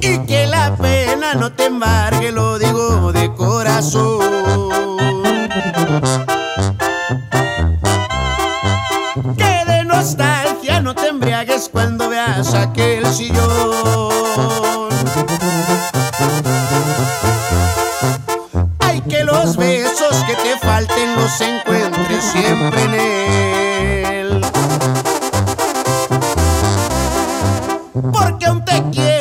Y 0.01 0.19
que 0.25 0.47
la 0.47 0.75
pena 0.75 1.33
no 1.33 1.51
te 1.51 1.65
embargue, 1.65 2.31
lo 2.31 2.57
digo 2.57 3.11
de 3.11 3.33
corazón. 3.33 4.27
Nostalgia 10.07 10.79
no 10.79 10.95
te 10.95 11.09
embriagues 11.09 11.67
cuando 11.67 12.07
veas 12.07 12.53
aquel 12.53 13.05
sillón. 13.07 14.87
Ay, 18.79 19.01
que 19.01 19.25
los 19.25 19.57
besos 19.57 20.15
que 20.25 20.35
te 20.35 20.57
falten 20.65 21.13
los 21.17 21.41
encuentres 21.41 22.23
siempre 22.23 22.83
en 22.83 22.93
él. 22.93 24.41
Porque 28.13 28.45
aún 28.45 28.63
te 28.63 28.81
quiero, 28.93 29.16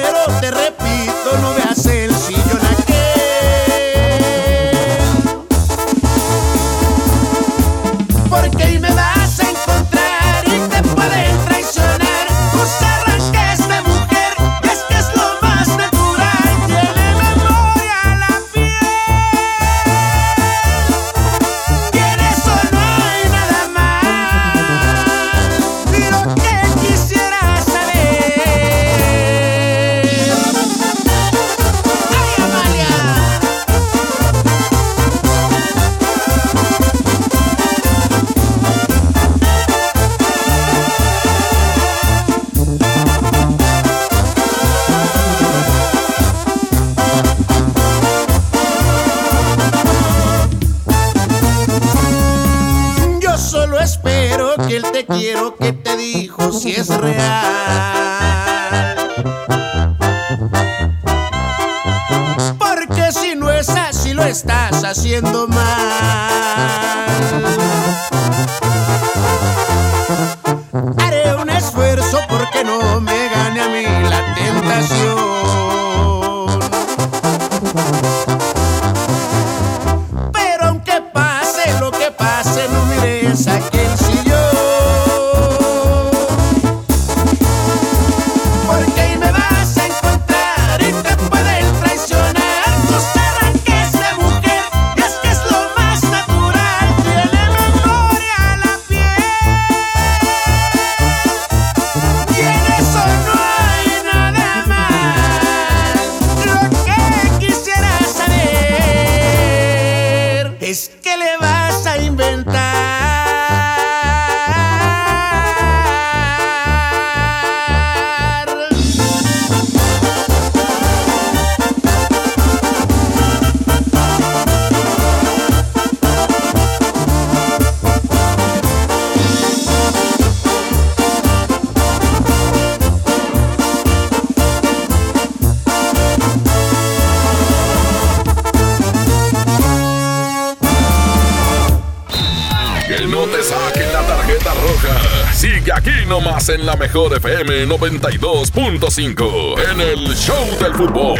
en 146.48 146.66
la 146.66 146.76
mejor 146.76 147.16
FM 147.16 147.66
92.5 147.66 149.54
en 149.72 149.80
el 149.80 150.14
Show 150.14 150.44
del 150.60 150.74
Fútbol. 150.74 151.18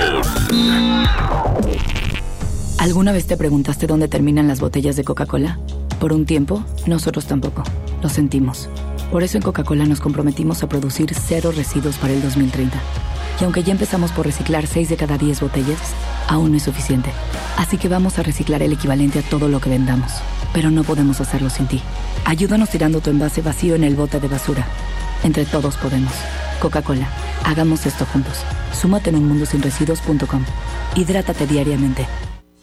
¿Alguna 2.79 3.13
vez 3.13 3.27
te 3.27 3.37
preguntaste 3.37 3.87
dónde 3.87 4.09
terminan 4.09 4.47
las 4.47 4.61
botellas 4.61 4.95
de 4.95 5.05
Coca-Cola? 5.05 5.59
Por 5.99 6.13
un 6.13 6.27
tiempo, 6.27 6.65
nosotros 6.87 7.27
tampoco. 7.27 7.63
Lo 8.03 8.09
sentimos. 8.09 8.69
Por 9.11 9.23
eso 9.23 9.39
en 9.39 9.43
Coca-Cola 9.43 9.87
nos 9.87 10.01
comprometimos 10.01 10.63
a 10.63 10.69
producir 10.69 11.13
cero 11.15 11.53
residuos 11.55 11.97
para 11.97 12.13
el 12.13 12.23
2030. 12.23 12.79
Y 13.41 13.45
aunque 13.45 13.63
ya 13.63 13.73
empezamos 13.73 14.13
por 14.13 14.27
reciclar 14.27 14.67
6 14.67 14.89
de 14.91 14.97
cada 14.97 15.19
10 15.19 15.41
botellas, 15.41 15.95
aún 16.29 16.53
no 16.53 16.57
es 16.59 16.63
suficiente. 16.63 17.11
Así 17.57 17.79
que 17.79 17.89
vamos 17.89 18.19
a 18.19 18.23
reciclar 18.23 18.63
el 18.63 18.73
equivalente 18.73 19.19
a 19.19 19.23
todo 19.23 19.49
lo 19.49 19.61
que 19.61 19.71
vendamos. 19.71 20.13
Pero 20.53 20.71
no 20.71 20.85
podemos 20.85 21.21
hacerlo 21.21 21.51
sin 21.51 21.67
ti. 21.67 21.83
Ayúdanos 22.25 22.71
tirando 22.71 23.01
tu 23.01 23.11
envase 23.11 23.43
vacío 23.43 23.75
en 23.75 23.85
el 23.85 23.97
bote 23.97 24.21
de 24.21 24.29
basura. 24.29 24.67
Entre 25.27 25.45
todos 25.45 25.77
podemos. 25.77 26.13
Coca-Cola, 26.61 27.09
hagamos 27.45 27.85
esto 27.85 28.07
juntos. 28.07 28.45
Súmate 28.73 29.11
en 29.11 29.17
unmundosinresiduos.com. 29.17 30.45
Hidrátate 30.95 31.49
diariamente. 31.49 32.07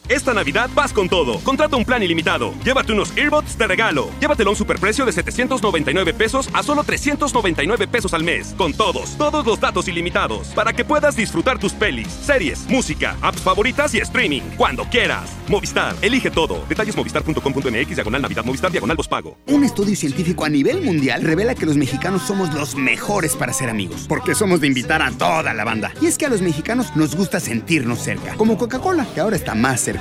Esta 0.09 0.33
Navidad 0.33 0.69
vas 0.75 0.91
con 0.91 1.07
todo. 1.07 1.39
Contrata 1.39 1.77
un 1.77 1.85
plan 1.85 2.03
ilimitado. 2.03 2.53
Llévate 2.65 2.91
unos 2.91 3.15
earbuds 3.17 3.57
de 3.57 3.67
regalo. 3.67 4.09
Llévatelo 4.19 4.49
a 4.49 4.51
un 4.51 4.57
superprecio 4.57 5.05
de 5.05 5.13
799 5.13 6.13
pesos 6.13 6.49
a 6.53 6.61
solo 6.61 6.83
399 6.83 7.87
pesos 7.87 8.13
al 8.13 8.23
mes. 8.23 8.53
Con 8.57 8.73
todos, 8.73 9.17
todos 9.17 9.45
los 9.45 9.61
datos 9.61 9.87
ilimitados. 9.87 10.47
Para 10.49 10.73
que 10.73 10.83
puedas 10.83 11.15
disfrutar 11.15 11.57
tus 11.57 11.71
pelis, 11.71 12.09
series, 12.09 12.67
música, 12.67 13.15
apps 13.21 13.41
favoritas 13.41 13.93
y 13.95 13.99
streaming. 13.99 14.41
Cuando 14.57 14.83
quieras. 14.85 15.29
Movistar, 15.47 15.95
elige 16.01 16.29
todo. 16.29 16.65
Detalles 16.67 16.97
movistar.com.mx, 16.97 17.95
diagonal 17.95 18.21
Navidad, 18.21 18.43
Movistar, 18.43 18.71
diagonal 18.71 18.97
pago. 19.09 19.37
Un 19.47 19.63
estudio 19.63 19.95
científico 19.95 20.43
a 20.43 20.49
nivel 20.49 20.81
mundial 20.81 21.21
revela 21.21 21.55
que 21.55 21.65
los 21.65 21.77
mexicanos 21.77 22.23
somos 22.23 22.53
los 22.53 22.75
mejores 22.75 23.35
para 23.35 23.53
ser 23.53 23.69
amigos, 23.69 24.05
porque 24.07 24.35
somos 24.35 24.61
de 24.61 24.67
invitar 24.67 25.01
a 25.01 25.11
toda 25.11 25.53
la 25.53 25.63
banda. 25.63 25.93
Y 26.01 26.07
es 26.07 26.17
que 26.17 26.25
a 26.25 26.29
los 26.29 26.41
mexicanos 26.41 26.95
nos 26.95 27.15
gusta 27.15 27.39
sentirnos 27.39 27.99
cerca, 27.99 28.35
como 28.35 28.57
Coca-Cola, 28.57 29.05
que 29.13 29.21
ahora 29.21 29.35
está 29.35 29.55
más 29.55 29.81
cerca. 29.81 29.92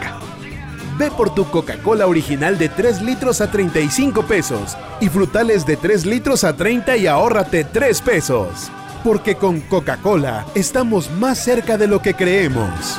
Ve 0.99 1.11
por 1.11 1.35
tu 1.35 1.45
Coca-Cola 1.51 2.07
original 2.07 2.59
de 2.59 2.69
3 2.69 3.03
litros 3.03 3.41
a 3.41 3.51
35 3.51 4.23
pesos 4.25 4.77
y 5.01 5.09
frutales 5.09 5.67
de 5.67 5.77
3 5.77 6.07
litros 6.07 6.45
a 6.45 6.55
30 6.57 6.97
y 6.97 7.07
ahórrate 7.07 7.65
3 7.65 8.01
pesos. 8.03 8.71
Porque 9.03 9.35
con 9.35 9.61
Coca-Cola 9.61 10.47
estamos 10.55 11.11
más 11.11 11.39
cerca 11.39 11.77
de 11.77 11.89
lo 11.89 12.01
que 12.01 12.15
creemos. 12.15 12.99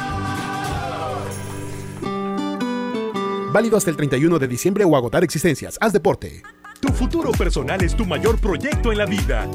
Válido 3.54 3.78
hasta 3.78 3.92
el 3.92 3.96
31 3.96 4.40
de 4.40 4.48
diciembre 4.48 4.84
o 4.84 4.98
agotar 4.98 5.24
existencias. 5.24 5.78
Haz 5.80 5.94
deporte. 5.94 6.42
Tu 6.80 6.92
futuro 6.92 7.32
personal 7.32 7.82
es 7.84 7.96
tu 7.96 8.06
mayor 8.06 8.40
proyecto 8.40 8.92
en 8.92 8.98
la 8.98 9.06
vida. 9.06 9.48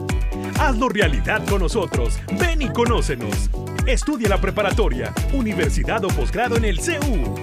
Hazlo 0.59 0.89
realidad 0.89 1.45
con 1.47 1.61
nosotros. 1.61 2.19
Ven 2.39 2.63
y 2.63 2.69
conócenos. 2.71 3.51
Estudia 3.89 4.29
la 4.29 4.39
preparatoria, 4.39 5.15
universidad 5.33 6.05
o 6.05 6.09
posgrado 6.09 6.59
en 6.59 6.67
el 6.67 6.79
CEU. 6.79 7.37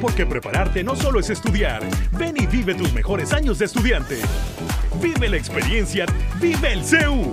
Porque 0.00 0.26
prepararte 0.26 0.82
no 0.82 0.96
solo 0.96 1.20
es 1.20 1.30
estudiar. 1.30 1.80
Ven 2.18 2.34
y 2.36 2.46
vive 2.46 2.74
tus 2.74 2.92
mejores 2.92 3.32
años 3.32 3.60
de 3.60 3.66
estudiante. 3.66 4.18
Vive 5.00 5.28
la 5.28 5.36
experiencia. 5.36 6.06
Vive 6.40 6.72
el 6.72 6.84
CEU. 6.84 7.32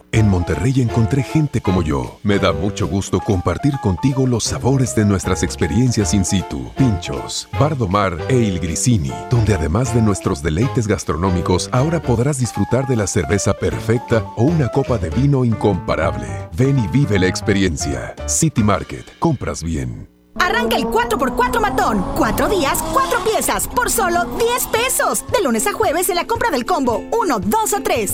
En 0.13 0.27
Monterrey 0.29 0.81
encontré 0.81 1.23
gente 1.23 1.61
como 1.61 1.81
yo. 1.81 2.19
Me 2.23 2.37
da 2.37 2.51
mucho 2.51 2.85
gusto 2.85 3.21
compartir 3.21 3.79
contigo 3.81 4.27
los 4.27 4.43
sabores 4.43 4.93
de 4.93 5.05
nuestras 5.05 5.41
experiencias 5.41 6.13
in 6.13 6.25
situ. 6.25 6.69
Pinchos, 6.75 7.47
Bardomar 7.57 8.17
e 8.27 8.35
Il 8.35 8.59
Grisini, 8.59 9.11
donde 9.29 9.53
además 9.53 9.95
de 9.95 10.01
nuestros 10.01 10.43
deleites 10.43 10.85
gastronómicos, 10.85 11.69
ahora 11.71 12.01
podrás 12.01 12.39
disfrutar 12.39 12.87
de 12.87 12.97
la 12.97 13.07
cerveza 13.07 13.53
perfecta 13.53 14.25
o 14.35 14.43
una 14.43 14.67
copa 14.67 14.97
de 14.97 15.09
vino 15.09 15.45
incomparable. 15.45 16.27
Ven 16.57 16.77
y 16.77 16.87
vive 16.89 17.17
la 17.17 17.27
experiencia. 17.27 18.13
City 18.27 18.63
Market, 18.63 19.17
compras 19.19 19.63
bien. 19.63 20.09
Arranca 20.39 20.75
el 20.75 20.85
4x4 20.85 21.61
matón. 21.61 22.03
Cuatro 22.17 22.49
días, 22.49 22.83
cuatro 22.91 23.19
piezas, 23.23 23.67
por 23.67 23.89
solo 23.89 24.25
10 24.25 24.67
pesos. 24.67 25.23
De 25.31 25.41
lunes 25.41 25.67
a 25.67 25.73
jueves 25.73 26.09
en 26.09 26.15
la 26.15 26.25
compra 26.25 26.49
del 26.49 26.65
combo 26.65 27.01
1, 27.11 27.39
2 27.39 27.73
o 27.73 27.81
3. 27.81 28.13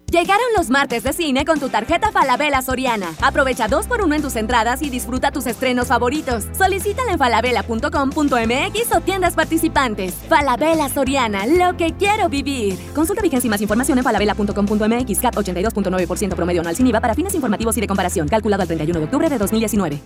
Llegaron 0.11 0.43
los 0.57 0.69
martes 0.69 1.03
de 1.03 1.13
cine 1.13 1.45
con 1.45 1.57
tu 1.57 1.69
tarjeta 1.69 2.11
Falabella 2.11 2.61
Soriana. 2.61 3.13
Aprovecha 3.21 3.69
dos 3.69 3.87
por 3.87 4.01
uno 4.01 4.13
en 4.13 4.21
tus 4.21 4.35
entradas 4.35 4.81
y 4.81 4.89
disfruta 4.89 5.31
tus 5.31 5.47
estrenos 5.47 5.87
favoritos. 5.87 6.49
Solicítala 6.51 7.13
en 7.13 7.17
falabella.com.mx 7.17 8.93
o 8.93 8.99
tiendas 8.99 9.35
participantes. 9.35 10.13
Falabella 10.27 10.89
Soriana, 10.89 11.45
lo 11.45 11.77
que 11.77 11.93
quiero 11.93 12.27
vivir. 12.27 12.77
Consulta 12.93 13.21
vigencia 13.21 13.47
y 13.47 13.49
más 13.49 13.61
información 13.61 13.99
en 13.99 14.03
falabella.com.mx. 14.03 15.19
CAT 15.21 15.33
82.9% 15.33 16.35
promedio 16.35 16.59
anual 16.59 16.75
sin 16.75 16.87
IVA 16.87 16.99
para 16.99 17.15
fines 17.15 17.33
informativos 17.33 17.77
y 17.77 17.79
de 17.79 17.87
comparación. 17.87 18.27
Calculado 18.27 18.63
al 18.63 18.67
31 18.67 18.99
de 18.99 19.05
octubre 19.05 19.29
de 19.29 19.37
2019. 19.37 20.01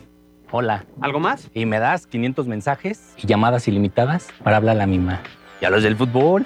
Hola. 0.52 0.86
¿Algo 1.02 1.20
más? 1.20 1.50
Y 1.52 1.66
me 1.66 1.80
das 1.80 2.06
500 2.06 2.46
mensajes 2.46 3.16
y 3.18 3.26
llamadas 3.26 3.68
ilimitadas 3.68 4.28
para 4.44 4.58
hablar 4.58 4.76
a 4.76 4.78
la 4.78 4.86
misma. 4.86 5.24
¿Y 5.62 5.66
a 5.66 5.72
los 5.72 5.82
del 5.82 5.98
fútbol? 5.98 6.46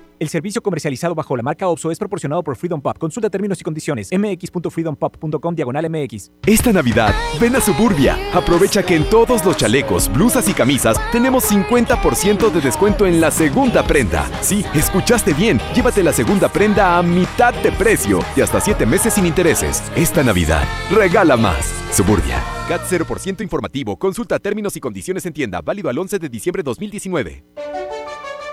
El 0.21 0.29
servicio 0.29 0.61
comercializado 0.61 1.15
bajo 1.15 1.35
la 1.35 1.41
marca 1.41 1.67
OPSO 1.67 1.89
es 1.89 1.97
proporcionado 1.97 2.43
por 2.43 2.55
Freedom 2.55 2.79
Pop. 2.79 2.95
Consulta 2.99 3.27
términos 3.31 3.59
y 3.59 3.63
condiciones. 3.63 4.09
mx.freedompop.com 4.11 5.55
diagonal 5.55 5.89
mx. 5.89 6.31
Esta 6.45 6.71
Navidad, 6.71 7.11
ven 7.39 7.55
a 7.55 7.59
Suburbia. 7.59 8.19
Aprovecha 8.31 8.83
que 8.83 8.95
en 8.95 9.09
todos 9.09 9.43
los 9.43 9.57
chalecos, 9.57 10.13
blusas 10.13 10.47
y 10.47 10.53
camisas 10.53 10.97
tenemos 11.11 11.51
50% 11.51 12.51
de 12.51 12.61
descuento 12.61 13.07
en 13.07 13.19
la 13.19 13.31
segunda 13.31 13.81
prenda. 13.81 14.29
Sí, 14.43 14.63
escuchaste 14.75 15.33
bien. 15.33 15.59
Llévate 15.73 16.03
la 16.03 16.13
segunda 16.13 16.49
prenda 16.49 16.99
a 16.99 17.01
mitad 17.01 17.55
de 17.55 17.71
precio 17.71 18.19
y 18.35 18.41
hasta 18.41 18.61
7 18.61 18.85
meses 18.85 19.15
sin 19.15 19.25
intereses. 19.25 19.81
Esta 19.95 20.21
Navidad, 20.21 20.65
regala 20.91 21.35
más. 21.35 21.65
Suburbia. 21.91 22.43
CAT 22.67 22.81
0% 22.87 23.41
informativo. 23.41 23.97
Consulta 23.97 24.37
términos 24.37 24.75
y 24.75 24.81
condiciones 24.81 25.25
en 25.25 25.33
tienda. 25.33 25.61
Válido 25.61 25.89
al 25.89 25.97
11 25.97 26.19
de 26.19 26.29
diciembre 26.29 26.61
2019. 26.61 27.43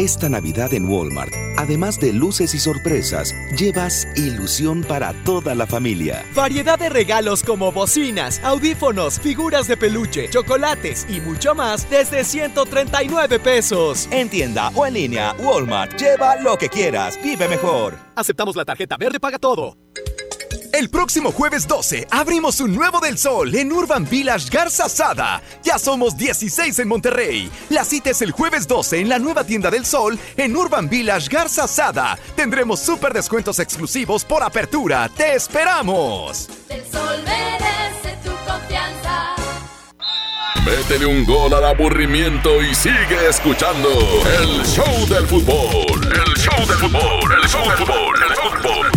Esta 0.00 0.30
Navidad 0.30 0.72
en 0.72 0.88
Walmart, 0.88 1.30
además 1.58 2.00
de 2.00 2.14
luces 2.14 2.54
y 2.54 2.58
sorpresas, 2.58 3.34
llevas 3.54 4.08
ilusión 4.16 4.82
para 4.82 5.12
toda 5.24 5.54
la 5.54 5.66
familia. 5.66 6.24
Variedad 6.34 6.78
de 6.78 6.88
regalos 6.88 7.42
como 7.42 7.70
bocinas, 7.70 8.40
audífonos, 8.42 9.20
figuras 9.20 9.68
de 9.68 9.76
peluche, 9.76 10.30
chocolates 10.30 11.04
y 11.06 11.20
mucho 11.20 11.54
más 11.54 11.86
desde 11.90 12.24
139 12.24 13.40
pesos. 13.40 14.08
En 14.10 14.30
tienda 14.30 14.70
o 14.74 14.86
en 14.86 14.94
línea, 14.94 15.36
Walmart, 15.38 16.00
lleva 16.00 16.36
lo 16.36 16.56
que 16.56 16.70
quieras, 16.70 17.18
vive 17.22 17.46
mejor. 17.46 17.94
Aceptamos 18.14 18.56
la 18.56 18.64
tarjeta 18.64 18.96
verde, 18.96 19.20
paga 19.20 19.38
todo. 19.38 19.76
El 20.80 20.88
próximo 20.88 21.30
jueves 21.30 21.68
12 21.68 22.08
abrimos 22.10 22.58
un 22.58 22.74
nuevo 22.74 23.00
del 23.00 23.18
sol 23.18 23.54
en 23.54 23.70
Urban 23.70 24.08
Village 24.08 24.48
Garza 24.50 24.88
Sada. 24.88 25.42
Ya 25.62 25.78
somos 25.78 26.16
16 26.16 26.78
en 26.78 26.88
Monterrey. 26.88 27.50
La 27.68 27.84
cita 27.84 28.08
es 28.08 28.22
el 28.22 28.30
jueves 28.30 28.66
12 28.66 29.00
en 29.00 29.10
la 29.10 29.18
nueva 29.18 29.44
tienda 29.44 29.70
del 29.70 29.84
sol 29.84 30.18
en 30.38 30.56
Urban 30.56 30.88
Village 30.88 31.28
Garza 31.28 31.68
Sada. 31.68 32.18
Tendremos 32.34 32.80
súper 32.80 33.12
descuentos 33.12 33.58
exclusivos 33.58 34.24
por 34.24 34.42
apertura. 34.42 35.10
¡Te 35.14 35.34
esperamos! 35.34 36.48
El 36.70 36.80
sol 36.90 37.24
merece 37.26 38.16
tu 38.24 38.30
confianza. 38.50 39.34
Métele 40.64 41.04
un 41.04 41.26
gol 41.26 41.52
al 41.52 41.64
aburrimiento 41.66 42.62
y 42.62 42.74
sigue 42.74 43.28
escuchando 43.28 43.90
el 44.40 44.64
show 44.64 45.06
del 45.10 45.26
fútbol. 45.26 46.10
El 46.10 46.34
show 46.38 46.66
del 46.66 46.78
fútbol, 46.78 47.32
el 47.42 47.48
show 47.50 47.68
del 47.68 47.76
fútbol, 47.76 48.22
el 48.22 48.34
show 48.34 48.48
del 48.48 48.62
fútbol. 48.62 48.89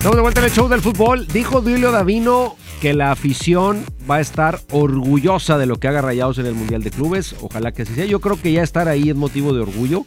Estamos 0.00 0.16
de 0.16 0.22
vuelta 0.22 0.40
en 0.40 0.46
el 0.46 0.52
show 0.52 0.66
del 0.66 0.80
fútbol. 0.80 1.26
Dijo 1.26 1.60
Duilio 1.60 1.92
Davino 1.92 2.56
que 2.80 2.94
la 2.94 3.12
afición 3.12 3.84
va 4.10 4.16
a 4.16 4.20
estar 4.20 4.58
orgullosa 4.70 5.58
de 5.58 5.66
lo 5.66 5.76
que 5.76 5.88
haga 5.88 6.00
Rayados 6.00 6.38
en 6.38 6.46
el 6.46 6.54
Mundial 6.54 6.82
de 6.82 6.90
Clubes. 6.90 7.36
Ojalá 7.42 7.72
que 7.72 7.82
así 7.82 7.94
sea. 7.94 8.06
Yo 8.06 8.18
creo 8.18 8.40
que 8.40 8.50
ya 8.50 8.62
estar 8.62 8.88
ahí 8.88 9.10
es 9.10 9.14
motivo 9.14 9.52
de 9.52 9.60
orgullo. 9.60 10.06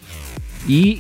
Y 0.68 1.00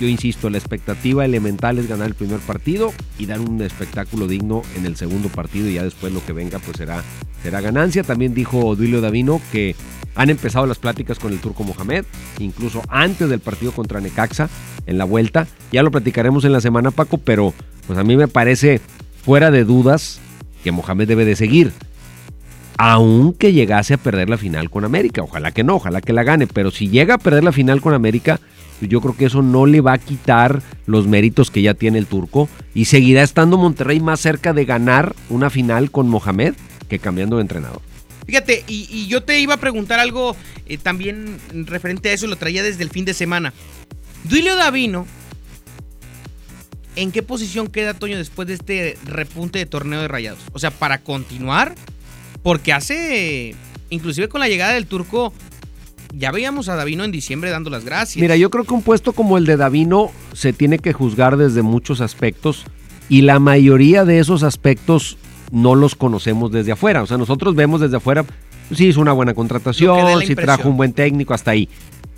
yo 0.00 0.08
insisto, 0.08 0.50
la 0.50 0.58
expectativa 0.58 1.24
elemental 1.24 1.78
es 1.78 1.86
ganar 1.86 2.08
el 2.08 2.14
primer 2.16 2.40
partido 2.40 2.92
y 3.20 3.26
dar 3.26 3.38
un 3.38 3.62
espectáculo 3.62 4.26
digno 4.26 4.62
en 4.76 4.84
el 4.84 4.96
segundo 4.96 5.28
partido. 5.28 5.68
Y 5.68 5.74
ya 5.74 5.84
después 5.84 6.12
lo 6.12 6.26
que 6.26 6.32
venga 6.32 6.58
pues 6.58 6.78
será, 6.78 7.04
será 7.40 7.60
ganancia. 7.60 8.02
También 8.02 8.34
dijo 8.34 8.74
Duilio 8.74 9.00
Davino 9.00 9.40
que 9.52 9.76
han 10.16 10.28
empezado 10.28 10.66
las 10.66 10.78
pláticas 10.78 11.20
con 11.20 11.32
el 11.32 11.38
turco 11.38 11.62
Mohamed, 11.62 12.04
incluso 12.40 12.82
antes 12.88 13.28
del 13.28 13.38
partido 13.38 13.70
contra 13.70 14.00
Necaxa, 14.00 14.48
en 14.86 14.98
la 14.98 15.04
vuelta. 15.04 15.46
Ya 15.70 15.84
lo 15.84 15.92
platicaremos 15.92 16.44
en 16.44 16.52
la 16.52 16.60
semana, 16.60 16.90
Paco, 16.90 17.18
pero 17.18 17.54
pues 17.86 17.98
a 17.98 18.04
mí 18.04 18.16
me 18.16 18.28
parece 18.28 18.80
fuera 19.24 19.50
de 19.50 19.64
dudas 19.64 20.20
que 20.62 20.72
Mohamed 20.72 21.08
debe 21.08 21.24
de 21.24 21.36
seguir. 21.36 21.72
Aunque 22.76 23.52
llegase 23.52 23.94
a 23.94 23.98
perder 23.98 24.28
la 24.28 24.38
final 24.38 24.68
con 24.68 24.84
América. 24.84 25.22
Ojalá 25.22 25.52
que 25.52 25.62
no, 25.62 25.76
ojalá 25.76 26.00
que 26.00 26.12
la 26.12 26.24
gane. 26.24 26.46
Pero 26.46 26.70
si 26.70 26.88
llega 26.88 27.14
a 27.14 27.18
perder 27.18 27.44
la 27.44 27.52
final 27.52 27.80
con 27.80 27.94
América, 27.94 28.40
pues 28.80 28.90
yo 28.90 29.00
creo 29.00 29.16
que 29.16 29.26
eso 29.26 29.42
no 29.42 29.66
le 29.66 29.80
va 29.80 29.92
a 29.92 29.98
quitar 29.98 30.60
los 30.86 31.06
méritos 31.06 31.50
que 31.50 31.62
ya 31.62 31.74
tiene 31.74 31.98
el 31.98 32.06
turco. 32.06 32.48
Y 32.74 32.86
seguirá 32.86 33.22
estando 33.22 33.58
Monterrey 33.58 34.00
más 34.00 34.20
cerca 34.20 34.52
de 34.52 34.64
ganar 34.64 35.14
una 35.28 35.50
final 35.50 35.90
con 35.90 36.08
Mohamed 36.08 36.54
que 36.88 36.98
cambiando 36.98 37.36
de 37.36 37.42
entrenador. 37.42 37.80
Fíjate, 38.26 38.64
y, 38.66 39.06
yo 39.06 39.22
te 39.22 39.38
iba 39.40 39.54
a 39.54 39.58
preguntar 39.58 40.00
algo 40.00 40.34
eh, 40.66 40.78
también 40.78 41.38
referente 41.66 42.08
a 42.08 42.12
eso, 42.12 42.26
lo 42.26 42.36
traía 42.36 42.62
desde 42.62 42.82
el 42.82 42.90
fin 42.90 43.04
de 43.04 43.14
semana. 43.14 43.52
Duilio 44.24 44.56
Davino, 44.56 45.06
¿en 46.96 47.12
qué 47.12 47.22
posición 47.22 47.68
queda 47.68 47.94
Toño 47.94 48.16
después 48.16 48.48
de 48.48 48.54
este 48.54 48.98
repunte 49.04 49.58
de 49.58 49.66
torneo 49.66 50.00
de 50.00 50.08
rayados? 50.08 50.40
O 50.52 50.58
sea, 50.58 50.70
para 50.70 50.98
continuar, 50.98 51.74
porque 52.42 52.72
hace, 52.72 53.54
inclusive 53.90 54.28
con 54.28 54.40
la 54.40 54.48
llegada 54.48 54.72
del 54.72 54.86
turco, 54.86 55.32
ya 56.16 56.30
veíamos 56.30 56.68
a 56.68 56.76
Davino 56.76 57.04
en 57.04 57.12
diciembre 57.12 57.50
dando 57.50 57.70
las 57.70 57.84
gracias. 57.84 58.20
Mira, 58.20 58.36
yo 58.36 58.50
creo 58.50 58.64
que 58.64 58.74
un 58.74 58.82
puesto 58.82 59.12
como 59.12 59.38
el 59.38 59.46
de 59.46 59.56
Davino 59.56 60.10
se 60.32 60.52
tiene 60.52 60.78
que 60.78 60.92
juzgar 60.92 61.36
desde 61.36 61.62
muchos 61.62 62.00
aspectos 62.00 62.64
y 63.08 63.22
la 63.22 63.38
mayoría 63.38 64.04
de 64.04 64.18
esos 64.18 64.42
aspectos 64.42 65.18
no 65.50 65.74
los 65.74 65.94
conocemos 65.94 66.52
desde 66.52 66.72
afuera. 66.72 67.02
O 67.02 67.06
sea, 67.06 67.18
nosotros 67.18 67.54
vemos 67.54 67.80
desde 67.80 67.96
afuera, 67.96 68.24
sí 68.72 68.86
hizo 68.88 69.00
una 69.00 69.12
buena 69.12 69.34
contratación, 69.34 70.20
sí 70.20 70.32
impresión. 70.32 70.44
trajo 70.44 70.68
un 70.68 70.76
buen 70.76 70.92
técnico 70.92 71.34
hasta 71.34 71.50
ahí. 71.50 71.68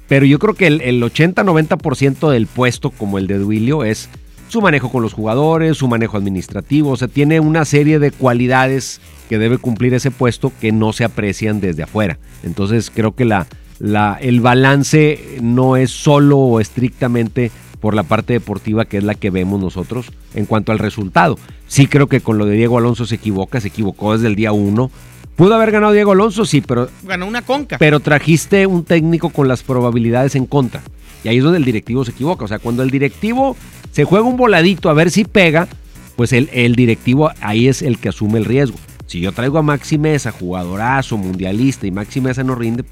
Pero 0.09 0.25
yo 0.25 0.39
creo 0.39 0.55
que 0.55 0.69
el, 0.69 0.81
el 0.83 1.03
80-90% 1.03 2.31
del 2.31 2.47
puesto 2.47 2.91
como 2.91 3.19
el 3.19 3.27
de 3.27 3.39
Duilio 3.39 3.83
es 3.83 4.09
su 4.49 4.61
manejo 4.61 4.91
con 4.91 5.03
los 5.03 5.13
jugadores, 5.13 5.77
su 5.79 5.89
manejo 5.89 6.17
administrativo. 6.17 6.91
O 6.91 6.97
sea, 6.97 7.09
tiene 7.09 7.41
una 7.41 7.65
serie 7.65 7.99
de 7.99 8.11
cualidades 8.13 9.01
que 9.29 9.39
debe 9.39 9.59
cumplir 9.59 9.95
ese 9.95 10.11
puesto 10.11 10.53
que 10.61 10.73
no 10.73 10.93
se 10.93 11.05
aprecian 11.05 11.61
desde 11.61 11.83
afuera. 11.83 12.19
Entonces 12.45 12.91
creo 12.95 13.15
que 13.15 13.25
la, 13.25 13.47
la, 13.79 14.17
el 14.21 14.41
balance 14.41 15.39
no 15.43 15.77
es 15.77 15.91
solo 15.91 16.39
o 16.39 16.61
estrictamente 16.61 17.51
por 17.81 17.95
la 17.95 18.05
parte 18.05 18.33
deportiva 18.33 18.85
que 18.87 18.99
es 18.99 19.05
la 19.05 19.15
que 19.15 19.31
vemos 19.31 19.61
nosotros 19.61 20.07
en 20.35 20.47
cuanto 20.47 20.73
al 20.73 20.79
resultado. 20.79 21.39
Sí 21.67 21.87
creo 21.87 22.07
que 22.07 22.21
con 22.21 22.39
lo 22.39 22.47
de 22.47 22.57
Diego 22.57 22.79
Alonso 22.79 23.05
se 23.07 23.17
equivoca, 23.17 23.61
se 23.61 23.69
equivocó 23.69 24.15
desde 24.15 24.29
el 24.29 24.37
día 24.37 24.53
uno. 24.53 24.91
Pudo 25.35 25.55
haber 25.55 25.71
ganado 25.73 25.93
Diego 25.93 26.13
Alonso, 26.13 26.47
sí, 26.47 26.63
pero 26.63 26.89
Ganó 27.03 27.27
una 27.27 27.43
conca. 27.43 27.77
pero 27.79 28.01
trajiste 28.01 28.67
un 28.67 28.85
técnico 28.85 29.29
con 29.31 29.49
las 29.49 29.63
probabilidades 29.63 30.35
en 30.37 30.47
contra. 30.47 30.81
Y 31.25 31.29
ahí 31.29 31.39
es 31.39 31.43
donde 31.45 31.59
el 31.59 31.65
directivo 31.65 32.05
se 32.05 32.13
equivoca. 32.13 32.45
O 32.45 32.49
sea, 32.49 32.59
cuando 32.59 32.83
el 32.83 32.91
directivo 32.91 33.57
se 33.97 34.05
juega 34.05 34.27
un 34.27 34.37
voladito 34.37 34.91
a 34.91 34.93
ver 34.93 35.11
si 35.11 35.25
pega, 35.25 35.69
pues 36.17 36.35
el, 36.35 36.51
el 36.53 36.77
directivo 36.77 37.31
ahí 37.41 37.67
es 37.67 37.81
el 37.81 37.97
que 37.97 38.11
asume 38.11 38.37
el 38.37 38.45
riesgo. 38.45 38.77
Si 39.07 39.23
yo 39.23 39.33
traigo 39.33 39.57
a 39.57 39.63
Maxi 39.63 39.97
Mesa, 39.97 40.33
jugadorazo, 40.33 41.17
mundialista, 41.17 41.87
y 41.87 41.93
Maxi 41.93 42.21
Mesa 42.21 42.45
no 42.45 42.55
rinde, 42.55 42.85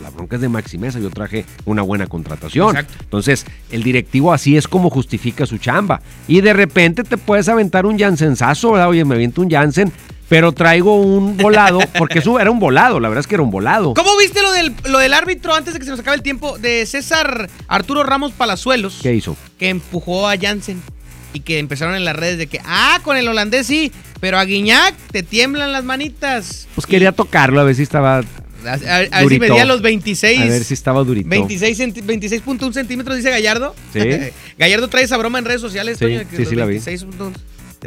la 0.00 0.10
bronca 0.10 0.36
es 0.36 0.42
de 0.42 0.48
Maxi 0.48 0.78
Mesa. 0.78 1.00
Yo 1.00 1.10
traje 1.10 1.44
una 1.64 1.82
buena 1.82 2.06
contratación. 2.06 2.76
Exacto. 2.76 2.94
Entonces, 3.02 3.44
el 3.72 3.82
directivo 3.82 4.32
así 4.32 4.56
es 4.56 4.68
como 4.68 4.88
justifica 4.88 5.46
su 5.46 5.58
chamba. 5.58 6.00
Y 6.28 6.40
de 6.42 6.52
repente 6.52 7.02
te 7.02 7.16
puedes 7.16 7.48
aventar 7.48 7.84
un 7.84 7.98
Jansensazo, 7.98 8.70
¿verdad? 8.70 8.90
Oye, 8.90 9.04
me 9.04 9.16
aviento 9.16 9.42
un 9.42 9.50
Jansen, 9.50 9.90
pero 10.28 10.52
traigo 10.52 10.96
un 11.00 11.36
volado, 11.36 11.78
porque 11.98 12.18
eso 12.20 12.38
era 12.40 12.50
un 12.50 12.58
volado, 12.58 12.98
la 13.00 13.08
verdad 13.08 13.20
es 13.20 13.26
que 13.26 13.34
era 13.36 13.42
un 13.42 13.50
volado. 13.50 13.94
¿Cómo 13.94 14.16
viste 14.18 14.42
lo 14.42 14.50
del, 14.52 14.74
lo 14.86 14.98
del 14.98 15.14
árbitro 15.14 15.54
antes 15.54 15.72
de 15.74 15.78
que 15.78 15.84
se 15.84 15.90
nos 15.92 16.00
acabe 16.00 16.16
el 16.16 16.22
tiempo 16.22 16.58
de 16.58 16.84
César 16.86 17.48
Arturo 17.68 18.02
Ramos 18.02 18.32
Palazuelos? 18.32 18.98
¿Qué 19.02 19.14
hizo? 19.14 19.36
Que 19.58 19.68
empujó 19.68 20.28
a 20.28 20.36
Jansen 20.36 20.82
y 21.32 21.40
que 21.40 21.58
empezaron 21.58 21.94
en 21.94 22.04
las 22.04 22.16
redes 22.16 22.38
de 22.38 22.46
que, 22.46 22.60
ah, 22.64 23.00
con 23.04 23.16
el 23.16 23.28
holandés 23.28 23.66
sí, 23.66 23.92
pero 24.20 24.38
a 24.38 24.44
Guiñac 24.44 24.94
te 25.12 25.22
tiemblan 25.22 25.70
las 25.72 25.84
manitas. 25.84 26.66
Pues 26.74 26.86
quería 26.86 27.12
tocarlo, 27.12 27.60
a 27.60 27.64
ver 27.64 27.74
si 27.74 27.82
estaba. 27.82 28.18
A, 28.18 28.22
a- 28.70 28.72
a 29.12 29.20
ver 29.20 29.28
si 29.28 29.38
medía 29.38 29.64
los 29.64 29.80
26. 29.82 30.40
A 30.40 30.44
ver 30.46 30.64
si 30.64 30.74
estaba 30.74 31.04
durito. 31.04 31.28
26 31.28 31.78
centi- 31.78 32.02
26.1 32.04 32.72
centímetros, 32.72 33.16
dice 33.16 33.30
Gallardo. 33.30 33.76
Sí. 33.92 34.00
Gallardo 34.58 34.88
trae 34.88 35.04
esa 35.04 35.16
broma 35.18 35.38
en 35.38 35.44
redes 35.44 35.60
sociales, 35.60 35.98
Sí, 35.98 36.04
Toño, 36.04 36.22
sí, 36.36 36.44
sí 36.46 36.54
la 36.56 36.64
vi. 36.66 36.80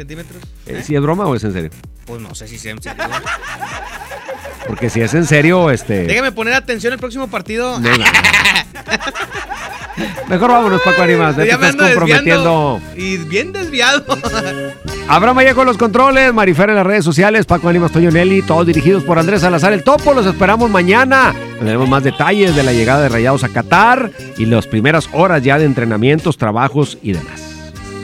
centímetros. 0.00 0.42
Eh, 0.66 0.82
¿Si 0.84 0.94
es 0.94 1.02
broma 1.02 1.26
o 1.26 1.34
es 1.34 1.44
en 1.44 1.52
serio? 1.52 1.70
Pues 2.06 2.20
no 2.20 2.34
sé 2.34 2.48
si 2.48 2.58
sea 2.58 2.72
en 2.72 2.82
serio. 2.82 3.04
Porque 4.66 4.90
si 4.90 5.00
es 5.00 5.14
en 5.14 5.26
serio, 5.26 5.70
este. 5.70 6.04
Déjame 6.04 6.32
poner 6.32 6.54
atención 6.54 6.92
el 6.92 6.98
próximo 6.98 7.28
partido. 7.28 7.78
No, 7.80 7.90
no, 7.90 7.98
no. 7.98 8.04
Mejor 10.28 10.50
vámonos, 10.50 10.80
Paco 10.82 11.02
Animas. 11.02 11.36
Ya 11.36 11.44
te 11.44 11.58
me 11.58 11.68
estás 11.68 11.90
comprometiendo. 11.90 12.80
Y 12.96 13.16
bien 13.16 13.52
desviado. 13.52 14.04
Abraham 15.08 15.38
con 15.54 15.66
los 15.66 15.76
controles, 15.76 16.32
Marifer 16.32 16.70
en 16.70 16.76
las 16.76 16.86
redes 16.86 17.04
sociales, 17.04 17.46
Paco 17.46 17.68
Animas, 17.68 17.90
Toño 17.90 18.12
Nelly, 18.12 18.42
todos 18.42 18.64
dirigidos 18.64 19.02
por 19.02 19.18
Andrés 19.18 19.40
Salazar 19.40 19.72
el 19.72 19.82
Topo. 19.82 20.14
Los 20.14 20.26
esperamos 20.26 20.70
mañana. 20.70 21.34
Tendremos 21.58 21.88
más 21.88 22.04
detalles 22.04 22.54
de 22.54 22.62
la 22.62 22.72
llegada 22.72 23.02
de 23.02 23.08
Rayados 23.08 23.42
a 23.42 23.48
Qatar 23.48 24.12
y 24.38 24.46
las 24.46 24.68
primeras 24.68 25.08
horas 25.12 25.42
ya 25.42 25.58
de 25.58 25.64
entrenamientos, 25.64 26.38
trabajos 26.38 26.96
y 27.02 27.12
demás. 27.12 27.59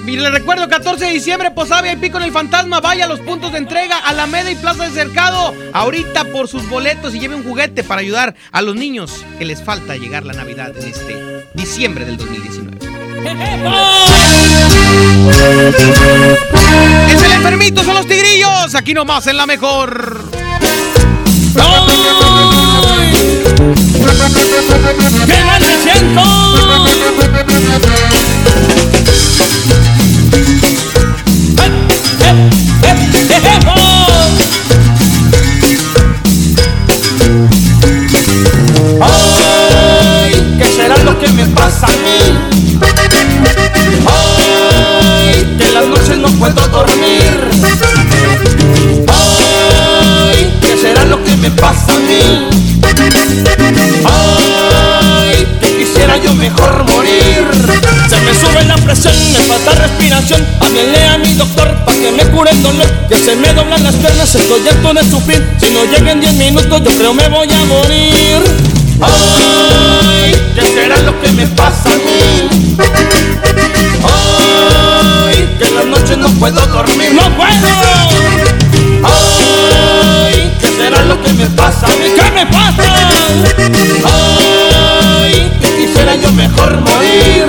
Y 0.07 0.17
les 0.17 0.31
recuerdo, 0.31 0.69
14 0.69 1.05
de 1.05 1.13
diciembre, 1.13 1.51
Posada 1.51 1.93
y 1.93 2.11
con 2.11 2.23
el 2.23 2.31
Fantasma. 2.31 2.81
Vaya 2.81 3.07
a 3.07 3.09
los 3.09 3.21
puntos 3.21 3.51
de 3.53 3.59
entrega, 3.59 3.99
Alameda 3.99 4.51
y 4.51 4.55
Plaza 4.55 4.85
del 4.85 4.93
Cercado. 4.93 5.53
Ahorita 5.73 6.25
por 6.27 6.47
sus 6.47 6.69
boletos 6.69 7.15
y 7.15 7.21
lleve 7.21 7.35
un 7.35 7.43
juguete 7.43 7.83
para 7.83 8.03
ayudar 8.03 8.35
a 8.53 8.63
los 8.63 8.77
niños 8.77 9.25
que 9.39 9.45
les 9.45 9.63
falta 9.63 9.97
llegar 9.97 10.25
la 10.25 10.33
Navidad 10.33 10.73
en 10.79 10.89
este 10.89 11.17
diciembre 11.55 12.05
del 12.05 12.17
2019. 12.19 12.79
Es 17.11 17.23
el 17.23 17.33
enfermito, 17.33 17.83
son 17.83 17.95
los 17.95 18.07
tigrillos. 18.07 18.75
Aquí 18.75 18.95
nomás 18.95 19.27
en 19.27 19.37
la 19.37 19.47
mejor. 19.47 20.31
¡Qué 25.27 25.45
mal 25.45 25.61
me 25.61 25.81
siento! 25.83 26.96
Ay, 39.01 40.57
¿qué 40.59 40.65
será 40.65 40.97
lo 40.99 41.19
que 41.19 41.29
me 41.33 41.47
pasa 41.47 41.87
a 41.87 41.91
mí? 41.91 42.19
Ay, 44.07 45.57
que 45.59 45.73
las 45.73 45.87
noches 45.87 46.19
no 46.19 46.29
puedo 46.39 46.69
dormir. 46.69 47.51
Ay, 49.09 50.59
¿qué 50.61 50.77
será 50.79 51.05
lo 51.05 51.23
que 51.23 51.37
me 51.37 51.51
pasa 51.51 51.93
a 51.95 51.99
mí? 51.99 52.49
Ay, 54.05 55.47
que 55.61 55.77
quisiera 55.79 56.17
yo 56.17 56.35
mejor 56.35 56.85
morir. 56.91 57.47
Se 58.09 58.21
me 58.21 58.35
sube 58.35 58.65
la 58.65 58.77
presión, 58.77 59.15
me 59.33 59.39
falta 59.41 59.73
respiración. 59.73 60.47
A 60.61 60.69
mi 60.69 60.81
doctor 61.37 61.75
para 61.85 61.99
que 61.99 62.11
me 62.13 62.25
cure 62.31 62.51
el 62.51 62.63
dolor. 62.63 62.87
Ya 63.11 63.19
se 63.19 63.37
me 63.37 63.53
doblan 63.53 63.83
las 63.83 63.95
piernas, 63.95 64.35
estoy 64.35 64.67
harto 64.69 64.95
de 64.95 65.05
sufrir. 65.05 65.47
Si 65.59 65.71
no 65.73 65.85
llegan 65.85 66.21
10 66.21 66.35
minutos, 66.35 66.83
yo 66.83 66.91
creo 66.91 67.15
me 67.15 67.29
voy 67.29 67.49
a 67.53 67.65
morir. 67.65 68.43
Ay, 69.01 70.33
¿qué 70.55 70.63
será 70.63 70.99
lo 71.03 71.21
que 71.21 71.33
me 71.33 71.47
pasa 71.49 71.93
a 71.93 71.97
mí? 71.97 72.49
Ay, 74.03 75.55
que 75.59 75.69
en 75.69 75.75
las 75.75 75.87
noches 75.87 76.17
no 76.19 76.29
puedo 76.39 76.65
dormir. 76.67 77.13
¡No 77.13 77.37
puedo! 77.37 77.69
Ay, 79.05 80.53
¿qué 80.61 80.69
será 80.69 81.03
lo 81.05 81.21
que 81.23 81.33
me 81.35 81.47
pasa 81.51 81.87
a 81.87 81.91
mí? 81.91 82.15
¿Qué 82.17 82.31
me 82.31 82.47
pasa? 82.47 82.83
Yo 86.21 86.33
mejor 86.33 86.81
morir. 86.81 87.47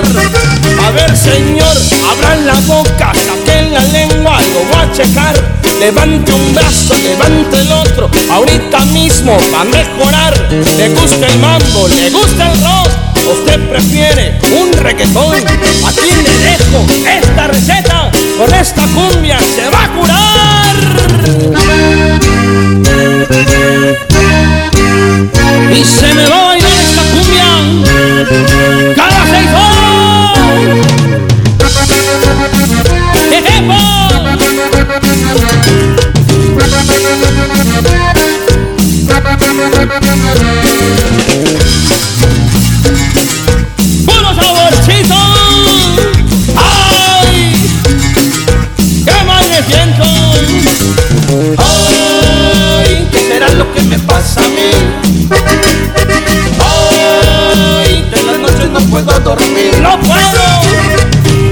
A 0.86 0.90
ver, 0.90 1.16
señor, 1.16 1.76
abran 2.10 2.46
la 2.46 2.54
boca, 2.66 3.12
saquen 3.14 3.72
la 3.72 3.82
lengua, 3.84 4.40
lo 4.40 4.64
voy 4.64 4.82
a 4.82 4.92
checar. 4.92 5.58
Levante 5.80 6.32
un 6.32 6.54
brazo, 6.54 6.94
levante 7.02 7.60
el 7.60 7.70
otro, 7.70 8.10
ahorita 8.32 8.84
mismo 8.86 9.38
va 9.52 9.60
a 9.60 9.64
mejorar. 9.64 10.48
Le 10.76 10.88
gusta 10.88 11.26
el 11.26 11.38
mambo, 11.38 11.88
le 11.88 12.10
gusta 12.10 12.50
el 12.50 12.58
rock, 12.62 12.88
usted 13.38 13.68
prefiere 13.68 14.38
un 14.60 14.72
reggaetón. 14.72 15.36
Aquí 15.36 16.10
le 16.24 16.38
dejo 16.38 16.86
esta 17.06 17.46
receta, 17.46 18.10
con 18.38 18.54
esta 18.54 18.82
cumbia 18.82 19.38
se 19.38 19.68
va 19.70 19.84
a 19.84 19.88
curar. 19.94 20.76
Y 25.72 25.84
se 25.84 26.14
me 26.14 26.26
va 26.26 26.52
a 26.52 26.58
cada 28.94 29.26
seis 29.26 29.48
horas. 29.52 29.78
¡Puro 44.06 44.34
saborcito! 44.34 45.14
¡Ay! 46.56 47.52
¡Qué 49.04 49.24
mal 49.24 49.44
me 49.48 49.62
siento! 49.62 50.04
Ay, 51.58 53.08
¿qué 53.12 53.20
será 53.20 53.48
lo 53.50 53.72
que 53.74 53.82
me 53.82 53.98
pasa 54.00 54.44
a 54.44 54.48
mí? 54.48 55.07
No 58.78 58.86
puedo 58.90 59.20
dormir. 59.20 59.78
¡No 59.80 59.98
puedo! 60.00 60.44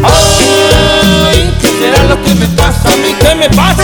Ay, 0.04 1.52
¿qué 1.60 1.68
será 1.68 2.04
lo 2.04 2.22
que 2.22 2.34
me 2.34 2.46
pasa 2.48 2.92
a 2.92 2.96
mí? 2.96 3.14
¿Qué 3.20 3.34
me 3.34 3.50
pasa? 3.50 3.82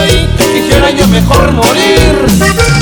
Ay, 0.00 0.28
que 0.36 0.44
quisiera 0.52 0.90
yo 0.90 1.06
mejor 1.08 1.52
morir. 1.52 2.26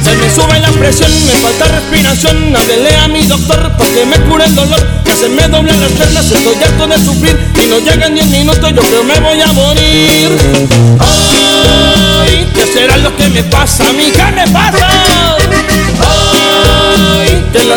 Se 0.03 0.17
me 0.17 0.31
sube 0.35 0.61
la 0.61 0.71
presión, 0.73 1.11
me 1.27 1.33
falta 1.33 1.65
respiración. 1.67 2.55
Háblele 2.57 2.97
a 2.97 3.09
mi 3.09 3.23
doctor 3.23 3.73
para 3.77 3.91
que 3.91 4.05
me 4.05 4.17
cure 4.29 4.45
el 4.45 4.55
dolor. 4.55 4.87
Que 5.05 5.17
se 5.17 5.29
me 5.29 5.49
doblan 5.49 5.81
las 5.81 5.91
piernas, 5.93 6.31
estoy 6.31 6.63
harto 6.63 6.87
de 6.87 6.99
sufrir. 6.99 7.39
Y 7.63 7.67
no 7.69 7.79
llegan 7.79 8.15
10 8.15 8.27
minutos, 8.29 8.73
yo 8.75 8.83
creo 8.83 9.05
me 9.05 9.19
voy 9.21 9.41
a 9.41 9.53
morir. 9.53 10.29
Ay, 11.01 12.51
¿Qué 12.55 12.67
será 12.67 12.97
lo 12.99 13.17
que 13.17 13.29
me 13.29 13.43
pasa 13.45 13.89
a 13.89 13.93
mí? 13.93 14.11
¿Qué 14.11 14.33
me 14.33 14.47
pasa? 14.49 15.40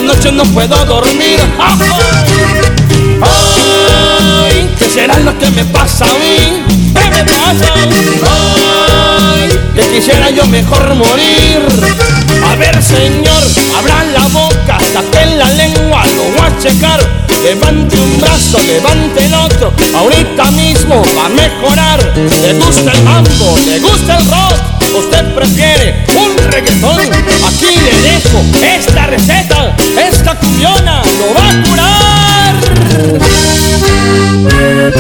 Noche 0.02 0.32
no 0.32 0.44
puedo 0.46 0.86
dormir. 0.86 1.40
Ay, 3.22 4.70
¿qué 4.78 4.90
será 4.90 5.18
lo 5.20 5.38
que 5.40 5.50
me 5.52 5.66
pasa 5.66 6.06
a 6.06 6.14
mí? 6.20 6.64
¿Qué 6.94 7.10
me 7.10 7.24
pasa? 7.24 7.74
Ay, 9.34 9.50
que 9.76 9.82
quisiera 9.96 10.30
yo 10.30 10.46
mejor 10.48 10.94
morir. 10.96 11.62
A 12.50 12.56
ver, 12.56 12.84
señor, 12.84 13.44
abra 13.78 14.04
la 14.04 14.28
boca, 14.28 14.78
saque 14.94 15.26
la 15.38 15.50
lengua, 15.52 16.04
lo 16.16 16.24
voy 16.24 16.48
a 16.48 16.60
checar. 16.60 17.24
Levante 17.44 17.98
un 17.98 18.22
brazo, 18.22 18.58
levante 18.60 19.26
el 19.26 19.34
otro, 19.34 19.74
ahorita 19.98 20.52
mismo 20.52 21.04
va 21.18 21.26
a 21.26 21.30
mejorar. 21.30 22.14
Le 22.16 22.54
gusta 22.54 22.92
el 22.92 23.04
mambo, 23.04 23.58
le 23.66 23.80
gusta 23.80 24.18
el 24.18 24.26
rock, 24.30 24.56
usted 24.98 25.34
prefiere 25.34 26.06
un 26.16 26.38
reggaetón. 26.52 27.00
Aquí 27.00 27.80
le 27.80 27.92
dejo 28.02 28.44
esta 28.62 29.08
receta, 29.08 29.76
esta 30.10 30.36
cumbiona 30.36 31.02
lo 31.18 31.34
va 31.34 31.50
a 31.50 31.64
curar. 31.64 32.56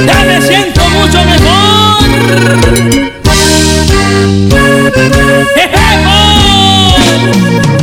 Ya 0.06 0.24
me 0.26 0.41
siento 0.41 0.82
mucho 0.89 1.24
mejor. 1.26 1.84
Ahora 6.06 7.83